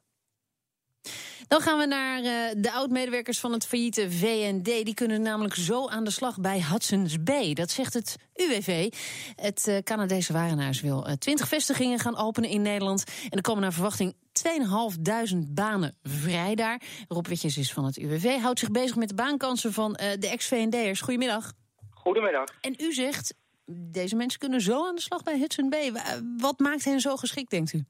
Dan 1.47 1.61
gaan 1.61 1.77
we 1.77 1.85
naar 1.85 2.21
uh, 2.23 2.63
de 2.63 2.71
oud-medewerkers 2.71 3.39
van 3.39 3.51
het 3.51 3.65
failliete 3.65 4.11
VND. 4.11 4.65
Die 4.65 4.93
kunnen 4.93 5.21
namelijk 5.21 5.55
zo 5.55 5.87
aan 5.87 6.03
de 6.03 6.11
slag 6.11 6.39
bij 6.39 6.63
Hudson's 6.71 7.23
Bay. 7.23 7.53
Dat 7.53 7.71
zegt 7.71 7.93
het 7.93 8.15
UWV. 8.35 8.93
Het 9.35 9.67
uh, 9.67 9.77
Canadese 9.77 10.33
warenhuis 10.33 10.81
wil 10.81 11.07
uh, 11.07 11.13
20 11.13 11.47
vestigingen 11.47 11.99
gaan 11.99 12.17
openen 12.17 12.49
in 12.49 12.61
Nederland. 12.61 13.03
En 13.23 13.37
er 13.37 13.41
komen 13.41 13.61
naar 13.61 13.73
verwachting 13.73 14.15
2.500 14.15 15.37
banen 15.47 15.95
vrij 16.03 16.55
daar. 16.55 16.81
Rob 17.07 17.27
Witjes 17.27 17.57
is 17.57 17.73
van 17.73 17.85
het 17.85 17.97
UWV. 17.97 18.39
Houdt 18.39 18.59
zich 18.59 18.71
bezig 18.71 18.95
met 18.95 19.09
de 19.09 19.15
baankansen 19.15 19.73
van 19.73 19.93
de 19.93 20.27
ex-VND'ers. 20.27 21.01
Goedemiddag. 21.01 21.51
Goedemiddag. 21.89 22.43
En 22.61 22.75
u 22.77 22.93
zegt, 22.93 23.33
deze 23.65 24.15
mensen 24.15 24.39
kunnen 24.39 24.61
zo 24.61 24.87
aan 24.87 24.95
de 24.95 25.01
slag 25.01 25.23
bij 25.23 25.37
Hudson 25.37 25.69
Bay. 25.69 25.91
Wat 26.37 26.59
maakt 26.59 26.85
hen 26.85 26.99
zo 26.99 27.15
geschikt, 27.15 27.49
denkt 27.49 27.73
u? 27.73 27.85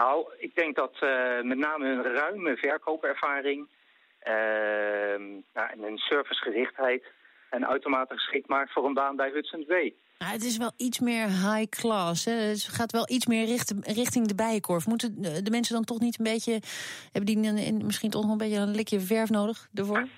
Nou, 0.00 0.26
ik 0.38 0.54
denk 0.54 0.76
dat 0.76 0.94
uh, 1.00 1.42
met 1.42 1.58
name 1.58 1.86
hun 1.86 2.02
ruime 2.02 2.56
verkoopervaring 2.56 3.66
uh, 4.26 4.32
nou, 5.54 5.70
en 5.70 5.80
hun 5.82 5.98
servicegerichtheid 5.98 7.04
en 7.50 7.64
automatisch 7.64 8.18
geschikt 8.18 8.48
maakt 8.48 8.72
voor 8.72 8.84
een 8.84 8.94
baan 8.94 9.16
bij 9.16 9.30
Hudson's 9.30 9.66
Bay. 9.66 9.94
Nou, 10.18 10.32
het 10.32 10.44
is 10.44 10.56
wel 10.56 10.72
iets 10.76 11.00
meer 11.00 11.26
high 11.26 11.68
class. 11.68 12.24
Hè? 12.24 12.32
Het 12.32 12.62
gaat 12.62 12.92
wel 12.92 13.08
iets 13.08 13.26
meer 13.26 13.44
richt, 13.46 13.74
richting 13.80 14.26
de 14.26 14.34
bijenkorf. 14.34 14.86
Moeten 14.86 15.22
de 15.44 15.50
mensen 15.50 15.74
dan 15.74 15.84
toch 15.84 16.00
niet 16.00 16.18
een 16.18 16.24
beetje... 16.24 16.60
hebben 17.12 17.34
die 17.34 17.66
een, 17.66 17.84
misschien 17.84 18.10
toch 18.10 18.22
nog 18.22 18.30
een 18.30 18.38
beetje 18.38 18.58
een 18.58 18.74
likje 18.74 19.00
verf 19.00 19.30
nodig 19.30 19.68
ervoor? 19.74 20.08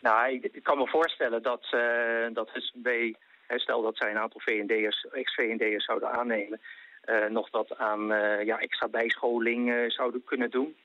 Nou, 0.00 0.32
ik, 0.32 0.44
ik 0.44 0.62
kan 0.62 0.78
me 0.78 0.86
voorstellen 0.86 1.42
dat, 1.42 1.64
uh, 1.74 2.26
dat 2.32 2.50
Hudson's 2.52 2.82
Bay... 2.82 3.14
stel 3.48 3.82
dat 3.82 3.96
zij 3.96 4.10
een 4.10 4.18
aantal 4.18 4.40
VND'ers, 4.40 5.06
ex-VND'ers 5.12 5.84
zouden 5.84 6.10
aannemen... 6.12 6.60
Uh, 7.04 7.26
nog 7.26 7.50
wat 7.50 7.78
aan 7.78 8.12
uh, 8.12 8.44
ja, 8.44 8.58
extra 8.58 8.88
bijscholing 8.88 9.68
uh, 9.68 9.90
zouden 9.90 10.24
kunnen 10.24 10.50
doen. 10.50 10.76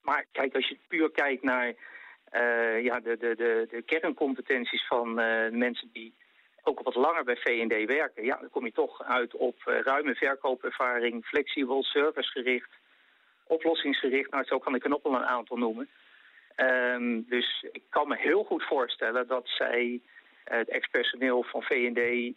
Maar 0.00 0.26
kijk, 0.32 0.54
als 0.54 0.68
je 0.68 0.78
puur 0.88 1.10
kijkt 1.10 1.42
naar 1.42 1.74
ja, 2.82 3.00
de, 3.00 3.16
de, 3.16 3.34
de, 3.36 3.66
de 3.70 3.82
kerncompetenties 3.82 4.86
van 4.86 5.14
mensen 5.58 5.90
die 5.92 6.14
ook 6.62 6.82
wat 6.82 6.94
langer 6.94 7.24
bij 7.24 7.36
V&D 7.36 7.86
werken, 7.86 8.24
ja, 8.24 8.36
dan 8.36 8.50
kom 8.50 8.64
je 8.64 8.72
toch 8.72 9.02
uit 9.02 9.34
op 9.34 9.56
ruime 9.62 10.14
verkoopervaring, 10.14 11.24
flexibel, 11.24 11.82
servicegericht, 11.82 12.70
oplossingsgericht. 13.46 14.30
Nou, 14.30 14.44
zo 14.44 14.58
kan 14.58 14.74
ik 14.74 14.84
er 14.84 14.90
nog 14.90 15.02
wel 15.02 15.14
een 15.14 15.24
aantal 15.24 15.56
noemen. 15.56 15.88
Um, 16.56 17.24
dus 17.28 17.64
ik 17.72 17.82
kan 17.88 18.08
me 18.08 18.16
heel 18.16 18.44
goed 18.44 18.64
voorstellen 18.64 19.26
dat 19.26 19.48
zij 19.48 20.00
het 20.44 20.68
ex-personeel 20.68 21.42
van 21.42 21.62
V&D 21.62 22.34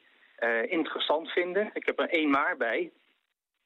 interessant 0.69 1.31
vinden. 1.31 1.69
Ik 1.73 1.85
heb 1.85 1.99
er 1.99 2.09
één 2.09 2.29
maar 2.29 2.57
bij 2.57 2.91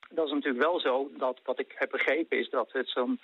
dat 0.10 0.26
is 0.26 0.32
natuurlijk 0.32 0.64
wel 0.64 0.80
zo 0.80 1.10
dat 1.18 1.40
wat 1.44 1.60
ik 1.60 1.72
heb 1.76 1.90
begrepen 1.90 2.38
is 2.40 2.50
dat 2.50 2.72
het 2.72 2.90
zo'n 2.90 3.20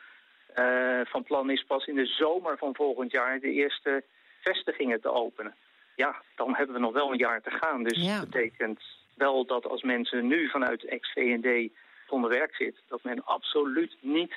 uh, 0.56 1.02
van 1.04 1.24
plan 1.24 1.50
is 1.50 1.64
pas 1.64 1.86
in 1.86 1.96
de 1.96 2.06
zomer 2.06 2.58
van 2.58 2.76
volgend 2.76 3.12
jaar 3.12 3.40
de 3.40 3.52
eerste 3.52 4.04
vestigingen 4.42 5.02
te 5.02 5.12
openen. 5.12 5.56
Ja, 5.96 6.22
dan 6.36 6.56
hebben 6.56 6.76
we 6.76 6.82
nog 6.82 6.94
wel 6.94 7.12
een 7.12 7.18
jaar 7.18 7.42
te 7.42 7.52
gaan. 7.52 7.84
Dus 7.84 8.06
ja. 8.06 8.20
dat 8.20 8.30
betekent 8.30 8.82
wel 9.16 9.46
dat 9.46 9.66
als 9.66 9.84
mensen 9.84 10.28
nu 10.28 10.50
vanuit 10.50 10.86
ex-VND 10.86 11.72
zonder 12.08 12.30
werk 12.30 12.56
zitten, 12.56 12.84
dat 12.88 13.04
men 13.04 13.26
absoluut 13.26 13.96
niet 14.00 14.36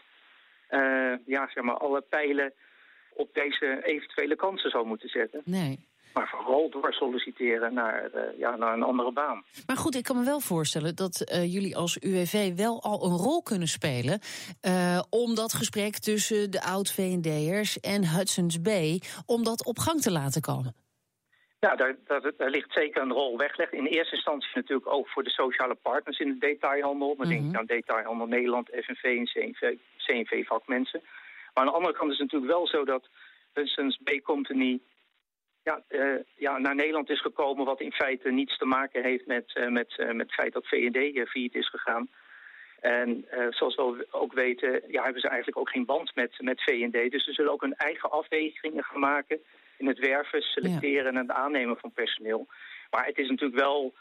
uh, 0.70 1.14
ja, 1.26 1.50
zeg 1.54 1.64
maar, 1.64 1.76
alle 1.76 2.00
pijlen 2.00 2.52
op 3.12 3.34
deze 3.34 3.80
eventuele 3.82 4.37
kansen 4.37 4.70
zou 4.70 4.87
moeten 4.87 5.08
zetten. 5.08 5.42
Nee 5.44 5.87
maar 6.18 6.28
vooral 6.28 6.70
door 6.70 6.92
solliciteren 6.92 7.74
naar, 7.74 8.11
uh, 8.14 8.38
ja, 8.38 8.57
naar 8.57 8.72
een 8.72 8.83
andere 8.83 9.12
baan. 9.12 9.44
Maar 9.66 9.77
goed, 9.77 9.94
ik 9.94 10.04
kan 10.04 10.16
me 10.19 10.25
wel 10.25 10.40
voorstellen 10.40 10.96
dat 10.96 11.33
uh, 11.33 11.52
jullie 11.52 11.77
als 11.77 11.96
UWV 12.00 12.54
wel 12.56 12.83
al 12.83 13.04
een 13.04 13.16
rol 13.16 13.42
kunnen 13.42 13.69
spelen... 13.69 14.21
Uh, 14.69 15.02
om 15.10 15.35
dat 15.35 15.52
gesprek 15.52 15.98
tussen 15.98 16.50
de 16.50 16.62
oud-VND'ers 16.62 17.81
en 17.81 18.08
Hudson's 18.16 18.60
Bay... 18.60 19.00
om 19.27 19.44
dat 19.44 19.64
op 19.64 19.79
gang 19.79 20.00
te 20.00 20.10
laten 20.10 20.40
komen. 20.40 20.75
Ja, 21.60 21.77
daar, 21.77 21.96
daar, 22.06 22.33
daar, 22.37 22.50
ligt 22.50 22.73
zeker 22.73 23.02
een 23.02 23.12
rol 23.12 23.38
weggelegd. 23.38 23.73
In 23.73 23.87
eerste 23.87 24.14
instantie 24.14 24.50
natuurlijk 24.54 24.92
ook 24.92 25.08
voor 25.08 25.25
de 25.25 25.31
sociale 25.31 25.75
partners 25.75 26.19
in 26.19 26.29
de 26.29 26.38
detailhandel. 26.38 27.14
Maar 27.14 27.27
mm 27.27 27.33
-hmm. 27.33 27.42
denk 27.42 27.56
aan 27.56 27.66
Detailhandel 27.66 28.27
Nederland, 28.27 28.69
FNV 28.69 29.04
en 29.04 29.25
CNV, 29.25 29.75
CNV-vakmensen. 29.96 31.00
Maar 31.54 31.64
aan 31.64 31.71
de 31.71 31.77
andere 31.79 31.94
kant 31.94 32.12
is 32.12 32.19
het 32.19 32.33
natuurlijk 32.33 32.52
wel 32.52 32.66
zo 32.66 32.85
dat 32.85 33.08
Hudson's 33.52 33.98
Bay 34.02 34.21
Company 34.21 34.81
ja, 35.69 35.83
eh, 35.88 36.21
ja, 36.37 36.58
naar 36.58 36.75
Nederland 36.75 37.10
is 37.10 37.21
gekomen... 37.21 37.64
wat 37.64 37.81
in 37.81 37.92
feite 37.92 38.31
niets 38.31 38.58
te 38.58 38.64
maken 38.64 39.02
heeft 39.02 39.27
met, 39.27 39.54
uh, 39.54 39.69
met, 39.69 39.94
uh, 39.96 40.06
met 40.06 40.27
het 40.27 40.35
feit 40.35 40.52
dat 40.52 40.66
VND 40.66 41.29
failliet 41.29 41.54
is 41.54 41.69
gegaan. 41.69 42.08
En 42.81 43.27
zoals 43.50 43.75
we 43.75 44.06
ook 44.10 44.33
weten, 44.33 44.83
ja, 44.88 45.02
hebben 45.02 45.21
ze 45.21 45.29
eigenlijk 45.29 45.58
ook 45.58 45.71
geen 45.71 45.85
band 45.85 46.14
met, 46.14 46.35
met 46.38 46.62
VND. 46.62 47.10
Dus 47.10 47.25
ze 47.25 47.33
zullen 47.33 47.52
ook 47.52 47.60
hun 47.60 47.77
eigen 47.77 48.10
afwegingen 48.10 48.85
gaan 48.85 49.00
maken... 49.00 49.38
in 49.77 49.87
het 49.87 49.98
werven, 49.98 50.42
selecteren 50.42 51.06
en 51.06 51.16
het 51.16 51.31
aannemen 51.31 51.77
van 51.77 51.92
personeel. 51.92 52.46
Maar 52.90 53.06
het 53.06 53.19
is 53.19 53.29
natuurlijk 53.29 53.60
wel 53.60 53.94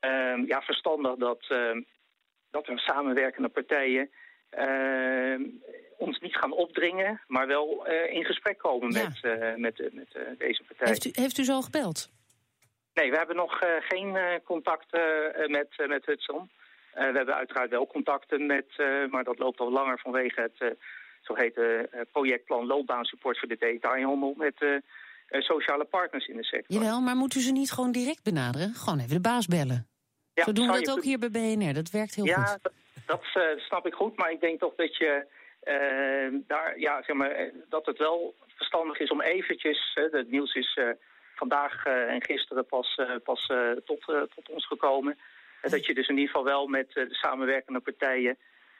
ehm, 0.00 0.44
ja, 0.46 0.62
verstandig 0.62 1.14
dat, 1.14 1.44
ehm, 1.48 1.80
dat 2.50 2.66
er 2.66 2.78
samenwerkende 2.78 3.48
partijen 3.48 4.10
ons 5.96 6.18
niet 6.18 6.36
gaan 6.36 6.52
opdringen, 6.52 7.20
maar 7.26 7.46
wel 7.46 7.86
uh, 7.88 8.12
in 8.12 8.24
gesprek 8.24 8.58
komen 8.58 8.92
ja. 8.92 9.02
met, 9.02 9.38
uh, 9.38 9.54
met, 9.56 9.90
met 9.92 10.38
deze 10.38 10.62
partij. 10.62 10.88
Heeft 10.88 11.04
u, 11.04 11.10
heeft 11.12 11.38
u 11.38 11.44
zo 11.44 11.60
gebeld? 11.60 12.10
Nee, 12.94 13.10
we 13.10 13.16
hebben 13.16 13.36
nog 13.36 13.58
geen 13.78 14.40
contact 14.44 14.92
met, 15.46 15.68
met 15.88 16.06
Hudson. 16.06 16.50
we 16.92 17.00
hebben 17.00 17.34
uiteraard 17.34 17.70
wel 17.70 17.86
contacten 17.86 18.46
met, 18.46 18.66
maar 19.10 19.24
dat 19.24 19.38
loopt 19.38 19.60
al 19.60 19.72
langer 19.72 19.98
vanwege 19.98 20.40
het 20.40 20.76
zogeheten 21.20 21.88
projectplan 22.12 22.66
loopbaansupport 22.66 23.38
voor 23.38 23.48
de 23.48 23.56
detailhandel 23.58 24.34
met 24.36 24.82
sociale 25.28 25.84
partners 25.84 26.26
in 26.26 26.36
de 26.36 26.44
sector. 26.44 26.76
Jawel, 26.76 27.00
maar 27.00 27.16
moet 27.16 27.34
u 27.34 27.40
ze 27.40 27.52
niet 27.52 27.70
gewoon 27.70 27.92
direct 27.92 28.22
benaderen? 28.22 28.74
Gewoon 28.74 28.98
even 28.98 29.14
de 29.14 29.20
baas 29.20 29.46
bellen. 29.46 29.88
Ja, 30.34 30.44
Zo 30.44 30.52
doen 30.52 30.66
we 30.66 30.72
dat 30.72 30.90
ook 30.90 31.02
hier 31.02 31.18
bij 31.18 31.30
BNR, 31.30 31.74
dat 31.74 31.90
werkt 31.90 32.14
heel 32.14 32.24
ja, 32.24 32.44
goed. 32.44 32.72
Dat, 33.06 33.24
uh, 33.34 33.42
snap 33.56 33.86
ik 33.86 33.94
goed, 33.94 34.16
maar 34.16 34.30
ik 34.30 34.40
denk 34.40 34.60
toch 34.60 34.74
dat 34.74 34.96
je 34.96 35.26
uh, 35.64 36.40
daar, 36.46 36.78
ja, 36.78 37.02
zeg 37.02 37.16
maar, 37.16 37.50
dat 37.68 37.86
het 37.86 37.98
wel 37.98 38.34
verstandig 38.56 38.98
is 38.98 39.10
om 39.10 39.20
eventjes, 39.20 39.90
het 39.94 40.30
nieuws 40.30 40.54
is 40.54 40.78
vandaag 41.34 41.84
en 41.84 42.22
gisteren 42.24 42.66
pas, 42.66 43.00
pas 43.24 43.46
tot, 43.84 44.04
tot 44.34 44.48
ons 44.48 44.66
gekomen, 44.66 45.18
dat 45.62 45.86
je 45.86 45.94
dus 45.94 46.08
in 46.08 46.14
ieder 46.14 46.30
geval 46.30 46.44
wel 46.44 46.66
met 46.66 46.92
de 46.92 47.06
samenwerkende 47.10 47.80
partijen 47.80 48.36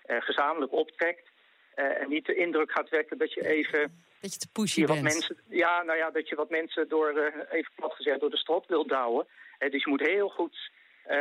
gezamenlijk 0.07 0.73
optrekt. 0.73 1.31
en 1.75 2.09
niet 2.09 2.27
de 2.27 2.35
indruk 2.35 2.71
gaat 2.71 2.89
wekken 2.89 3.19
dat 3.19 3.33
je 3.33 3.47
even... 3.47 4.03
Dat 4.21 4.33
je 4.33 4.39
te 4.39 4.49
pushy 4.53 4.87
wat 4.87 5.01
Mensen, 5.01 5.37
ja, 5.49 5.83
nou 5.83 5.99
ja, 5.99 6.11
dat 6.11 6.29
je 6.29 6.35
wat 6.35 6.51
mensen 6.51 6.89
door, 6.89 7.33
even 7.51 7.73
plat 7.75 7.95
gezegd, 7.95 8.21
door 8.21 8.31
de 8.31 8.37
strot 8.37 8.67
wilt 8.67 8.89
douwen. 8.89 9.27
dus 9.59 9.85
je 9.85 9.91
moet 9.91 10.07
heel 10.07 10.29
goed 10.29 10.71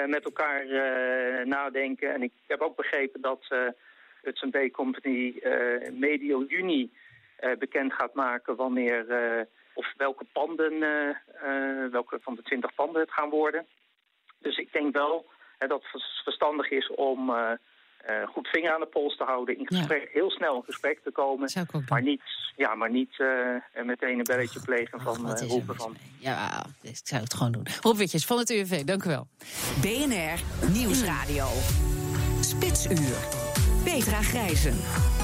met 0.06 0.24
elkaar 0.24 0.66
uh, 0.66 1.46
nadenken. 1.46 2.14
En 2.14 2.24
ik 2.24 2.32
heb 2.48 2.62
ook 2.62 2.76
begrepen 2.76 3.22
dat 3.22 3.48
Hudson 4.22 4.50
Bay 4.50 4.72
Company 4.72 5.42
medio 5.92 6.44
juni 6.48 6.92
bekend 7.60 7.94
gaat 7.94 8.14
maken 8.14 8.56
wanneer 8.56 9.06
of 9.74 9.94
welke 9.98 10.26
panden, 10.34 10.80
welke 11.92 12.20
van 12.22 12.36
de 12.36 12.42
twintig 12.42 12.76
panden 12.76 13.02
het 13.02 13.12
gaan 13.12 13.30
worden. 13.30 13.66
Dus 14.40 14.58
ik 14.58 14.74
denk 14.74 14.94
wel 14.94 15.26
dat 15.58 15.84
het 15.92 16.04
verstandig 16.24 16.70
is 16.70 16.90
om 16.90 17.32
uh, 18.10 18.28
goed 18.28 18.48
vinger 18.48 18.74
aan 18.74 18.80
de 18.80 18.86
pols 18.86 19.18
te 19.18 19.24
houden, 19.24 19.58
in 19.58 19.68
gesprek, 19.68 20.02
ja. 20.02 20.10
heel 20.12 20.30
snel 20.32 20.56
in 20.56 20.64
gesprek 20.66 21.00
te 21.04 21.12
komen. 21.12 21.50
Maar 21.88 22.02
niet, 22.02 22.22
ja, 22.56 22.76
maar 22.76 22.92
niet 22.92 23.18
uh, 23.18 23.86
meteen 23.86 24.18
een 24.18 24.24
belletje 24.24 24.60
plegen 24.62 25.02
van 25.02 25.30
uh, 25.30 25.48
roepen 25.48 25.76
van. 25.76 25.96
Ja, 26.20 26.66
ik 26.82 27.00
zou 27.04 27.22
het 27.22 27.34
gewoon 27.34 27.52
doen. 27.52 27.66
Rob 27.82 27.98
Witjes 27.98 28.26
van 28.26 28.38
het 28.38 28.50
UWV, 28.50 28.84
dank 28.84 29.04
u 29.04 29.10
wel. 29.10 29.28
BNR 29.82 30.70
Nieuwsradio. 30.72 31.48
Spitsuur. 32.42 33.18
Petra 33.84 34.22
Grijzen. 34.22 35.23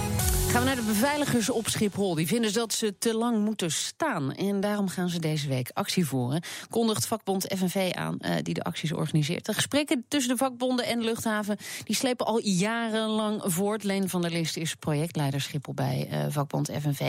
Gaan 0.51 0.61
we 0.61 0.67
naar 0.67 0.75
de 0.75 0.93
beveiligers 0.95 1.49
op 1.49 1.65
Schiphol. 1.65 2.15
Die 2.15 2.27
vinden 2.27 2.53
dat 2.53 2.73
ze 2.73 2.97
te 2.97 3.13
lang 3.15 3.37
moeten 3.45 3.71
staan. 3.71 4.31
En 4.31 4.59
daarom 4.59 4.87
gaan 4.87 5.09
ze 5.09 5.19
deze 5.19 5.49
week 5.49 5.69
actie 5.73 6.05
voeren. 6.05 6.41
Kondigt 6.69 7.07
vakbond 7.07 7.55
FNV 7.57 7.91
aan, 7.95 8.17
uh, 8.21 8.35
die 8.41 8.53
de 8.53 8.63
acties 8.63 8.93
organiseert. 8.93 9.45
De 9.45 9.53
gesprekken 9.53 10.05
tussen 10.07 10.31
de 10.31 10.37
vakbonden 10.37 10.85
en 10.85 10.99
de 10.99 11.05
luchthaven... 11.05 11.57
die 11.83 11.95
slepen 11.95 12.25
al 12.25 12.39
jarenlang 12.41 13.41
voort. 13.43 13.83
Leen 13.83 14.09
van 14.09 14.21
der 14.21 14.31
List 14.31 14.57
is 14.57 14.75
projectleider 14.75 15.41
Schiphol 15.41 15.73
bij 15.73 16.07
uh, 16.11 16.25
vakbond 16.29 16.71
FNV. 16.81 16.99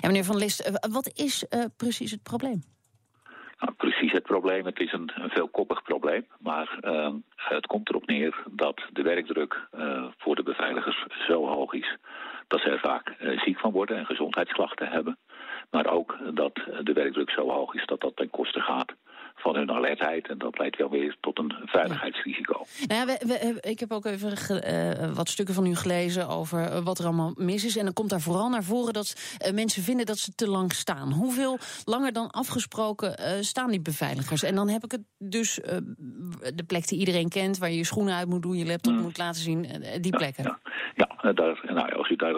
Ja, 0.00 0.08
meneer 0.08 0.24
van 0.24 0.34
der 0.34 0.44
List, 0.44 0.68
uh, 0.68 0.92
wat 0.92 1.10
is 1.14 1.44
precies 1.76 2.10
het 2.10 2.22
probleem? 2.22 2.62
Nou, 3.60 3.72
precies 3.76 4.12
het 4.12 4.22
probleem. 4.22 4.64
Het 4.64 4.80
is 4.80 4.92
een, 4.92 5.12
veelkoppig 5.14 5.82
probleem. 5.82 6.26
Maar 6.38 6.78
uh, 6.80 7.14
het 7.36 7.66
komt 7.66 7.88
erop 7.88 8.06
neer 8.06 8.42
dat 8.50 8.80
de 8.92 9.02
werkdruk 9.02 9.68
voor 10.16 10.34
de 10.34 10.42
beveiligers 10.42 11.06
zo 11.28 11.46
hoog 11.46 11.72
is... 11.72 11.96
dat 12.50 12.60
ze 12.60 12.78
vaak 12.78 13.14
uh, 13.20 13.40
ziek 13.40 13.58
van 13.58 13.72
worden 13.72 13.96
en 13.96 14.06
gezondheidsklachten 14.06 14.88
hebben. 14.88 15.18
Maar 15.70 15.86
ook 15.86 16.18
dat 16.32 16.54
de 16.82 16.92
werkdruk 16.92 17.30
zo 17.30 17.50
hoog 17.50 17.74
is 17.74 17.86
dat 17.86 18.00
dat 18.00 18.16
ten 18.16 18.30
koste 18.30 18.60
gaat 18.60 18.94
van 19.40 19.54
hun 19.54 19.70
alertheid. 19.70 20.28
En 20.28 20.38
dat 20.38 20.58
leidt 20.58 20.76
wel 20.76 20.90
weer 20.90 21.16
tot 21.20 21.38
een 21.38 21.52
veiligheidsrisico. 21.64 22.64
Nou 22.86 23.00
ja, 23.00 23.06
we, 23.06 23.26
we, 23.26 23.68
ik 23.70 23.80
heb 23.80 23.92
ook 23.92 24.04
even 24.04 24.32
uh, 24.32 25.12
wat 25.14 25.28
stukken 25.28 25.54
van 25.54 25.66
u 25.66 25.74
gelezen 25.74 26.28
over 26.28 26.82
wat 26.82 26.98
er 26.98 27.04
allemaal 27.04 27.32
mis 27.36 27.64
is. 27.64 27.76
En 27.76 27.84
dan 27.84 27.92
komt 27.92 28.10
daar 28.10 28.20
vooral 28.20 28.48
naar 28.48 28.62
voren 28.62 28.92
dat 28.92 29.38
uh, 29.46 29.52
mensen 29.52 29.82
vinden 29.82 30.06
dat 30.06 30.18
ze 30.18 30.34
te 30.34 30.48
lang 30.48 30.72
staan. 30.72 31.12
Hoeveel 31.12 31.58
langer 31.84 32.12
dan 32.12 32.30
afgesproken 32.30 33.14
uh, 33.20 33.26
staan 33.40 33.70
die 33.70 33.80
beveiligers? 33.80 34.42
En 34.42 34.54
dan 34.54 34.68
heb 34.68 34.84
ik 34.84 34.90
het 34.90 35.02
dus 35.18 35.54
de 36.54 36.64
plek 36.66 36.88
die 36.88 36.98
iedereen 36.98 37.28
kent... 37.28 37.58
waar 37.58 37.70
je 37.70 37.76
je 37.76 37.84
schoenen 37.84 38.14
uit 38.14 38.28
moet 38.28 38.42
doen, 38.42 38.56
je 38.56 38.66
laptop 38.66 38.92
mm. 38.92 39.00
moet 39.00 39.18
laten 39.18 39.40
zien, 39.40 39.66
die 40.00 40.16
plekken. 40.16 40.44
Ja, 40.44 40.58
ja. 40.94 41.08
ja 41.22 41.32
daar, 41.32 41.60
nou, 41.74 41.92
als 41.92 42.10
u 42.10 42.16
daar 42.16 42.34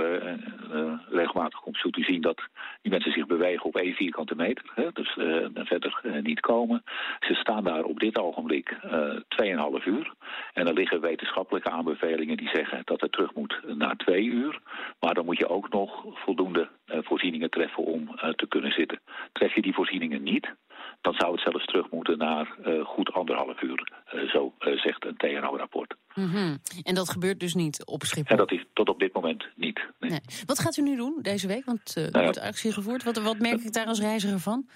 regelmatig 1.11 1.61
komt, 1.61 1.77
zult 1.77 1.97
u 1.97 2.03
zien 2.03 2.21
dat 2.21 2.41
die 2.83 2.91
mensen 2.91 3.13
zich 3.13 3.27
bewegen 3.27 3.65
op 3.65 3.77
één 3.77 3.95
vierkante 3.95 4.35
meter. 4.35 4.65
Hè, 4.75 4.89
dus 4.93 5.13
verder 5.55 6.01
niet 6.23 6.41
komen. 6.41 6.83
Ze 7.21 7.35
staan 7.35 7.65
daar 7.65 7.85
op 7.85 8.01
dit 8.01 8.19
ogenblik 8.19 8.77
uh, 8.85 9.81
2,5 9.81 9.85
uur. 9.85 10.13
En 10.53 10.67
er 10.67 10.75
liggen 10.75 11.01
wetenschappelijke 11.01 11.71
aanbevelingen 11.71 12.37
die 12.37 12.49
zeggen 12.49 12.83
dat 12.85 13.01
het 13.01 13.13
terug 13.13 13.35
moet 13.35 13.61
naar 13.67 13.97
2 13.97 14.25
uur. 14.25 14.61
Maar 15.01 15.15
dan 15.15 15.25
moet 15.25 15.39
je 15.39 15.49
ook 15.49 15.69
nog 15.69 16.05
voldoende 16.15 16.69
uh, 16.87 16.99
voorzieningen 17.03 17.51
treffen 17.51 17.85
om 17.85 18.09
uh, 18.09 18.29
te 18.31 18.47
kunnen 18.49 18.73
zitten. 18.73 19.01
Tref 19.33 19.55
je 19.55 19.63
die 19.63 19.75
voorzieningen 19.75 20.23
niet, 20.23 20.55
dan 21.03 21.15
zou 21.15 21.33
het 21.33 21.41
zelfs 21.41 21.65
terug 21.65 21.91
moeten 21.91 22.19
naar 22.19 22.57
uh, 22.67 22.85
goed 22.85 23.13
anderhalf 23.13 23.63
uur. 23.63 23.93
Uh, 24.15 24.31
zo 24.31 24.53
uh, 24.61 24.81
zegt 24.81 25.05
een 25.05 25.17
TNO-rapport. 25.17 25.95
Mm 26.15 26.31
-hmm. 26.31 26.59
En 26.83 26.95
dat 26.95 27.11
gebeurt 27.11 27.41
dus 27.41 27.55
niet 27.55 27.87
op 27.87 28.03
Schiphol? 28.03 28.31
En 28.31 28.37
dat 28.37 28.53
is 28.53 28.65
tot 28.73 28.89
op 28.89 28.99
dit 28.99 29.13
moment 29.13 29.47
niet. 29.55 29.81
Nee. 30.01 30.11
Nee. 30.11 30.21
Wat 30.47 30.59
gaat 30.59 30.77
u 30.77 30.83
nu 30.83 30.97
doen 30.97 31.19
deze 31.23 31.47
week? 31.47 31.65
Want 31.65 31.97
er 31.97 32.11
nou, 32.11 32.25
wordt 32.25 32.41
actie 32.41 32.73
gevoerd. 32.73 33.03
Wat, 33.03 33.23
wat 33.23 33.39
merk 33.39 33.61
ik 33.61 33.73
daar 33.73 33.87
als 33.87 34.01
reiziger 34.01 34.39
van? 34.39 34.67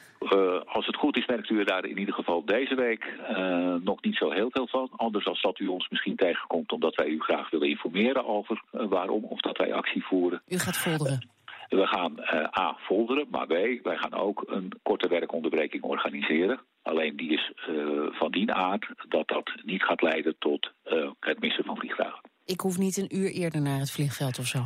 als 0.66 0.86
het 0.86 0.96
goed 0.96 1.16
is, 1.16 1.26
merkt 1.26 1.50
u 1.50 1.58
er 1.58 1.64
daar 1.64 1.84
in 1.84 1.98
ieder 1.98 2.14
geval 2.14 2.44
deze 2.44 2.74
week 2.74 3.12
nog 3.82 4.02
niet 4.02 4.16
zo 4.16 4.30
heel 4.30 4.50
veel 4.50 4.66
van. 4.66 4.90
Anders 4.96 5.26
als 5.26 5.42
dat 5.42 5.58
u 5.58 5.66
ons 5.66 5.88
misschien 5.88 6.16
tegenkomt 6.16 6.72
omdat 6.72 6.94
wij 6.94 7.06
u 7.06 7.20
graag 7.20 7.50
willen 7.50 7.68
informeren 7.68 8.26
over 8.26 8.62
waarom 8.70 9.24
of 9.24 9.40
dat 9.40 9.56
wij 9.56 9.74
actie 9.74 10.04
voeren. 10.04 10.42
U 10.48 10.58
gaat 10.58 10.76
folderen? 10.76 11.35
We 11.68 11.86
gaan 11.86 12.14
uh, 12.18 12.60
A, 12.60 12.76
folderen, 12.78 13.26
maar 13.30 13.46
B, 13.46 13.52
wij 13.82 13.96
gaan 13.96 14.14
ook 14.14 14.42
een 14.46 14.72
korte 14.82 15.08
werkonderbreking 15.08 15.82
organiseren. 15.82 16.60
Alleen 16.82 17.16
die 17.16 17.32
is 17.32 17.52
uh, 17.68 18.06
van 18.10 18.30
die 18.30 18.52
aard 18.52 18.88
dat 19.08 19.28
dat 19.28 19.52
niet 19.64 19.82
gaat 19.82 20.02
leiden 20.02 20.36
tot 20.38 20.72
uh, 20.84 21.10
het 21.20 21.40
missen 21.40 21.64
van 21.64 21.76
vliegtuigen. 21.76 22.20
Ik 22.44 22.60
hoef 22.60 22.78
niet 22.78 22.96
een 22.96 23.16
uur 23.16 23.30
eerder 23.30 23.60
naar 23.60 23.78
het 23.78 23.90
vliegveld 23.90 24.38
of 24.38 24.46
zo? 24.46 24.58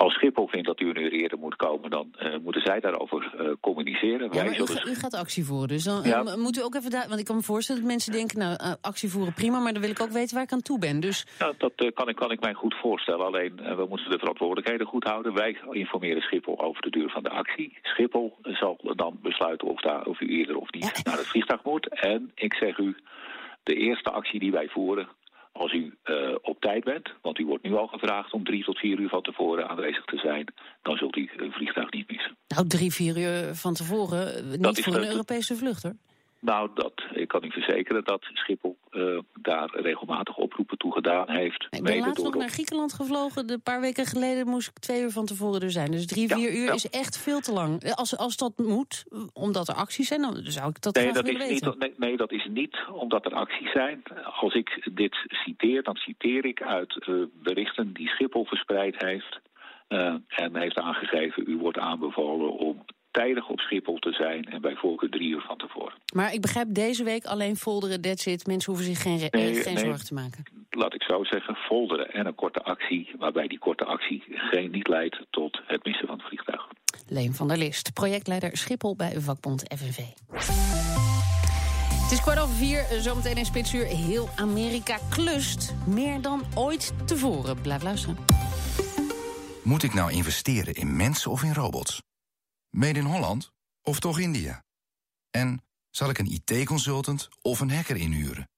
Als 0.00 0.14
Schiphol 0.14 0.48
vindt 0.48 0.66
dat 0.66 0.80
u 0.80 0.88
een 0.88 1.00
uur 1.00 1.12
eerder 1.12 1.38
moet 1.38 1.56
komen, 1.56 1.90
dan 1.90 2.14
uh, 2.18 2.36
moeten 2.42 2.62
zij 2.62 2.80
daarover 2.80 3.34
uh, 3.40 3.50
communiceren. 3.60 4.28
Ja, 4.32 4.44
Wij 4.44 4.54
zullen... 4.54 4.88
u, 4.88 4.90
u, 4.90 4.94
gaat 4.94 5.14
actie 5.14 5.44
voeren, 5.44 5.68
dus 5.68 5.84
dan 5.84 6.02
ja. 6.02 6.22
uh, 6.22 6.34
moet 6.34 6.58
u 6.58 6.62
ook 6.62 6.74
even 6.74 6.90
daar. 6.90 7.08
Want 7.08 7.20
ik 7.20 7.26
kan 7.26 7.36
me 7.36 7.42
voorstellen 7.42 7.80
dat 7.80 7.90
mensen 7.90 8.12
denken, 8.12 8.38
nou, 8.38 8.76
actie 8.80 9.10
voeren 9.10 9.32
prima, 9.32 9.58
maar 9.58 9.72
dan 9.72 9.82
wil 9.82 9.90
ik 9.90 10.00
ook 10.00 10.10
weten 10.10 10.34
waar 10.34 10.44
ik 10.44 10.52
aan 10.52 10.62
toe 10.62 10.78
ben. 10.78 11.00
Dus... 11.00 11.26
Ja, 11.38 11.52
dat 11.58 11.72
kan, 11.94 12.08
ik, 12.08 12.16
kan 12.16 12.30
ik 12.30 12.40
mij 12.40 12.52
goed 12.52 12.74
voorstellen. 12.74 13.26
Alleen 13.26 13.56
we 13.56 13.86
moeten 13.88 14.10
de 14.10 14.18
verantwoordelijkheden 14.18 14.86
goed 14.86 15.04
houden. 15.04 15.34
Wij 15.34 15.58
informeren 15.70 16.22
Schiphol 16.22 16.60
over 16.60 16.82
de 16.82 16.90
duur 16.90 17.10
van 17.10 17.22
de 17.22 17.30
actie. 17.30 17.78
Schiphol 17.82 18.36
zal 18.42 18.80
dan 18.96 19.18
besluiten 19.22 19.68
of, 19.68 19.80
daar, 19.80 20.04
of 20.06 20.20
u 20.20 20.26
eerder 20.26 20.56
of 20.56 20.72
niet 20.72 20.84
ja. 20.84 21.10
naar 21.10 21.18
het 21.18 21.26
vliegtuig 21.26 21.64
moet. 21.64 22.00
En 22.00 22.30
ik 22.34 22.54
zeg 22.54 22.78
u, 22.78 22.96
de 23.62 23.74
eerste 23.74 24.10
actie 24.10 24.40
die 24.40 24.52
wij 24.52 24.68
voeren, 24.68 25.08
als 25.60 25.72
u 25.72 25.94
uh, 26.04 26.34
op 26.42 26.60
tijd 26.60 26.84
bent, 26.84 27.12
want 27.22 27.38
u 27.38 27.46
wordt 27.46 27.64
nu 27.64 27.74
al 27.74 27.86
gevraagd 27.86 28.32
om 28.32 28.44
drie 28.44 28.64
tot 28.64 28.78
vier 28.78 28.98
uur 28.98 29.08
van 29.08 29.22
tevoren 29.22 29.68
aanwezig 29.68 30.04
te 30.04 30.16
zijn, 30.16 30.44
dan 30.82 30.96
zult 30.96 31.16
u 31.16 31.30
een 31.36 31.52
vliegtuig 31.52 31.90
niet 31.90 32.10
missen. 32.10 32.36
Nou, 32.48 32.66
drie, 32.66 32.92
vier 32.92 33.18
uur 33.18 33.54
van 33.54 33.74
tevoren, 33.74 34.50
niet 34.50 34.62
dat 34.62 34.80
voor 34.80 34.94
een 34.94 35.08
Europese 35.08 35.56
vlucht 35.56 35.82
hoor. 35.82 35.94
Nou, 36.40 36.70
dat, 36.74 36.92
ik 37.12 37.28
kan 37.28 37.44
u 37.44 37.50
verzekeren 37.50 38.04
dat 38.04 38.22
Schiphol 38.32 38.78
uh, 38.90 39.18
daar 39.34 39.70
regelmatig 39.72 40.36
oproepen 40.36 40.78
toe 40.78 40.92
gedaan 40.92 41.30
heeft. 41.30 41.66
Ik 41.70 41.82
ben 41.82 41.98
laatst 41.98 42.24
nog 42.24 42.34
naar 42.34 42.48
Griekenland 42.48 42.92
gevlogen. 42.92 43.50
Een 43.50 43.62
paar 43.62 43.80
weken 43.80 44.06
geleden 44.06 44.48
moest 44.48 44.68
ik 44.68 44.78
twee 44.78 45.02
uur 45.02 45.10
van 45.10 45.26
tevoren 45.26 45.60
er 45.60 45.70
zijn. 45.70 45.90
Dus 45.90 46.06
drie, 46.06 46.28
ja, 46.28 46.36
vier 46.36 46.52
uur 46.52 46.64
ja. 46.64 46.72
is 46.72 46.88
echt 46.88 47.18
veel 47.18 47.40
te 47.40 47.52
lang. 47.52 47.94
Als, 47.94 48.16
als 48.16 48.36
dat 48.36 48.58
moet, 48.58 49.04
omdat 49.32 49.68
er 49.68 49.74
acties 49.74 50.08
zijn, 50.08 50.20
dan 50.20 50.36
zou 50.42 50.68
ik 50.68 50.80
dat 50.80 50.94
nee, 50.94 51.04
graag 51.04 51.16
dat 51.16 51.24
willen 51.24 51.40
is 51.40 51.48
weten. 51.48 51.68
Niet, 51.68 51.78
nee, 51.78 51.94
nee, 51.96 52.16
dat 52.16 52.32
is 52.32 52.48
niet 52.50 52.78
omdat 52.92 53.24
er 53.24 53.34
acties 53.34 53.72
zijn. 53.72 54.02
Als 54.40 54.54
ik 54.54 54.90
dit 54.92 55.16
citeer, 55.28 55.82
dan 55.82 55.96
citeer 55.96 56.44
ik 56.44 56.62
uit 56.62 57.06
uh, 57.08 57.24
berichten 57.42 57.92
die 57.92 58.08
Schiphol 58.08 58.44
verspreid 58.44 58.94
heeft. 58.98 59.40
Uh, 59.88 60.14
en 60.28 60.56
heeft 60.56 60.78
aangegeven, 60.78 61.44
u 61.46 61.56
wordt 61.56 61.78
aanbevolen 61.78 62.52
om 62.52 62.84
tijdig 63.10 63.48
op 63.48 63.60
Schiphol 63.60 63.98
te 63.98 64.12
zijn 64.12 64.44
en 64.44 64.60
bij 64.60 64.74
voorkeur 64.74 65.10
drie 65.10 65.28
uur 65.28 65.40
van 65.40 65.56
tevoren. 65.56 65.94
Maar 66.14 66.32
ik 66.32 66.40
begrijp 66.40 66.74
deze 66.74 67.04
week 67.04 67.24
alleen 67.24 67.56
folderen, 67.56 68.00
that's 68.00 68.26
it. 68.26 68.46
Mensen 68.46 68.72
hoeven 68.72 68.94
zich 68.94 69.02
geen, 69.02 69.18
Nee, 69.30 69.54
geen 69.54 69.74
nee. 69.74 69.84
zorgen 69.84 70.06
te 70.06 70.14
maken. 70.14 70.44
Laat 70.70 70.94
ik 70.94 71.02
zo 71.02 71.24
zeggen, 71.24 71.54
folderen 71.54 72.10
en 72.12 72.26
een 72.26 72.34
korte 72.34 72.62
actie, 72.62 73.10
waarbij 73.18 73.46
die 73.46 73.58
korte 73.58 73.84
actie 73.84 74.22
geen, 74.26 74.70
niet 74.70 74.88
leidt 74.88 75.20
tot 75.30 75.60
het 75.66 75.84
missen 75.84 76.06
van 76.06 76.16
het 76.16 76.26
vliegtuig. 76.26 76.68
Leen 77.08 77.34
van 77.34 77.48
der 77.48 77.58
List, 77.58 77.92
projectleider 77.92 78.56
Schiphol 78.56 78.96
bij 78.96 79.20
vakbond 79.20 79.64
FNV. 79.76 79.98
Het 82.10 82.18
is 82.18 82.24
kwart 82.24 82.40
over 82.40 82.54
vier, 82.54 82.86
zometeen 83.00 83.36
in 83.36 83.44
Spitsuur. 83.44 83.84
Heel 83.84 84.28
Amerika 84.36 84.98
klust, 85.10 85.74
meer 85.86 86.22
dan 86.22 86.42
ooit 86.54 86.94
tevoren. 87.06 87.60
Blijf 87.60 87.82
luisteren. 87.82 88.16
Moet 89.62 89.82
ik 89.82 89.94
nou 89.94 90.12
investeren 90.12 90.74
in 90.74 90.96
mensen 90.96 91.30
of 91.30 91.42
in 91.42 91.54
robots? 91.54 92.02
Made 92.70 92.98
in 92.98 93.04
Holland 93.04 93.52
of 93.82 94.00
toch 94.00 94.18
India? 94.18 94.64
En 95.30 95.62
zal 95.90 96.10
ik 96.10 96.18
een 96.18 96.26
IT-consultant 96.26 97.28
of 97.42 97.60
een 97.60 97.70
hacker 97.70 97.96
inhuren? 97.96 98.48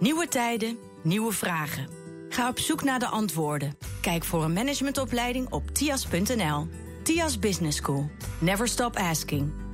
Nieuwe 0.00 0.28
tijden, 0.28 0.78
nieuwe 1.02 1.32
vragen. 1.32 1.88
Ga 2.28 2.48
op 2.48 2.58
zoek 2.58 2.84
naar 2.84 2.98
de 2.98 3.06
antwoorden. 3.06 3.78
Kijk 4.00 4.24
voor 4.24 4.44
een 4.44 4.52
managementopleiding 4.52 5.50
op 5.50 5.68
tias.nl. 5.70 6.68
Tias 7.02 7.38
Business 7.38 7.76
School. 7.76 8.10
Never 8.40 8.68
stop 8.68 8.96
asking. 8.96 9.65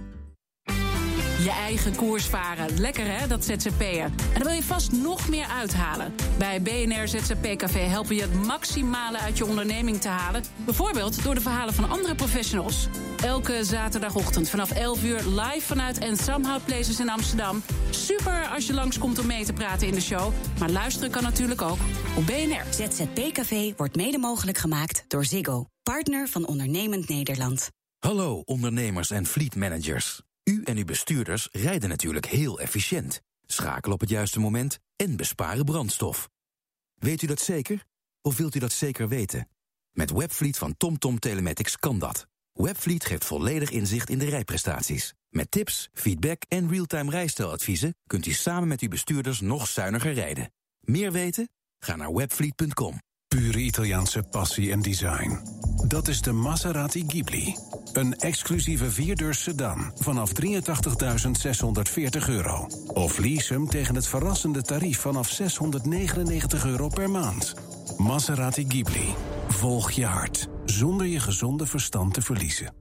Je 1.42 1.50
eigen 1.50 1.96
koers 1.96 2.26
varen. 2.26 2.78
Lekker 2.78 3.18
hè, 3.18 3.26
dat 3.26 3.44
ZZP'er. 3.44 4.04
En 4.04 4.34
daar 4.34 4.44
wil 4.44 4.52
je 4.52 4.62
vast 4.62 4.92
nog 4.92 5.28
meer 5.28 5.46
uithalen. 5.46 6.14
Bij 6.38 6.62
BNR 6.62 7.08
ZZP 7.08 7.56
Café 7.56 7.78
helpen 7.78 8.14
je 8.14 8.22
het 8.22 8.34
maximale 8.34 9.18
uit 9.18 9.38
je 9.38 9.46
onderneming 9.46 10.00
te 10.00 10.08
halen. 10.08 10.42
Bijvoorbeeld 10.64 11.22
door 11.22 11.34
de 11.34 11.40
verhalen 11.40 11.74
van 11.74 11.90
andere 11.90 12.14
professionals. 12.14 12.88
Elke 13.24 13.64
zaterdagochtend 13.64 14.48
vanaf 14.48 14.70
11 14.70 15.04
uur 15.04 15.18
live 15.18 15.60
vanuit 15.60 15.98
En 15.98 16.16
Somehow 16.16 16.64
Places 16.64 17.00
in 17.00 17.10
Amsterdam. 17.10 17.62
Super 17.90 18.46
als 18.46 18.66
je 18.66 18.74
langskomt 18.74 19.18
om 19.18 19.26
mee 19.26 19.44
te 19.44 19.52
praten 19.52 19.86
in 19.86 19.94
de 19.94 20.00
show. 20.00 20.32
Maar 20.58 20.70
luisteren 20.70 21.10
kan 21.10 21.22
natuurlijk 21.22 21.62
ook 21.62 21.78
op 22.16 22.26
BNR. 22.26 22.64
ZZP 22.70 23.32
Café 23.32 23.74
wordt 23.76 23.96
mede 23.96 24.18
mogelijk 24.18 24.58
gemaakt 24.58 25.04
door 25.08 25.24
Ziggo. 25.24 25.66
Partner 25.82 26.28
van 26.28 26.46
Ondernemend 26.46 27.08
Nederland. 27.08 27.68
Hallo 27.98 28.42
ondernemers 28.44 29.10
en 29.10 29.26
fleetmanagers. 29.26 30.20
U 30.44 30.62
en 30.62 30.76
uw 30.76 30.84
bestuurders 30.84 31.48
rijden 31.52 31.88
natuurlijk 31.88 32.26
heel 32.26 32.60
efficiënt. 32.60 33.22
Schakelen 33.46 33.94
op 33.94 34.00
het 34.00 34.08
juiste 34.08 34.40
moment 34.40 34.78
en 34.96 35.16
besparen 35.16 35.64
brandstof. 35.64 36.28
Weet 36.94 37.22
u 37.22 37.26
dat 37.26 37.40
zeker? 37.40 37.84
Of 38.20 38.36
wilt 38.36 38.54
u 38.54 38.58
dat 38.58 38.72
zeker 38.72 39.08
weten? 39.08 39.48
Met 39.92 40.10
Webfleet 40.10 40.58
van 40.58 40.76
TomTom 40.76 41.18
Telematics 41.18 41.76
kan 41.76 41.98
dat. 41.98 42.26
Webfleet 42.52 43.04
geeft 43.04 43.24
volledig 43.24 43.70
inzicht 43.70 44.10
in 44.10 44.18
de 44.18 44.28
rijprestaties. 44.28 45.14
Met 45.28 45.50
tips, 45.50 45.88
feedback 45.92 46.42
en 46.48 46.68
real-time 46.68 47.10
rijstijladviezen 47.10 47.94
kunt 48.06 48.26
u 48.26 48.32
samen 48.32 48.68
met 48.68 48.80
uw 48.80 48.88
bestuurders 48.88 49.40
nog 49.40 49.68
zuiniger 49.68 50.12
rijden. 50.12 50.52
Meer 50.80 51.12
weten? 51.12 51.48
Ga 51.78 51.96
naar 51.96 52.14
webfleet.com. 52.14 52.98
Pure 53.28 53.58
Italiaanse 53.58 54.22
passie 54.22 54.72
en 54.72 54.82
design. 54.82 55.38
Dat 55.88 56.08
is 56.08 56.20
de 56.20 56.32
Maserati 56.32 57.04
Ghibli. 57.06 57.54
Een 57.92 58.16
exclusieve 58.16 58.90
vierdeurs 58.90 59.42
sedan 59.42 59.92
vanaf 59.94 60.32
83.640 60.44 62.28
euro. 62.28 62.66
Of 62.86 63.18
lease 63.18 63.52
hem 63.52 63.68
tegen 63.68 63.94
het 63.94 64.06
verrassende 64.06 64.62
tarief 64.62 64.98
vanaf 64.98 65.28
699 65.28 66.64
euro 66.64 66.88
per 66.88 67.10
maand. 67.10 67.54
Maserati 67.96 68.64
Ghibli. 68.68 69.14
Volg 69.48 69.90
je 69.90 70.06
hart, 70.06 70.48
zonder 70.64 71.06
je 71.06 71.20
gezonde 71.20 71.66
verstand 71.66 72.14
te 72.14 72.22
verliezen. 72.22 72.74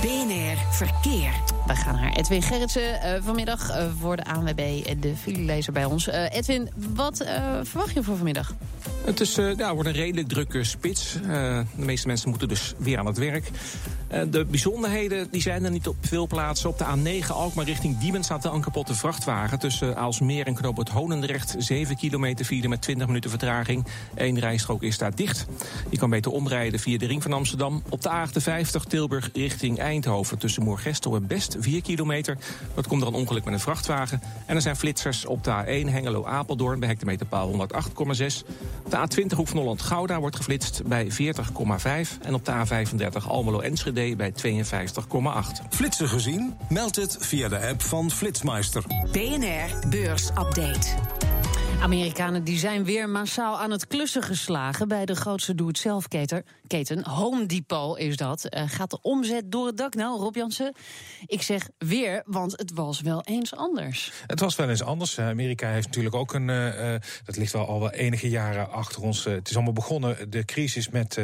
BNR 0.00 0.56
Verkeer. 0.70 1.53
We 1.66 1.76
gaan 1.76 1.94
naar 1.94 2.12
Edwin 2.12 2.42
Gerritsen 2.42 3.00
eh, 3.00 3.22
vanmiddag 3.22 3.70
eh, 3.70 3.86
voor 4.00 4.16
de 4.16 4.24
ANWB, 4.24 4.84
de 5.00 5.16
filelezer 5.16 5.72
bij 5.72 5.84
ons. 5.84 6.08
Eh, 6.08 6.32
Edwin, 6.32 6.70
wat 6.94 7.20
eh, 7.20 7.58
verwacht 7.62 7.94
je 7.94 8.02
voor 8.02 8.16
vanmiddag? 8.16 8.54
Het 9.04 9.20
is, 9.20 9.38
eh, 9.38 9.56
ja, 9.56 9.74
wordt 9.74 9.88
een 9.88 9.94
redelijk 9.94 10.28
drukke 10.28 10.64
spits. 10.64 11.14
Eh, 11.14 11.28
de 11.76 11.84
meeste 11.84 12.06
mensen 12.06 12.28
moeten 12.28 12.48
dus 12.48 12.74
weer 12.78 12.98
aan 12.98 13.06
het 13.06 13.18
werk. 13.18 13.50
Eh, 14.08 14.22
de 14.30 14.44
bijzonderheden 14.44 15.28
die 15.30 15.40
zijn 15.40 15.64
er 15.64 15.70
niet 15.70 15.88
op 15.88 15.96
veel 16.00 16.26
plaatsen. 16.26 16.68
Op 16.68 16.78
de 16.78 16.84
A9 16.84 17.26
Alkmaar 17.32 17.64
richting 17.64 17.98
Diemen 17.98 18.24
staat 18.24 18.42
de 18.42 18.48
ankerpotte 18.48 18.94
vrachtwagen... 18.94 19.58
tussen 19.58 19.96
Aalsmeer 19.96 20.46
en 20.46 20.54
Knoop 20.54 20.76
het 20.76 20.88
Honendrecht. 20.88 21.54
7 21.58 21.96
kilometer 21.96 22.44
file 22.44 22.68
met 22.68 22.82
20 22.82 23.06
minuten 23.06 23.30
vertraging. 23.30 23.86
Eén 24.14 24.38
rijstrook 24.38 24.82
is 24.82 24.98
daar 24.98 25.14
dicht. 25.14 25.46
Je 25.90 25.98
kan 25.98 26.10
beter 26.10 26.30
omrijden 26.30 26.80
via 26.80 26.98
de 26.98 27.06
ring 27.06 27.22
van 27.22 27.32
Amsterdam. 27.32 27.82
Op 27.88 28.02
de 28.02 28.10
A58 28.10 28.88
Tilburg 28.88 29.30
richting 29.32 29.78
Eindhoven... 29.78 30.38
tussen 30.38 30.62
Moergestel 30.62 31.14
en 31.14 31.26
Best 31.26 31.53
4 31.58 31.82
kilometer. 31.82 32.38
Dat 32.74 32.86
komt 32.86 33.02
er 33.02 33.08
een 33.08 33.14
ongeluk 33.14 33.44
met 33.44 33.54
een 33.54 33.60
vrachtwagen. 33.60 34.22
En 34.46 34.54
er 34.54 34.62
zijn 34.62 34.76
flitsers 34.76 35.26
op 35.26 35.44
de 35.44 35.64
A1 35.64 35.90
Hengelo-Apeldoorn... 35.90 36.80
bij 36.80 36.88
hectometerpaal 36.88 37.52
108,6. 37.52 37.56
Op 38.84 38.90
de 38.90 38.96
A20 38.96 39.36
Hoek 39.36 39.48
van 39.48 39.58
Holland-Gouda 39.58 40.20
wordt 40.20 40.36
geflitst 40.36 40.82
bij 40.86 41.08
40,5. 41.10 41.12
En 42.22 42.34
op 42.34 42.44
de 42.44 42.52
A35 42.52 43.26
Almelo-Enschede 43.26 44.16
bij 44.16 44.32
52,8. 44.46 44.50
Flitsen 45.70 46.08
gezien? 46.08 46.54
Meld 46.68 46.96
het 46.96 47.16
via 47.20 47.48
de 47.48 47.68
app 47.68 47.82
van 47.82 48.10
Flitsmeister. 48.10 48.84
BNR 49.12 49.88
Beursupdate. 49.88 50.88
Amerikanen 51.84 52.44
die 52.44 52.58
zijn 52.58 52.84
weer 52.84 53.08
massaal 53.08 53.60
aan 53.60 53.70
het 53.70 53.86
klussen 53.86 54.22
geslagen 54.22 54.88
bij 54.88 55.04
de 55.04 55.14
grootste 55.14 55.54
doe-het-zelf-keten. 55.54 56.44
Keten, 56.66 57.04
Home 57.08 57.46
Depot 57.46 57.98
is 57.98 58.16
dat. 58.16 58.44
Eh, 58.44 58.62
gaat 58.66 58.90
de 58.90 58.98
omzet 59.02 59.52
door 59.52 59.66
het 59.66 59.76
dak? 59.76 59.94
Nou, 59.94 60.18
Rob 60.18 60.36
Jansen, 60.36 60.74
ik 61.26 61.42
zeg 61.42 61.68
weer, 61.78 62.22
want 62.26 62.52
het 62.52 62.72
was 62.72 63.00
wel 63.00 63.22
eens 63.24 63.56
anders. 63.56 64.12
Het 64.26 64.40
was 64.40 64.56
wel 64.56 64.68
eens 64.68 64.82
anders. 64.82 65.16
Eh, 65.16 65.28
Amerika 65.28 65.68
heeft 65.68 65.86
natuurlijk 65.86 66.14
ook 66.14 66.34
een. 66.34 66.50
eh, 66.50 66.94
dat 67.24 67.36
ligt 67.36 67.52
wel 67.52 67.66
al 67.66 67.80
wel 67.80 67.90
enige 67.90 68.28
jaren 68.28 68.70
achter 68.70 69.02
ons. 69.02 69.24
Het 69.24 69.48
is 69.48 69.54
allemaal 69.54 69.72
begonnen, 69.72 70.30
de 70.30 70.44
crisis 70.44 70.88
met 70.88 71.18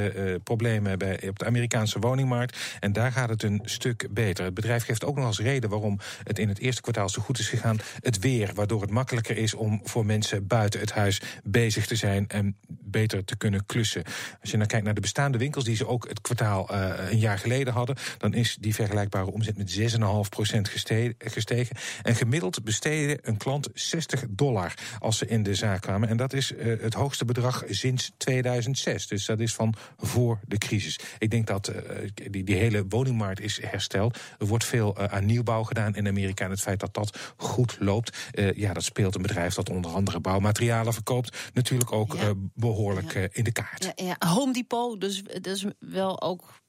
problemen 0.45 0.99
bij, 0.99 1.29
op 1.29 1.39
de 1.39 1.45
Amerikaanse 1.45 1.99
woningmarkt. 1.99 2.59
En 2.81 2.93
daar 2.93 3.13
gaat 3.13 3.29
het 3.29 3.43
een 3.43 3.61
stuk 3.65 4.09
beter. 4.11 4.45
Het 4.45 4.55
bedrijf 4.55 4.85
geeft 4.85 5.05
ook 5.05 5.17
nog 5.17 5.27
als 5.27 5.39
reden 5.39 5.71
waarom 5.71 5.99
het 6.25 6.39
in 6.39 6.49
het 6.49 6.59
eerste 6.59 6.83
kwartaal 6.83 7.09
zo 7.09 7.23
goed 7.23 7.39
is 7.39 7.49
gegaan. 7.49 7.79
Het 8.01 8.19
weer, 8.19 8.51
waardoor 8.55 8.81
het 8.81 8.91
makkelijker 8.91 9.37
is 9.37 9.55
om 9.55 9.81
voor 9.85 10.07
mensen 10.07 10.47
buiten 10.51 10.81
het 10.81 10.93
huis 10.93 11.21
bezig 11.45 11.87
te 11.87 11.97
zijn 11.97 12.29
en 12.29 12.57
beter 12.69 13.25
te 13.25 13.37
kunnen 13.37 13.67
klussen. 13.67 14.03
Als 14.41 14.51
je 14.51 14.57
dan 14.57 14.67
kijkt 14.67 14.85
naar 14.85 14.95
de 14.95 15.01
bestaande 15.01 15.39
winkels 15.39 15.65
die 15.65 15.77
ze 15.77 15.87
ook 15.87 16.09
het 16.09 16.21
kwartaal 16.21 16.69
eh, 16.69 17.11
een 17.11 17.19
jaar 17.19 17.39
geleden 17.39 17.73
hadden, 17.73 17.97
dan 18.19 18.35
is 18.35 18.57
die 18.61 18.75
vergelijkbare 18.75 19.33
omzet 19.33 19.57
met 19.57 19.79
6,5% 19.79 20.69
geste- 20.69 21.15
gestegen. 21.19 21.77
En 22.03 22.15
gemiddeld 22.15 22.65
besteedde 22.65 23.19
een 23.23 23.37
klant 23.37 23.69
60 23.75 24.25
dollar 24.31 24.75
als 24.99 25.19
ze 25.19 25.27
in 25.27 25.43
de 25.43 25.55
zaak 25.55 25.81
kwamen. 25.81 26.09
En 26.09 26.17
dat 26.17 26.33
is 26.33 26.55
eh, 26.55 26.81
het 26.81 26.95
hoogste 26.95 27.25
bedrag 27.25 27.65
sinds 27.69 28.11
2006. 28.17 29.07
Dus 29.07 29.27
dat 29.27 29.41
is 29.41 29.55
van 29.55 29.75
voor 29.97 30.39
de 30.47 30.59
crisis. 30.59 30.99
Ik 31.19 31.31
denk 31.31 31.47
dat 31.47 31.69
eh, 31.69 32.09
die, 32.31 32.45
die 32.45 32.57
hele 32.57 32.85
woningmarkt 32.89 33.41
is 33.41 33.61
hersteld. 33.63 34.19
Er 34.39 34.47
wordt 34.47 34.65
veel 34.65 34.99
aan 34.99 35.27
nieuwbouw 35.27 35.63
gedaan 35.63 35.97
in 35.97 36.09
Amerika. 36.09 36.45
En 36.45 36.51
het 36.51 36.61
feit 36.61 36.81
dat 36.81 36.95
dat 36.95 37.19
goed 37.37 37.77
loopt, 37.81 38.17
ja, 38.55 38.73
dat 38.73 38.85
speelt 38.85 39.15
een 39.15 39.23
bedrijf 39.23 39.55
dat 39.55 39.71
onder 39.71 39.91
andere 39.91 40.21
bouwmaterialen 40.31 40.93
verkoopt, 40.93 41.51
natuurlijk 41.53 41.93
ook 41.93 42.15
eh, 42.15 42.31
behoorlijk 42.55 43.15
eh, 43.15 43.25
in 43.33 43.45
de 43.45 43.53
kaart. 43.53 43.85
Ja, 43.85 43.93
ja, 44.05 44.29
Home 44.29 44.53
Depot, 44.53 45.01
dus 45.01 45.23
dat 45.23 45.47
is 45.47 45.65
wel 45.79 46.23
ook 46.23 46.61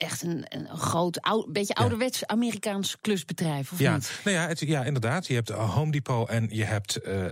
echt 0.00 0.22
een, 0.22 0.44
een 0.48 0.68
groot, 0.78 1.20
beetje 1.48 1.74
ouderwets 1.74 2.26
Amerikaans 2.26 2.96
klusbedrijf, 3.00 3.72
of 3.72 3.78
ja, 3.78 3.94
niet? 3.94 4.20
Nou 4.24 4.36
ja, 4.36 4.46
het, 4.48 4.60
ja, 4.60 4.84
inderdaad. 4.84 5.26
Je 5.26 5.34
hebt 5.34 5.50
uh, 5.50 5.74
Home 5.74 5.90
Depot 5.90 6.28
en 6.28 6.48
je 6.50 6.64
hebt 6.64 6.98
uh, 7.06 7.24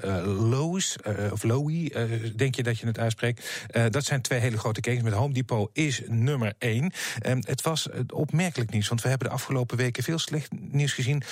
Lowe's, 0.51 0.97
uh, 1.07 1.33
of 1.33 1.43
Lowy, 1.43 1.91
uh, 1.95 2.03
denk 2.37 2.55
je 2.55 2.63
dat 2.63 2.79
je 2.79 2.87
het 2.87 2.99
uitspreekt. 2.99 3.67
Dat 3.91 4.05
zijn 4.05 4.23
twee 4.23 4.39
hele 4.39 4.59
grote 4.59 4.81
ketens. 4.81 5.03
Met 5.05 5.13
Home 5.13 5.35
Depot 5.35 5.71
is 5.73 6.03
nummer 6.07 6.55
één. 6.59 6.93
Um, 7.27 7.41
het 7.45 7.63
was 7.63 7.89
opmerkelijk 8.09 8.71
nieuws, 8.71 8.89
want 8.89 9.03
we 9.03 9.09
hebben 9.09 9.29
de 9.29 9.35
afgelopen 9.35 9.77
weken 9.77 10.03
veel 10.03 10.19
slecht 10.19 10.51
nieuws 10.59 10.93
gezien 10.93 11.23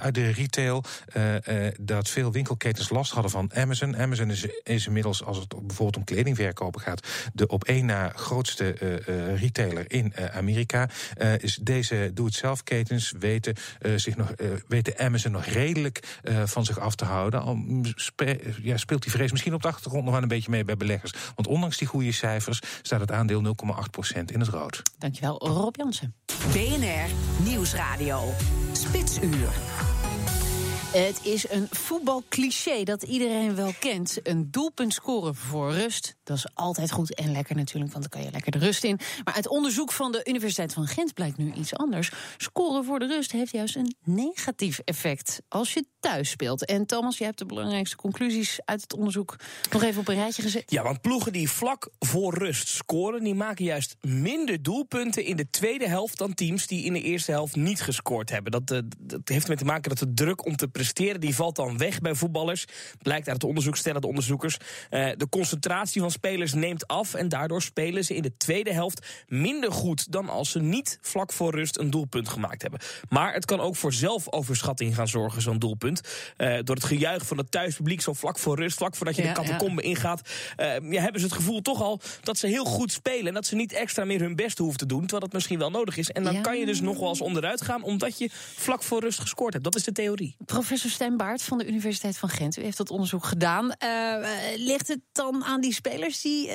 uit 0.00 0.14
de 0.14 0.30
retail. 0.30 0.84
Dat 1.80 2.08
veel 2.08 2.32
winkelketens 2.32 2.88
last 2.88 3.12
hadden 3.12 3.30
van 3.30 3.50
Amazon. 3.54 3.96
Amazon 3.96 4.30
is, 4.30 4.46
is 4.62 4.86
inmiddels, 4.86 5.24
als 5.24 5.36
het 5.36 5.48
bijvoorbeeld 5.48 5.96
om 5.96 6.04
kledingverkopen 6.04 6.80
gaat, 6.80 7.06
de 7.32 7.46
op 7.46 7.64
één 7.64 7.86
na 7.86 8.12
grootste 8.14 8.70
retailer 9.36 9.92
in 9.92 10.12
Amerika. 10.32 10.77
Uh, 11.18 11.38
is 11.38 11.58
deze 11.62 12.10
doe-het-zelf-ketens 12.14 13.12
weten, 13.18 13.54
uh, 13.80 13.92
zich 13.96 14.16
nog, 14.16 14.32
uh, 14.36 14.48
weten 14.68 14.98
Amazon 14.98 15.32
nog 15.32 15.44
redelijk 15.44 16.18
van 16.44 16.64
zich 16.64 16.78
af 16.78 16.94
te 16.94 17.04
houden. 17.04 17.42
Al 17.42 17.58
spe, 17.94 18.40
ja, 18.62 18.76
speelt 18.76 19.02
die 19.02 19.12
vrees 19.12 19.30
misschien 19.30 19.54
op 19.54 19.62
de 19.62 19.68
achtergrond 19.68 20.04
nog 20.04 20.12
wel 20.12 20.22
een 20.22 20.28
beetje 20.28 20.50
mee 20.50 20.64
bij 20.64 20.76
beleggers. 20.76 21.12
Want 21.34 21.46
ondanks 21.48 21.76
die 21.76 21.88
goede 21.88 22.12
cijfers 22.12 22.60
staat 22.82 23.00
het 23.00 23.12
aandeel 23.12 23.42
0,8% 23.42 24.32
in 24.32 24.40
het 24.40 24.48
rood. 24.48 24.82
Dankjewel, 24.98 25.38
Rob 25.38 25.76
Jansen. 25.76 26.14
BNR 26.52 27.10
Nieuwsradio. 27.44 28.34
Spitsuur. 28.72 29.87
Het 30.92 31.20
is 31.22 31.50
een 31.50 31.66
voetbalcliché 31.70 32.82
dat 32.82 33.02
iedereen 33.02 33.54
wel 33.54 33.72
kent. 33.78 34.18
Een 34.22 34.50
doelpunt 34.50 34.94
scoren 34.94 35.34
voor 35.34 35.72
rust. 35.72 36.16
Dat 36.24 36.36
is 36.36 36.46
altijd 36.54 36.90
goed 36.90 37.14
en 37.14 37.32
lekker 37.32 37.56
natuurlijk, 37.56 37.92
want 37.92 38.10
dan 38.10 38.20
kan 38.20 38.28
je 38.28 38.32
lekker 38.32 38.52
de 38.52 38.58
rust 38.58 38.84
in. 38.84 38.98
Maar 39.24 39.34
uit 39.34 39.48
onderzoek 39.48 39.92
van 39.92 40.12
de 40.12 40.20
Universiteit 40.24 40.72
van 40.72 40.86
Gent 40.86 41.14
blijkt 41.14 41.36
nu 41.36 41.52
iets 41.52 41.74
anders. 41.74 42.10
Scoren 42.36 42.84
voor 42.84 42.98
de 42.98 43.06
rust 43.06 43.32
heeft 43.32 43.52
juist 43.52 43.76
een 43.76 43.94
negatief 44.04 44.78
effect 44.84 45.40
als 45.48 45.72
je 45.72 45.84
thuis 46.00 46.30
speelt. 46.30 46.64
En 46.64 46.86
Thomas, 46.86 47.18
je 47.18 47.24
hebt 47.24 47.38
de 47.38 47.46
belangrijkste 47.46 47.96
conclusies 47.96 48.60
uit 48.64 48.82
het 48.82 48.94
onderzoek 48.94 49.36
nog 49.70 49.82
even 49.82 50.00
op 50.00 50.08
een 50.08 50.14
rijtje 50.14 50.42
gezet. 50.42 50.70
Ja, 50.70 50.82
want 50.82 51.00
ploegen 51.00 51.32
die 51.32 51.50
vlak 51.50 51.90
voor 51.98 52.34
rust 52.34 52.68
scoren, 52.68 53.22
die 53.22 53.34
maken 53.34 53.64
juist 53.64 53.96
minder 54.00 54.62
doelpunten 54.62 55.24
in 55.24 55.36
de 55.36 55.50
tweede 55.50 55.88
helft 55.88 56.18
dan 56.18 56.34
teams 56.34 56.66
die 56.66 56.84
in 56.84 56.92
de 56.92 57.02
eerste 57.02 57.30
helft 57.30 57.56
niet 57.56 57.80
gescoord 57.82 58.30
hebben. 58.30 58.52
Dat, 58.52 58.70
eh, 58.70 58.78
dat 58.98 59.20
heeft 59.24 59.42
ermee 59.42 59.58
te 59.58 59.64
maken 59.64 59.88
dat 59.88 59.98
de 59.98 60.14
druk 60.14 60.46
om 60.46 60.56
te 60.56 60.68
presteren, 60.78 61.20
die 61.20 61.34
valt 61.34 61.56
dan 61.56 61.78
weg 61.78 62.00
bij 62.00 62.14
voetballers. 62.14 62.64
Blijkt 63.02 63.26
uit 63.26 63.36
het 63.36 63.44
onderzoek, 63.44 63.76
stellen 63.76 64.00
de 64.00 64.06
onderzoekers. 64.06 64.56
Uh, 64.90 65.08
de 65.16 65.28
concentratie 65.28 66.00
van 66.00 66.10
spelers 66.10 66.52
neemt 66.52 66.86
af 66.86 67.14
en 67.14 67.28
daardoor 67.28 67.62
spelen 67.62 68.04
ze 68.04 68.14
in 68.14 68.22
de 68.22 68.36
tweede 68.36 68.72
helft 68.72 69.06
minder 69.28 69.72
goed 69.72 70.12
dan 70.12 70.28
als 70.28 70.50
ze 70.50 70.60
niet 70.60 70.98
vlak 71.00 71.32
voor 71.32 71.54
rust 71.54 71.78
een 71.78 71.90
doelpunt 71.90 72.28
gemaakt 72.28 72.62
hebben. 72.62 72.80
Maar 73.08 73.32
het 73.32 73.44
kan 73.44 73.60
ook 73.60 73.76
voor 73.76 73.92
zelfoverschatting 73.92 74.94
gaan 74.94 75.08
zorgen, 75.08 75.42
zo'n 75.42 75.58
doelpunt. 75.58 76.00
Uh, 76.36 76.58
door 76.64 76.74
het 76.74 76.84
gejuich 76.84 77.26
van 77.26 77.38
het 77.38 77.50
thuispubliek, 77.50 78.00
zo 78.00 78.12
vlak 78.12 78.38
voor 78.38 78.56
rust, 78.56 78.76
vlak 78.76 78.96
voordat 78.96 79.16
je 79.16 79.22
ja, 79.22 79.28
de 79.28 79.40
catacombe 79.40 79.82
ja. 79.82 79.88
ingaat, 79.88 80.20
uh, 80.60 80.66
ja, 80.90 81.02
hebben 81.02 81.20
ze 81.20 81.26
het 81.26 81.36
gevoel 81.36 81.62
toch 81.62 81.82
al 81.82 82.00
dat 82.22 82.38
ze 82.38 82.46
heel 82.46 82.64
goed 82.64 82.92
spelen 82.92 83.26
en 83.26 83.34
dat 83.34 83.46
ze 83.46 83.54
niet 83.54 83.72
extra 83.72 84.04
meer 84.04 84.20
hun 84.20 84.36
best 84.36 84.58
hoeven 84.58 84.78
te 84.78 84.86
doen, 84.86 85.00
terwijl 85.00 85.20
dat 85.20 85.32
misschien 85.32 85.58
wel 85.58 85.70
nodig 85.70 85.96
is. 85.96 86.10
En 86.10 86.24
dan 86.24 86.40
kan 86.40 86.58
je 86.58 86.66
dus 86.66 86.80
nog 86.80 86.98
wel 86.98 87.08
eens 87.08 87.20
onderuit 87.20 87.62
gaan, 87.62 87.82
omdat 87.82 88.18
je 88.18 88.30
vlak 88.56 88.82
voor 88.82 89.00
rust 89.00 89.20
gescoord 89.20 89.52
hebt. 89.52 89.64
Dat 89.64 89.74
is 89.74 89.84
de 89.84 89.92
theorie. 89.92 90.36
Professor 90.68 90.96
Stijn 90.98 91.38
van 91.50 91.58
de 91.58 91.66
Universiteit 91.66 92.18
van 92.18 92.28
Gent, 92.28 92.58
u 92.58 92.62
heeft 92.62 92.76
dat 92.78 92.90
onderzoek 92.90 93.24
gedaan. 93.24 93.64
Uh, 93.64 94.16
ligt 94.56 94.88
het 94.88 95.00
dan 95.12 95.44
aan 95.44 95.60
die 95.60 95.72
spelers 95.72 96.22
die 96.22 96.46
uh, 96.46 96.54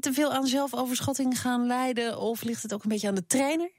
te 0.00 0.12
veel 0.12 0.30
aan 0.32 0.46
zelfoverschatting 0.46 1.38
gaan 1.38 1.66
leiden, 1.66 2.18
of 2.18 2.44
ligt 2.44 2.62
het 2.62 2.74
ook 2.74 2.82
een 2.82 2.88
beetje 2.88 3.08
aan 3.08 3.14
de 3.14 3.26
trainer? 3.26 3.70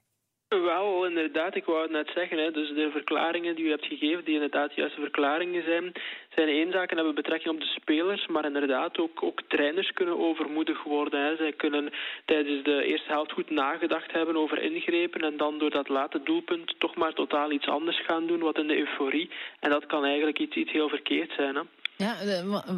Wel, 0.48 1.06
inderdaad, 1.06 1.56
ik 1.56 1.66
wou 1.66 1.82
het 1.82 1.92
net 1.92 2.10
zeggen. 2.16 2.38
Hè. 2.38 2.52
Dus 2.52 2.70
de 2.70 2.90
verklaringen 2.92 3.56
die 3.56 3.66
u 3.66 3.70
hebt 3.70 3.86
gegeven, 3.86 4.26
die 4.26 4.34
inderdaad 4.34 4.76
juiste 4.76 5.02
verklaringen 5.02 5.64
zijn, 5.64 5.92
zijn 6.40 6.56
één 6.56 6.72
zaak 6.72 6.90
en 6.90 6.96
hebben 6.96 7.16
betrekking 7.16 7.54
op 7.54 7.60
de 7.60 7.76
spelers, 7.80 8.28
maar 8.28 8.46
inderdaad 8.46 8.98
ook, 9.00 9.24
ook 9.24 9.42
trainers 9.48 9.92
kunnen 9.92 10.20
overmoedig 10.20 10.84
worden. 10.84 11.20
Hè. 11.26 11.36
Zij 11.36 11.54
kunnen 11.54 11.92
tijdens 12.26 12.64
de 12.64 12.84
eerste 12.84 13.12
helft 13.12 13.32
goed 13.32 13.50
nagedacht 13.50 14.12
hebben 14.12 14.36
over 14.36 14.62
ingrepen 14.62 15.22
en 15.22 15.38
dan 15.38 15.58
door 15.58 15.70
dat 15.70 15.90
late 15.90 16.24
doelpunt 16.24 16.76
toch 16.80 16.96
maar 16.96 17.14
totaal 17.14 17.52
iets 17.52 17.68
anders 17.68 18.06
gaan 18.06 18.28
doen, 18.28 18.40
wat 18.40 18.58
in 18.58 18.68
de 18.68 18.78
euforie. 18.78 19.30
En 19.60 19.70
dat 19.70 19.86
kan 19.86 20.04
eigenlijk 20.06 20.40
iets, 20.40 20.56
iets 20.56 20.72
heel 20.72 20.90
verkeerd 20.90 21.32
zijn. 21.32 21.56
Hè. 21.56 21.62
Ja, 21.96 22.16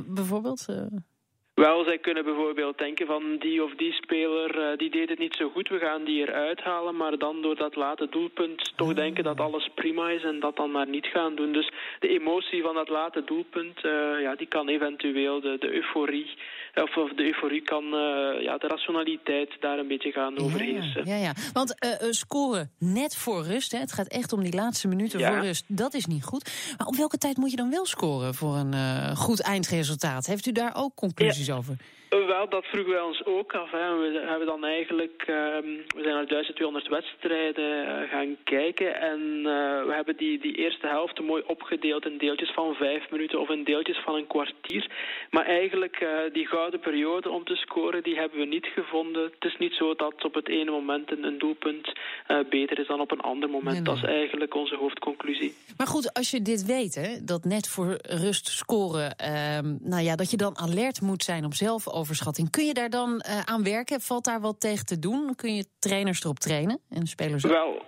bijvoorbeeld... 0.08 0.66
Wel, 1.54 1.84
zij 1.84 1.98
kunnen 1.98 2.24
bijvoorbeeld 2.24 2.78
denken 2.78 3.08
van 3.08 3.38
die 3.40 3.64
of 3.64 3.72
die 3.76 3.94
speler, 3.94 4.72
uh, 4.72 4.78
die 4.78 4.90
deed 4.90 5.10
het 5.10 5.20
niet 5.20 5.36
zo 5.36 5.50
goed, 5.50 5.70
we 5.70 5.80
gaan 5.80 6.04
die 6.04 6.22
eruit 6.22 6.62
halen, 6.62 6.96
maar 6.96 7.18
dan 7.18 7.42
door 7.42 7.56
dat 7.56 7.76
late 7.76 8.08
doelpunt 8.10 8.74
toch 8.76 8.94
denken 8.94 9.24
dat 9.24 9.40
alles 9.40 9.70
prima 9.76 10.10
is 10.10 10.24
en 10.24 10.40
dat 10.40 10.56
dan 10.56 10.72
maar 10.72 10.88
niet 10.88 11.06
gaan 11.06 11.36
doen. 11.36 11.54
Dus 11.54 11.72
de 12.00 12.08
emotie 12.08 12.62
van 12.62 12.76
dat 12.76 12.90
late 12.90 13.24
doelpunt, 13.26 13.84
uh, 13.84 13.92
ja, 14.22 14.36
die 14.36 14.48
kan 14.48 14.68
eventueel 14.68 15.42
de, 15.42 15.58
de 15.60 15.74
euforie, 15.74 16.38
of, 16.76 16.98
of 16.98 17.12
de 17.14 17.24
euforie 17.24 17.62
kan 17.62 17.84
uh, 17.84 18.42
ja, 18.42 18.58
de 18.58 18.68
rationaliteit 18.68 19.50
daar 19.60 19.80
een 19.80 19.88
beetje 19.88 20.12
gaan 20.12 20.40
overheersen. 20.40 21.06
Ja, 21.06 21.16
ja, 21.16 21.34
want 21.54 21.76
scoren 22.10 22.72
net 22.80 23.16
voor 23.16 23.44
rust, 23.44 23.72
hè, 23.72 23.78
het 23.78 23.94
gaat 23.94 24.08
echt 24.08 24.34
om 24.34 24.44
die 24.44 24.56
laatste 24.56 24.88
minuten 24.88 25.20
ja. 25.20 25.34
voor 25.34 25.46
rust, 25.46 25.66
dat 25.68 25.94
is 25.94 26.06
niet 26.06 26.24
goed. 26.24 26.74
Maar 26.78 26.88
op 26.88 26.96
welke 26.96 27.18
tijd 27.18 27.38
moet 27.38 27.52
je 27.52 27.58
dan 27.58 27.70
wel 27.70 27.86
scoren 27.86 28.34
voor 28.34 28.56
een 28.56 28.74
goed 29.16 29.42
eindresultaat? 29.42 30.26
Heeft 30.26 30.46
u 30.46 30.52
daar 30.52 30.76
ook 30.76 30.96
conclusies 30.96 31.41
ja. 31.48 31.62
Over? 32.16 32.28
Wel, 32.28 32.50
dat 32.50 32.66
vroegen 32.66 32.94
wij 32.94 33.02
ons 33.02 33.26
ook 33.26 33.54
af. 33.54 33.72
Hè. 33.72 33.98
We 33.98 34.26
hebben 34.28 34.48
dan 34.48 34.66
eigenlijk, 34.66 35.22
uh, 35.22 35.36
we 35.98 36.02
zijn 36.06 36.16
naar 36.16 36.28
1200 36.28 36.88
wedstrijden 36.88 37.70
uh, 37.88 38.10
gaan 38.10 38.38
kijken 38.44 39.02
en 39.02 39.20
uh, 39.38 39.44
we 39.88 39.94
hebben 40.00 40.18
die, 40.18 40.40
die 40.40 40.56
eerste 40.56 40.88
helft 40.88 41.22
mooi 41.22 41.44
opgedeeld 41.48 42.06
in 42.06 42.18
deeltjes 42.18 42.52
van 42.54 42.74
vijf 42.74 43.12
minuten 43.12 43.40
of 43.40 43.50
in 43.50 43.64
deeltjes 43.64 44.00
van 44.06 44.16
een 44.16 44.28
kwartier. 44.28 44.92
Maar 45.30 45.46
eigenlijk 45.46 46.06
die 46.34 46.48
gouden 46.48 46.80
periode 46.80 47.30
om 47.30 47.44
te 47.44 47.56
scoren, 47.56 48.04
die 48.04 48.16
hebben 48.16 48.40
we 48.40 48.46
niet 48.46 48.66
gevonden. 48.66 49.24
Het 49.24 49.46
is 49.52 49.58
niet 49.58 49.74
zo 49.74 49.96
dat 49.96 50.26
op 50.26 50.34
het 50.34 50.50
ene 50.50 50.72
moment 50.72 51.12
een, 51.12 51.24
een 51.24 51.38
doelpunt 51.38 51.92
beter 52.50 52.80
is 52.80 52.88
dan 52.88 53.00
op 53.00 53.12
een 53.12 53.22
ander 53.22 53.50
moment. 53.50 53.76
Nee, 53.76 53.82
nee. 53.82 53.94
Dat 53.94 54.04
is 54.04 54.04
eigenlijk 54.04 54.56
onze 54.56 54.76
hoofdconclusie. 54.76 55.54
Maar 55.78 55.88
goed, 55.88 56.14
als 56.14 56.32
je 56.32 56.42
dit 56.42 56.66
weet, 56.66 56.96
hè, 56.96 57.24
dat 57.24 57.44
net 57.44 57.68
voor 57.70 57.98
rust 58.02 58.48
scoren, 58.48 59.16
ehm, 59.16 59.76
nou 59.80 60.04
ja, 60.04 60.16
dat 60.16 60.32
je 60.32 60.38
dan 60.38 60.58
alert 60.58 61.02
moet 61.02 61.24
zijn 61.24 61.46
op 61.46 61.54
zelf 61.54 61.88
overschatting. 62.02 62.50
Kun 62.50 62.66
je 62.66 62.74
daar 62.74 62.90
dan 62.90 63.24
uh, 63.28 63.40
aan 63.40 63.64
werken? 63.64 64.02
Valt 64.02 64.26
daar 64.26 64.42
wat 64.42 64.60
tegen 64.60 64.86
te 64.86 65.00
doen? 65.00 65.36
Kun 65.36 65.56
je 65.56 65.66
trainers 65.80 66.24
erop 66.24 66.40
trainen 66.40 66.80
en 66.90 67.08
spelers? 67.08 67.44
Wel, 67.44 67.82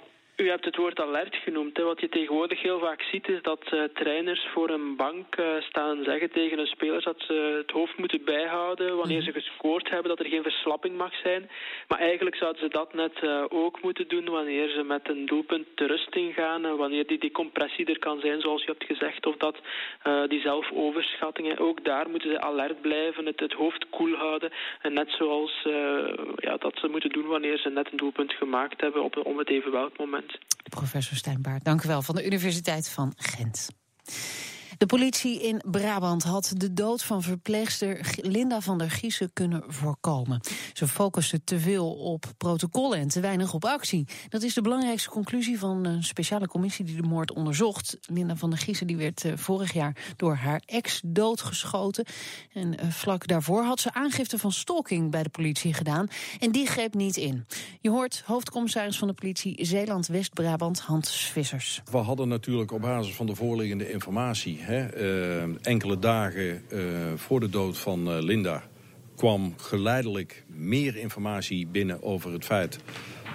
u 0.44 0.50
hebt 0.50 0.66
het 0.66 0.76
woord 0.76 1.00
alert 1.00 1.36
genoemd. 1.36 1.78
Hè. 1.78 1.84
Wat 1.84 2.02
je 2.02 2.10
tegenwoordig 2.10 2.62
heel 2.62 2.80
vaak 2.80 3.02
ziet 3.02 3.28
is 3.28 3.42
dat 3.42 3.64
uh, 3.74 3.84
trainers 3.84 4.48
voor 4.54 4.70
een 4.70 4.96
bank 4.96 5.38
uh, 5.40 5.46
staan 5.60 5.98
en 5.98 6.04
zeggen 6.04 6.32
tegen 6.32 6.58
hun 6.58 6.68
spelers 6.68 7.04
dat 7.04 7.24
ze 7.28 7.56
het 7.58 7.72
hoofd 7.72 7.98
moeten 7.98 8.24
bijhouden 8.26 8.98
wanneer 8.98 9.22
ze 9.22 9.32
gescoord 9.32 9.90
hebben, 9.90 10.10
dat 10.10 10.20
er 10.20 10.32
geen 10.32 10.44
verslapping 10.44 10.98
mag 10.98 11.16
zijn. 11.16 11.50
Maar 11.88 12.00
eigenlijk 12.00 12.36
zouden 12.36 12.62
ze 12.62 12.70
dat 12.70 12.94
net 12.94 13.24
uh, 13.24 13.44
ook 13.50 13.82
moeten 13.82 14.08
doen 14.08 14.30
wanneer 14.30 14.70
ze 14.70 14.84
met 14.84 15.10
een 15.10 15.26
doelpunt 15.26 15.68
de 15.76 15.86
rust 15.86 16.16
ingaan 16.16 16.66
en 16.66 16.78
wanneer 16.78 17.08
die 17.08 17.20
decompressie 17.20 17.86
er 17.86 18.00
kan 18.00 18.20
zijn, 18.20 18.42
zoals 18.42 18.64
je 18.64 18.72
hebt 18.72 18.84
gezegd, 18.84 19.26
of 19.26 19.38
dat 19.38 19.58
die 20.28 20.42
zelfoverschattingen. 20.42 21.58
Ook 21.58 21.84
daar 21.84 22.10
moeten 22.10 22.32
ze 22.32 22.42
alert 22.42 22.82
blijven, 22.82 23.26
het, 23.26 23.40
het 23.40 23.54
hoofd 23.54 23.90
koel 23.90 24.16
houden. 24.16 24.52
En 24.82 24.94
net 24.94 25.10
zoals 25.10 25.62
ja, 26.36 26.58
dat 26.58 26.78
ze 26.80 26.88
moeten 26.88 27.10
doen 27.10 27.28
wanneer 27.28 27.58
ze 27.58 27.70
net 27.70 27.92
een 27.92 27.98
doelpunt 27.98 28.34
gemaakt 28.34 28.82
hebben 28.82 29.04
op, 29.04 29.38
het 29.38 29.50
even 29.50 29.72
welk 29.72 29.98
moment. 29.98 30.33
Professor 30.70 31.18
Stijnbaard, 31.18 31.64
dank 31.64 31.84
u 31.84 31.88
wel, 31.88 32.02
van 32.02 32.16
de 32.16 32.26
Universiteit 32.26 32.90
van 32.90 33.14
Gent. 33.18 33.68
De 34.84 34.90
politie 34.90 35.42
in 35.42 35.62
Brabant 35.72 36.24
had 36.24 36.54
de 36.58 36.74
dood 36.74 37.04
van 37.04 37.22
verpleegster 37.22 38.16
Linda 38.16 38.62
van 38.62 38.78
der 38.78 38.92
Giezen 38.92 39.34
kunnen 39.34 39.64
voorkomen. 39.68 40.42
Ze 40.74 40.88
focuste 40.88 41.44
te 41.44 41.60
veel 41.60 41.94
op 41.94 42.26
protocollen 42.38 43.00
en 43.00 43.08
te 43.08 43.20
weinig 43.20 43.54
op 43.54 43.66
actie. 43.66 44.08
Dat 44.30 44.44
is 44.44 44.54
de 44.54 44.62
belangrijkste 44.62 45.10
conclusie 45.10 45.60
van 45.60 45.86
een 45.86 46.04
speciale 46.04 46.48
commissie 46.48 46.86
die 46.86 46.96
de 46.96 47.08
moord 47.08 47.34
onderzocht. 47.34 47.98
Linda 48.02 48.36
van 48.36 48.50
der 48.50 48.60
Giezen 48.60 48.88
die 48.88 48.98
werd 48.98 49.26
vorig 49.36 49.74
jaar 49.74 50.14
door 50.16 50.36
haar 50.36 50.62
ex 50.66 51.02
doodgeschoten. 51.06 52.06
En 52.54 52.92
vlak 52.92 53.28
daarvoor 53.28 53.64
had 53.64 53.80
ze 53.80 53.94
aangifte 53.94 54.38
van 54.38 54.52
stalking 54.52 55.12
bij 55.12 55.24
de 55.24 55.30
politie 55.30 55.74
gedaan. 55.74 56.08
En 56.40 56.52
die 56.52 56.68
greep 56.68 56.94
niet 56.94 57.18
in. 57.18 57.46
Je 57.82 57.90
hoort 57.90 58.24
hoofdcommissaris 58.26 58.98
van 58.98 59.08
de 59.08 59.14
politie 59.14 59.66
Zeeland-West-Brabant, 59.66 60.80
Hans 60.80 61.16
Vissers. 61.16 61.82
We 61.92 61.98
hadden 61.98 62.28
natuurlijk 62.28 62.72
op 62.72 62.82
basis 62.82 63.16
van 63.16 63.26
de 63.26 63.36
voorliggende 63.36 63.92
informatie 63.92 64.72
Hè, 64.74 65.02
uh, 65.44 65.56
enkele 65.62 66.00
dagen 66.00 66.62
uh, 66.70 66.80
voor 67.16 67.40
de 67.40 67.50
dood 67.50 67.78
van 67.78 68.08
uh, 68.08 68.24
Linda 68.24 68.64
kwam 69.16 69.54
geleidelijk 69.58 70.44
meer 70.48 70.96
informatie 70.96 71.68
binnen 71.68 72.04
over 72.04 72.32
het 72.32 72.46
feit 72.46 72.80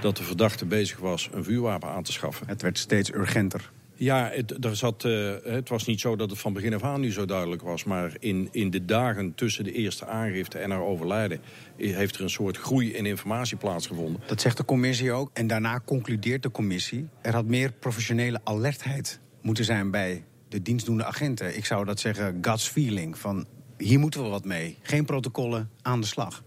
dat 0.01 0.17
de 0.17 0.23
verdachte 0.23 0.67
bezig 0.67 0.99
was 0.99 1.29
een 1.33 1.45
vuurwapen 1.45 1.89
aan 1.89 2.03
te 2.03 2.13
schaffen. 2.13 2.47
Het 2.47 2.63
werd 2.63 2.79
steeds 2.79 3.13
urgenter. 3.13 3.71
Ja, 3.95 4.31
het, 4.33 4.65
er 4.65 4.77
zat, 4.77 5.03
het 5.43 5.69
was 5.69 5.87
niet 5.87 6.01
zo 6.01 6.17
dat 6.17 6.31
het 6.31 6.39
van 6.39 6.53
begin 6.53 6.75
af 6.75 6.83
aan 6.83 7.01
nu 7.01 7.13
zo 7.13 7.25
duidelijk 7.25 7.63
was. 7.63 7.85
Maar 7.85 8.17
in, 8.19 8.49
in 8.53 8.71
de 8.71 8.85
dagen 8.85 9.35
tussen 9.35 9.65
de 9.65 9.73
eerste 9.73 10.07
aangifte 10.07 10.59
en 10.59 10.71
haar 10.71 10.83
overlijden... 10.83 11.41
heeft 11.77 12.15
er 12.15 12.23
een 12.23 12.31
soort 12.31 12.57
groei 12.57 12.95
in 12.95 13.07
informatie 13.07 13.57
plaatsgevonden. 13.57 14.23
Dat 14.27 14.41
zegt 14.41 14.57
de 14.57 14.65
commissie 14.65 15.13
ook. 15.13 15.31
En 15.33 15.47
daarna 15.47 15.81
concludeert 15.85 16.43
de 16.43 16.51
commissie... 16.51 17.09
er 17.21 17.35
had 17.35 17.47
meer 17.47 17.73
professionele 17.73 18.41
alertheid 18.45 19.21
moeten 19.41 19.65
zijn 19.65 19.91
bij 19.91 20.25
de 20.49 20.63
dienstdoende 20.63 21.05
agenten. 21.05 21.57
Ik 21.57 21.65
zou 21.65 21.85
dat 21.85 22.01
zeggen, 22.01 22.39
guts 22.41 22.69
feeling. 22.69 23.19
Van 23.19 23.47
hier 23.79 23.99
moeten 23.99 24.23
we 24.23 24.29
wat 24.29 24.45
mee. 24.45 24.79
Geen 24.83 25.05
protocollen 25.05 25.71
aan 25.83 26.01
de 26.01 26.07
slag. 26.07 26.43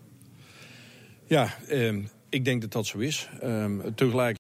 Ja, 1.25 1.53
eh, 1.67 1.95
ik 2.29 2.45
denk 2.45 2.61
dat 2.61 2.71
dat 2.71 2.85
zo 2.85 2.97
is. 2.97 3.29
Eh, 3.41 3.65
tegelijk 3.95 4.29